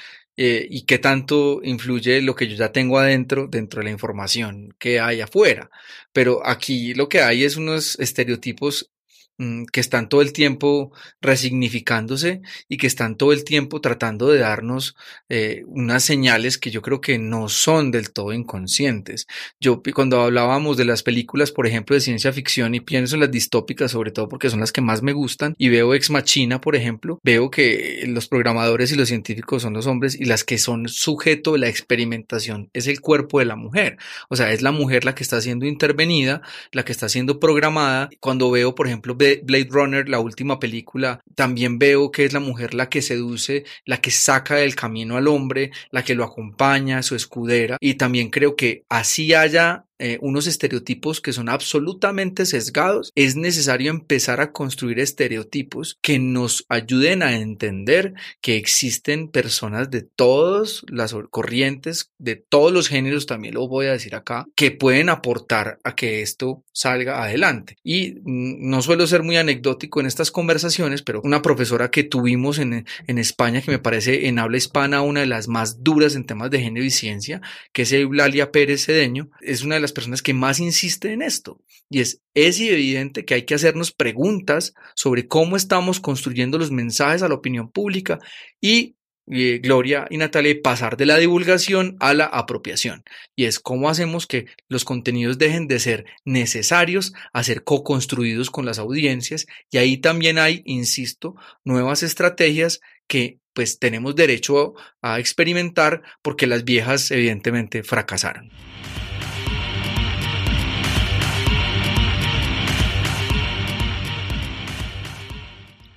eh, 0.43 0.67
y 0.71 0.87
qué 0.87 0.99
tanto 0.99 1.61
influye 1.63 2.23
lo 2.23 2.35
que 2.35 2.49
yo 2.49 2.57
ya 2.57 2.73
tengo 2.73 2.99
adentro 2.99 3.47
dentro 3.47 3.81
de 3.81 3.85
la 3.85 3.91
información 3.91 4.75
que 4.79 4.99
hay 4.99 5.21
afuera. 5.21 5.71
Pero 6.15 6.41
aquí 6.47 6.95
lo 6.95 7.11
que 7.11 7.21
hay 7.21 7.45
es 7.45 7.59
unos 7.59 7.99
estereotipos 8.01 8.91
que 9.73 9.81
están 9.81 10.09
todo 10.09 10.23
el 10.23 10.33
tiempo 10.33 10.93
resignificándose 11.21 12.43
y 12.69 12.77
que 12.77 12.87
están 12.87 13.17
todo 13.17 13.33
el 13.33 13.45
tiempo 13.45 13.81
tratando 13.81 14.29
de 14.29 14.39
darnos 14.39 14.97
eh, 15.29 15.65
unas 15.67 16.05
señales 16.05 16.59
que 16.59 16.71
yo 16.71 16.83
creo 16.83 17.01
que 17.01 17.19
no 17.19 17.49
son 17.49 17.91
del 17.91 18.13
todo 18.13 18.33
inconscientes. 18.33 19.27
Yo 19.59 19.83
cuando 19.95 20.21
hablábamos 20.21 20.77
de 20.77 20.85
las 20.85 21.03
películas, 21.03 21.53
por 21.53 21.67
ejemplo, 21.67 21.95
de 21.95 22.01
ciencia 22.01 22.33
ficción 22.33 22.75
y 22.75 22.81
pienso 22.81 23.17
en 23.17 23.21
las 23.21 23.31
distópicas 23.31 23.93
sobre 23.93 24.11
todo 24.11 24.29
porque 24.29 24.51
son 24.51 24.61
las 24.61 24.73
que 24.73 24.81
más 24.81 25.03
me 25.03 25.13
gustan 25.13 25.55
y 25.57 25.69
veo 25.69 25.95
Ex 25.95 26.11
Machina, 26.11 26.61
por 26.61 26.77
ejemplo, 26.77 27.19
veo 27.23 27.51
que 27.51 28.05
los 28.07 28.29
programadores 28.29 28.93
y 28.93 28.97
los 28.97 29.09
científicos 29.09 29.63
son 29.63 29.73
los 29.73 29.87
hombres 29.87 30.21
y 30.21 30.25
las 30.25 30.45
que 30.45 30.59
son 30.59 30.89
sujeto 30.89 31.53
de 31.53 31.61
la 31.61 31.69
experimentación 31.69 32.69
es 32.73 32.87
el 32.87 33.01
cuerpo 33.01 33.39
de 33.39 33.47
la 33.47 33.57
mujer. 33.57 33.97
O 34.29 34.37
sea, 34.37 34.53
es 34.53 34.63
la 34.63 34.73
mujer 34.73 35.05
la 35.05 35.15
que 35.15 35.23
está 35.23 35.41
siendo 35.41 35.67
intervenida, 35.67 36.43
la 36.73 36.85
que 36.85 36.93
está 36.93 37.09
siendo 37.09 37.41
programada. 37.41 38.11
Cuando 38.21 38.51
veo, 38.51 38.75
por 38.75 38.87
ejemplo, 38.87 39.17
Blade 39.37 39.69
Runner, 39.71 40.09
la 40.09 40.21
última 40.21 40.59
película, 40.59 41.21
también 41.35 41.79
veo 41.79 42.11
que 42.11 42.25
es 42.25 42.33
la 42.33 42.41
mujer 42.41 42.75
la 42.75 42.89
que 42.89 43.03
seduce, 43.03 43.65
la 43.85 44.01
que 44.01 44.11
saca 44.11 44.57
del 44.57 44.75
camino 44.75 45.17
al 45.17 45.29
hombre, 45.29 45.71
la 45.91 46.05
que 46.05 46.15
lo 46.15 46.25
acompaña, 46.25 47.03
su 47.03 47.15
escudera, 47.15 47.77
y 47.81 47.95
también 47.95 48.31
creo 48.31 48.57
que 48.57 48.85
así 48.89 49.35
haya 49.35 49.85
eh, 50.01 50.19
unos 50.23 50.47
estereotipos 50.47 51.21
que 51.21 51.35
son 51.35 51.51
absolutamente 51.51 52.47
sesgados, 52.47 53.13
es 53.15 53.37
necesario 53.37 53.91
empezar 53.91 54.41
a 54.41 54.51
construir 54.51 54.99
estereotipos 54.99 55.99
que 56.01 56.19
nos 56.19 56.65
ayuden 56.71 57.23
a 57.23 57.37
entender 57.37 58.15
que 58.41 58.57
existen 58.57 59.29
personas 59.29 59.91
de 59.91 60.01
todas 60.03 60.85
las 60.89 61.15
corrientes, 61.31 62.11
de 62.19 62.37
todos 62.37 62.73
los 62.73 62.89
géneros, 62.89 63.27
también 63.27 63.55
lo 63.55 63.69
voy 63.69 63.87
a 63.87 63.93
decir 63.93 64.15
acá, 64.15 64.47
que 64.57 64.71
pueden 64.71 65.11
aportar 65.11 65.79
a 65.85 65.95
que 65.95 66.23
esto 66.23 66.65
salga 66.73 67.23
adelante. 67.23 67.77
Y 67.85 68.13
mm, 68.23 68.71
no 68.71 68.81
suelo 68.81 69.07
ser 69.07 69.23
muy 69.23 69.37
anecdótico 69.37 70.01
en 70.01 70.07
estas 70.07 70.31
conversaciones, 70.31 71.03
pero 71.03 71.21
una 71.25 71.43
profesora 71.43 71.91
que 71.91 72.05
tuvimos 72.05 72.59
en, 72.59 72.87
en 73.07 73.19
España, 73.19 73.61
que 73.61 73.71
me 73.71 73.79
parece 73.79 74.29
en 74.29 74.39
habla 74.39 74.57
hispana 74.57 75.03
una 75.03 75.21
de 75.21 75.27
las 75.27 75.47
más 75.47 75.83
duras 75.85 76.15
en 76.15 76.25
temas 76.25 76.51
de 76.51 76.61
género 76.61 76.87
y 76.87 76.91
ciencia, 76.91 77.43
que 77.73 77.83
es 77.83 77.93
Eulalia 77.93 78.51
Pérez 78.51 78.87
Cedeño, 78.87 79.31
es 79.43 79.63
una 79.63 79.75
de 79.75 79.83
las 79.83 79.90
personas 79.93 80.23
que 80.23 80.35
más 80.35 80.61
insiste 80.61 81.13
en 81.13 81.23
esto. 81.23 81.61
Y 81.89 82.01
es, 82.01 82.23
es 82.35 82.61
evidente 82.61 83.25
que 83.25 83.35
hay 83.35 83.43
que 83.43 83.55
hacernos 83.55 83.93
preguntas 83.93 84.75
sobre 84.95 85.27
cómo 85.27 85.57
estamos 85.57 86.01
construyendo 86.01 86.59
los 86.59 86.71
mensajes 86.71 87.23
a 87.23 87.29
la 87.29 87.35
opinión 87.35 87.71
pública 87.71 88.19
y 88.61 88.97
eh, 89.33 89.61
Gloria 89.63 90.07
y 90.11 90.17
Natalia 90.17 90.57
pasar 90.61 90.97
de 90.97 91.07
la 91.07 91.17
divulgación 91.17 91.97
a 92.01 92.15
la 92.15 92.25
apropiación. 92.25 93.05
Y 93.37 93.45
es 93.45 93.61
cómo 93.61 93.89
hacemos 93.89 94.27
que 94.27 94.47
los 94.69 94.85
contenidos 94.85 95.39
dejen 95.39 95.69
de 95.69 95.79
ser 95.79 96.07
necesarios 96.25 97.13
a 97.33 97.45
ser 97.45 97.63
co-construidos 97.63 98.51
con 98.51 98.67
las 98.67 98.79
audiencias. 98.79 99.47
Y 99.71 99.79
ahí 99.79 99.99
también 99.99 100.39
hay, 100.39 100.63
insisto, 100.65 101.37
nuevas 101.65 102.03
estrategias 102.03 102.81
que 103.07 103.39
pues 103.53 103.79
tenemos 103.79 104.17
derecho 104.17 104.75
a 105.03 105.21
experimentar 105.21 106.03
porque 106.23 106.47
las 106.47 106.65
viejas 106.65 107.11
evidentemente 107.11 107.83
fracasaron. 107.83 108.51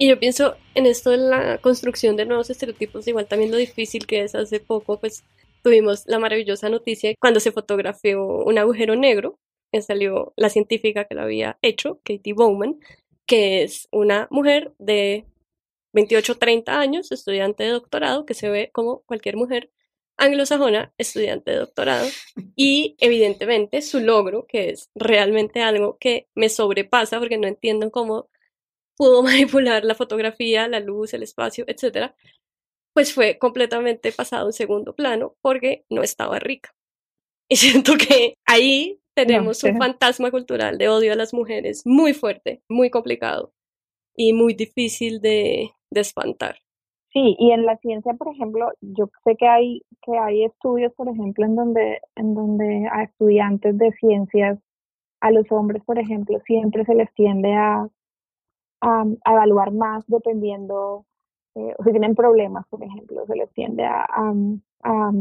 Y 0.03 0.09
yo 0.09 0.19
pienso 0.19 0.57
en 0.75 0.85
esto 0.85 1.11
de 1.11 1.17
la 1.17 1.59
construcción 1.59 2.17
de 2.17 2.25
nuevos 2.25 2.49
estereotipos, 2.49 3.07
igual 3.07 3.25
también 3.25 3.51
lo 3.51 3.57
difícil 3.57 4.05
que 4.05 4.23
es. 4.23 4.35
Hace 4.35 4.59
poco, 4.59 4.99
pues 4.99 5.23
tuvimos 5.61 6.03
la 6.07 6.19
maravillosa 6.19 6.67
noticia 6.67 7.13
cuando 7.21 7.39
se 7.39 7.53
fotografió 7.53 8.25
un 8.25 8.57
agujero 8.57 8.97
negro 8.97 9.39
salió 9.81 10.33
la 10.35 10.49
científica 10.49 11.05
que 11.05 11.15
lo 11.15 11.21
había 11.21 11.57
hecho, 11.61 12.01
Katie 12.03 12.33
Bowman, 12.33 12.81
que 13.25 13.63
es 13.63 13.87
una 13.91 14.27
mujer 14.29 14.73
de 14.77 15.25
28, 15.93 16.37
30 16.37 16.79
años, 16.79 17.11
estudiante 17.13 17.63
de 17.63 17.69
doctorado, 17.69 18.25
que 18.25 18.33
se 18.33 18.49
ve 18.49 18.71
como 18.73 19.03
cualquier 19.03 19.37
mujer 19.37 19.71
anglosajona, 20.17 20.93
estudiante 20.97 21.51
de 21.51 21.57
doctorado, 21.57 22.07
y 22.57 22.97
evidentemente 22.99 23.81
su 23.81 24.01
logro, 24.01 24.45
que 24.47 24.69
es 24.69 24.89
realmente 24.95 25.61
algo 25.61 25.97
que 25.97 26.27
me 26.35 26.49
sobrepasa 26.49 27.19
porque 27.19 27.37
no 27.37 27.47
entiendo 27.47 27.89
cómo 27.89 28.27
pudo 28.97 29.23
manipular 29.23 29.83
la 29.83 29.95
fotografía, 29.95 30.67
la 30.67 30.79
luz, 30.79 31.13
el 31.13 31.23
espacio, 31.23 31.65
etcétera, 31.67 32.15
pues 32.93 33.13
fue 33.13 33.37
completamente 33.39 34.11
pasado 34.11 34.47
en 34.47 34.53
segundo 34.53 34.95
plano 34.95 35.35
porque 35.41 35.85
no 35.89 36.03
estaba 36.03 36.39
rica. 36.39 36.73
Y 37.49 37.57
siento 37.57 37.93
que 37.97 38.35
ahí 38.45 38.99
tenemos 39.13 39.63
un 39.63 39.77
fantasma 39.77 40.31
cultural 40.31 40.77
de 40.77 40.89
odio 40.89 41.13
a 41.13 41.15
las 41.15 41.33
mujeres 41.33 41.83
muy 41.85 42.13
fuerte, 42.13 42.63
muy 42.69 42.89
complicado 42.89 43.53
y 44.15 44.33
muy 44.33 44.53
difícil 44.53 45.19
de, 45.19 45.69
de 45.91 46.01
espantar. 46.01 46.57
Sí, 47.11 47.35
y 47.37 47.51
en 47.51 47.65
la 47.65 47.77
ciencia, 47.77 48.13
por 48.15 48.33
ejemplo, 48.33 48.71
yo 48.81 49.09
sé 49.23 49.35
que 49.35 49.47
hay 49.47 49.81
que 50.01 50.17
hay 50.17 50.45
estudios, 50.45 50.91
por 50.93 51.09
ejemplo, 51.09 51.45
en 51.45 51.55
donde 51.55 51.99
en 52.15 52.33
donde 52.33 52.87
a 52.91 53.03
estudiantes 53.03 53.77
de 53.77 53.91
ciencias, 53.91 54.57
a 55.21 55.31
los 55.31 55.51
hombres, 55.51 55.83
por 55.85 55.99
ejemplo, 55.99 56.39
siempre 56.45 56.85
se 56.85 56.95
les 56.95 57.13
tiende 57.13 57.53
a, 57.53 57.87
a, 58.84 59.05
evaluar 59.31 59.71
más 59.71 60.03
dependiendo, 60.07 61.05
eh, 61.55 61.73
si 61.84 61.91
tienen 61.91 62.15
problemas, 62.15 62.65
por 62.67 62.84
ejemplo, 62.84 63.25
se 63.25 63.36
les 63.36 63.51
tiende 63.53 63.86
a, 63.86 64.05
a 64.84 65.11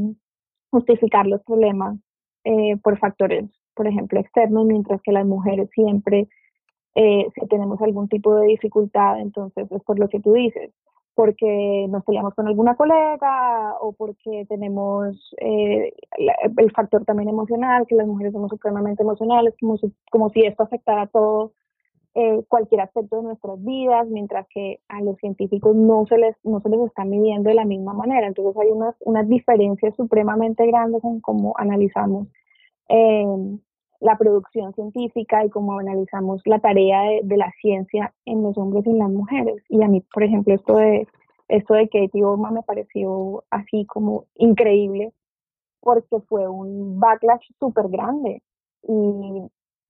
justificar 0.71 1.27
los 1.27 1.43
problemas 1.45 1.99
eh, 2.45 2.77
por 2.83 2.99
factores, 2.99 3.45
por 3.75 3.87
ejemplo, 3.87 4.19
externos, 4.19 4.67
mientras 4.67 5.01
que 5.03 5.13
las 5.13 5.27
mujeres 5.27 5.71
siempre, 5.75 6.29
eh, 6.95 7.27
si 7.35 7.47
tenemos 7.47 7.81
algún 7.81 8.09
tipo 8.09 8.35
de 8.35 8.49
dificultad, 8.49 9.21
entonces 9.21 9.71
es 9.71 9.83
por 9.85 9.99
lo 9.99 10.09
que 10.09 10.21
tú 10.21 10.33
dices, 10.33 10.73
porque 11.15 11.87
nos 11.89 12.05
peleamos 12.05 12.35
con 12.35 12.49
alguna 12.49 12.75
colega 12.75 13.75
o 13.81 13.93
porque 13.93 14.47
tenemos 14.49 15.35
eh, 15.41 15.93
el 16.57 16.73
factor 16.73 17.05
también 17.05 17.29
emocional, 17.29 17.87
que 17.87 17.95
las 17.95 18.07
mujeres 18.07 18.33
somos 18.33 18.51
supremamente 18.51 19.03
emocionales, 19.03 19.55
como 19.61 19.77
si, 19.77 19.93
como 20.11 20.31
si 20.31 20.41
esto 20.41 20.63
afectara 20.63 21.07
todo 21.07 21.53
eh, 22.15 22.43
cualquier 22.49 22.83
aspecto 22.83 23.17
de 23.17 23.23
nuestras 23.23 23.63
vidas, 23.65 24.07
mientras 24.09 24.47
que 24.49 24.81
a 24.89 25.01
los 25.01 25.17
científicos 25.17 25.75
no 25.75 26.05
se 26.07 26.19
les, 26.19 26.37
no 26.45 26.61
se 26.61 26.69
está 26.87 27.05
midiendo 27.05 27.49
de 27.49 27.55
la 27.55 27.65
misma 27.65 27.95
manera. 27.95 28.27
Entonces 28.27 28.55
hay 28.61 28.71
unas, 28.71 28.95
unas 29.01 29.27
diferencias 29.29 29.95
supremamente 29.97 30.67
grandes 30.67 31.03
en 31.05 31.21
cómo 31.21 31.55
analizamos 31.57 32.29
eh, 32.89 33.25
la 34.01 34.19
producción 34.19 34.75
científica 34.75 35.45
y 35.45 35.51
cómo 35.51 35.79
analizamos 35.79 36.43
la 36.45 36.59
tarea 36.59 37.03
de, 37.03 37.21
de, 37.23 37.37
la 37.37 37.51
ciencia 37.61 38.13
en 38.27 38.43
los 38.43 38.59
hombres 38.59 38.85
y 38.87 38.91
en 38.91 38.99
las 38.99 39.11
mujeres. 39.11 39.63
Y 39.69 39.83
a 39.83 39.89
mí, 39.89 40.03
por 40.13 40.25
ejemplo, 40.25 40.55
esto 40.55 40.77
de, 40.77 41.07
esto 41.49 41.75
de 41.75 41.89
Katie 41.89 42.25
Obama 42.25 42.51
me 42.51 42.63
pareció 42.63 43.45
así 43.51 43.87
como 43.87 44.27
increíble 44.35 45.13
porque 45.81 46.21
fue 46.29 46.49
un 46.49 47.01
backlash 47.01 47.47
súper 47.59 47.89
grande. 47.89 48.43
Y 48.83 49.43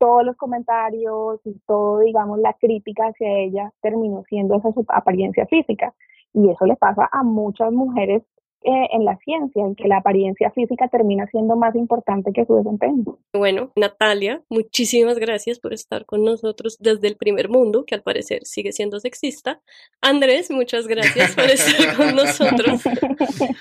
todos 0.02 0.24
los 0.24 0.36
comentarios 0.36 1.38
y 1.44 1.54
todo, 1.64 2.00
digamos, 2.00 2.40
la 2.40 2.54
crítica 2.54 3.04
hacia 3.04 3.38
ella 3.38 3.72
terminó 3.80 4.24
siendo 4.28 4.56
esa 4.56 4.72
su 4.72 4.84
apariencia 4.88 5.46
física. 5.46 5.94
Y 6.34 6.50
eso 6.50 6.66
le 6.66 6.74
pasa 6.74 7.08
a 7.12 7.22
muchas 7.22 7.70
mujeres 7.70 8.24
eh, 8.64 8.88
en 8.90 9.04
la 9.04 9.16
ciencia, 9.18 9.64
en 9.64 9.76
que 9.76 9.86
la 9.86 9.98
apariencia 9.98 10.50
física 10.50 10.88
termina 10.88 11.28
siendo 11.28 11.54
más 11.54 11.76
importante 11.76 12.32
que 12.32 12.44
su 12.44 12.56
desempeño. 12.56 13.16
Bueno, 13.32 13.70
Natalia, 13.76 14.42
muchísimas 14.48 15.20
gracias 15.20 15.60
por 15.60 15.72
estar 15.72 16.04
con 16.04 16.24
nosotros 16.24 16.78
desde 16.80 17.06
el 17.06 17.16
primer 17.16 17.48
mundo, 17.48 17.84
que 17.86 17.94
al 17.94 18.02
parecer 18.02 18.40
sigue 18.44 18.72
siendo 18.72 18.98
sexista. 18.98 19.60
Andrés, 20.00 20.50
muchas 20.50 20.88
gracias 20.88 21.36
por 21.36 21.44
estar 21.44 21.96
con 21.96 22.16
nosotros 22.16 22.82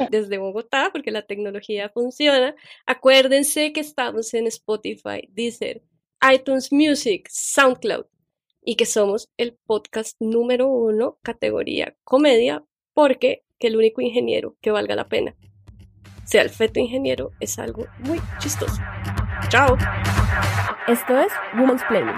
desde 0.09 0.39
Bogotá, 0.39 0.89
porque 0.91 1.11
la 1.11 1.21
tecnología 1.21 1.89
funciona. 1.89 2.55
Acuérdense 2.87 3.73
que 3.73 3.81
estamos 3.81 4.33
en 4.33 4.47
Spotify, 4.47 5.29
Deezer, 5.29 5.83
iTunes 6.21 6.71
Music, 6.71 7.27
SoundCloud 7.29 8.05
y 8.63 8.75
que 8.75 8.85
somos 8.85 9.29
el 9.37 9.57
podcast 9.65 10.15
número 10.19 10.67
uno 10.67 11.17
categoría 11.23 11.95
comedia 12.03 12.63
porque 12.93 13.43
que 13.59 13.67
el 13.67 13.77
único 13.77 14.01
ingeniero 14.01 14.55
que 14.61 14.71
valga 14.71 14.95
la 14.95 15.07
pena 15.07 15.35
sea 16.25 16.43
el 16.43 16.49
feto 16.49 16.79
ingeniero 16.79 17.31
es 17.39 17.57
algo 17.59 17.87
muy 17.99 18.21
chistoso. 18.39 18.79
Chao. 19.49 19.77
Esto 20.87 21.19
es 21.19 21.31
Woman's 21.55 21.83
Planning. 21.89 22.15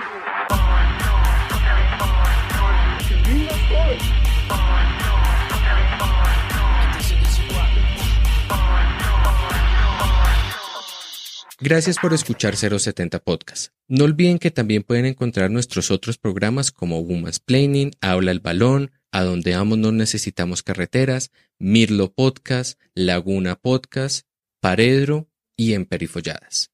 Gracias 11.66 11.96
por 11.98 12.14
escuchar 12.14 12.58
070 12.58 13.20
Podcast. 13.20 13.72
No 13.88 14.04
olviden 14.04 14.38
que 14.38 14.52
también 14.52 14.84
pueden 14.84 15.06
encontrar 15.06 15.50
nuestros 15.50 15.92
otros 15.92 16.18
programas 16.18 16.74
como 16.74 17.00
Woman's 17.00 17.40
Planning, 17.40 17.92
Habla 18.02 18.32
el 18.32 18.42
Balón, 18.42 18.92
A 19.14 19.24
donde 19.24 19.54
amo 19.54 19.78
no 19.78 19.94
necesitamos 19.94 20.62
carreteras, 20.62 21.32
Mirlo 21.60 22.12
Podcast, 22.12 22.82
Laguna 22.96 23.56
Podcast, 23.56 24.28
Paredro 24.60 25.30
y 25.56 25.72
Emperifolladas. 25.72 26.74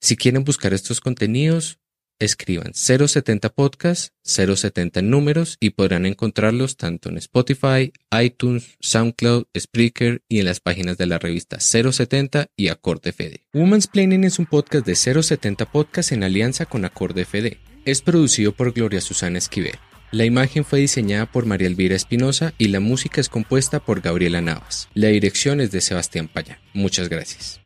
Si 0.00 0.16
quieren 0.16 0.44
buscar 0.44 0.72
estos 0.72 1.00
contenidos, 1.00 1.80
escriban 2.18 2.72
070 2.74 3.48
Podcast, 3.50 4.12
070 4.22 5.02
números 5.02 5.56
y 5.60 5.70
podrán 5.70 6.06
encontrarlos 6.06 6.76
tanto 6.76 7.08
en 7.08 7.18
Spotify, 7.18 7.92
iTunes, 8.20 8.76
SoundCloud, 8.80 9.46
Spreaker 9.58 10.22
y 10.28 10.40
en 10.40 10.46
las 10.46 10.60
páginas 10.60 10.98
de 10.98 11.06
la 11.06 11.18
revista 11.18 11.58
070 11.60 12.48
y 12.56 12.68
Acorde 12.68 13.12
FD. 13.12 13.44
Woman's 13.52 13.86
Planning 13.86 14.24
es 14.24 14.38
un 14.38 14.46
podcast 14.46 14.86
de 14.86 14.94
070 14.94 15.70
Podcast 15.70 16.12
en 16.12 16.24
alianza 16.24 16.66
con 16.66 16.84
Acorde 16.84 17.24
FD. 17.24 17.58
Es 17.84 18.02
producido 18.02 18.52
por 18.52 18.72
Gloria 18.72 19.00
Susana 19.00 19.38
Esquivel. 19.38 19.78
La 20.10 20.24
imagen 20.24 20.64
fue 20.64 20.80
diseñada 20.80 21.26
por 21.26 21.44
María 21.44 21.66
Elvira 21.66 21.94
Espinosa 21.94 22.54
y 22.56 22.68
la 22.68 22.80
música 22.80 23.20
es 23.20 23.28
compuesta 23.28 23.80
por 23.80 24.00
Gabriela 24.00 24.40
Navas. 24.40 24.88
La 24.94 25.08
dirección 25.08 25.60
es 25.60 25.70
de 25.70 25.82
Sebastián 25.82 26.28
Paya. 26.28 26.60
Muchas 26.72 27.10
gracias. 27.10 27.60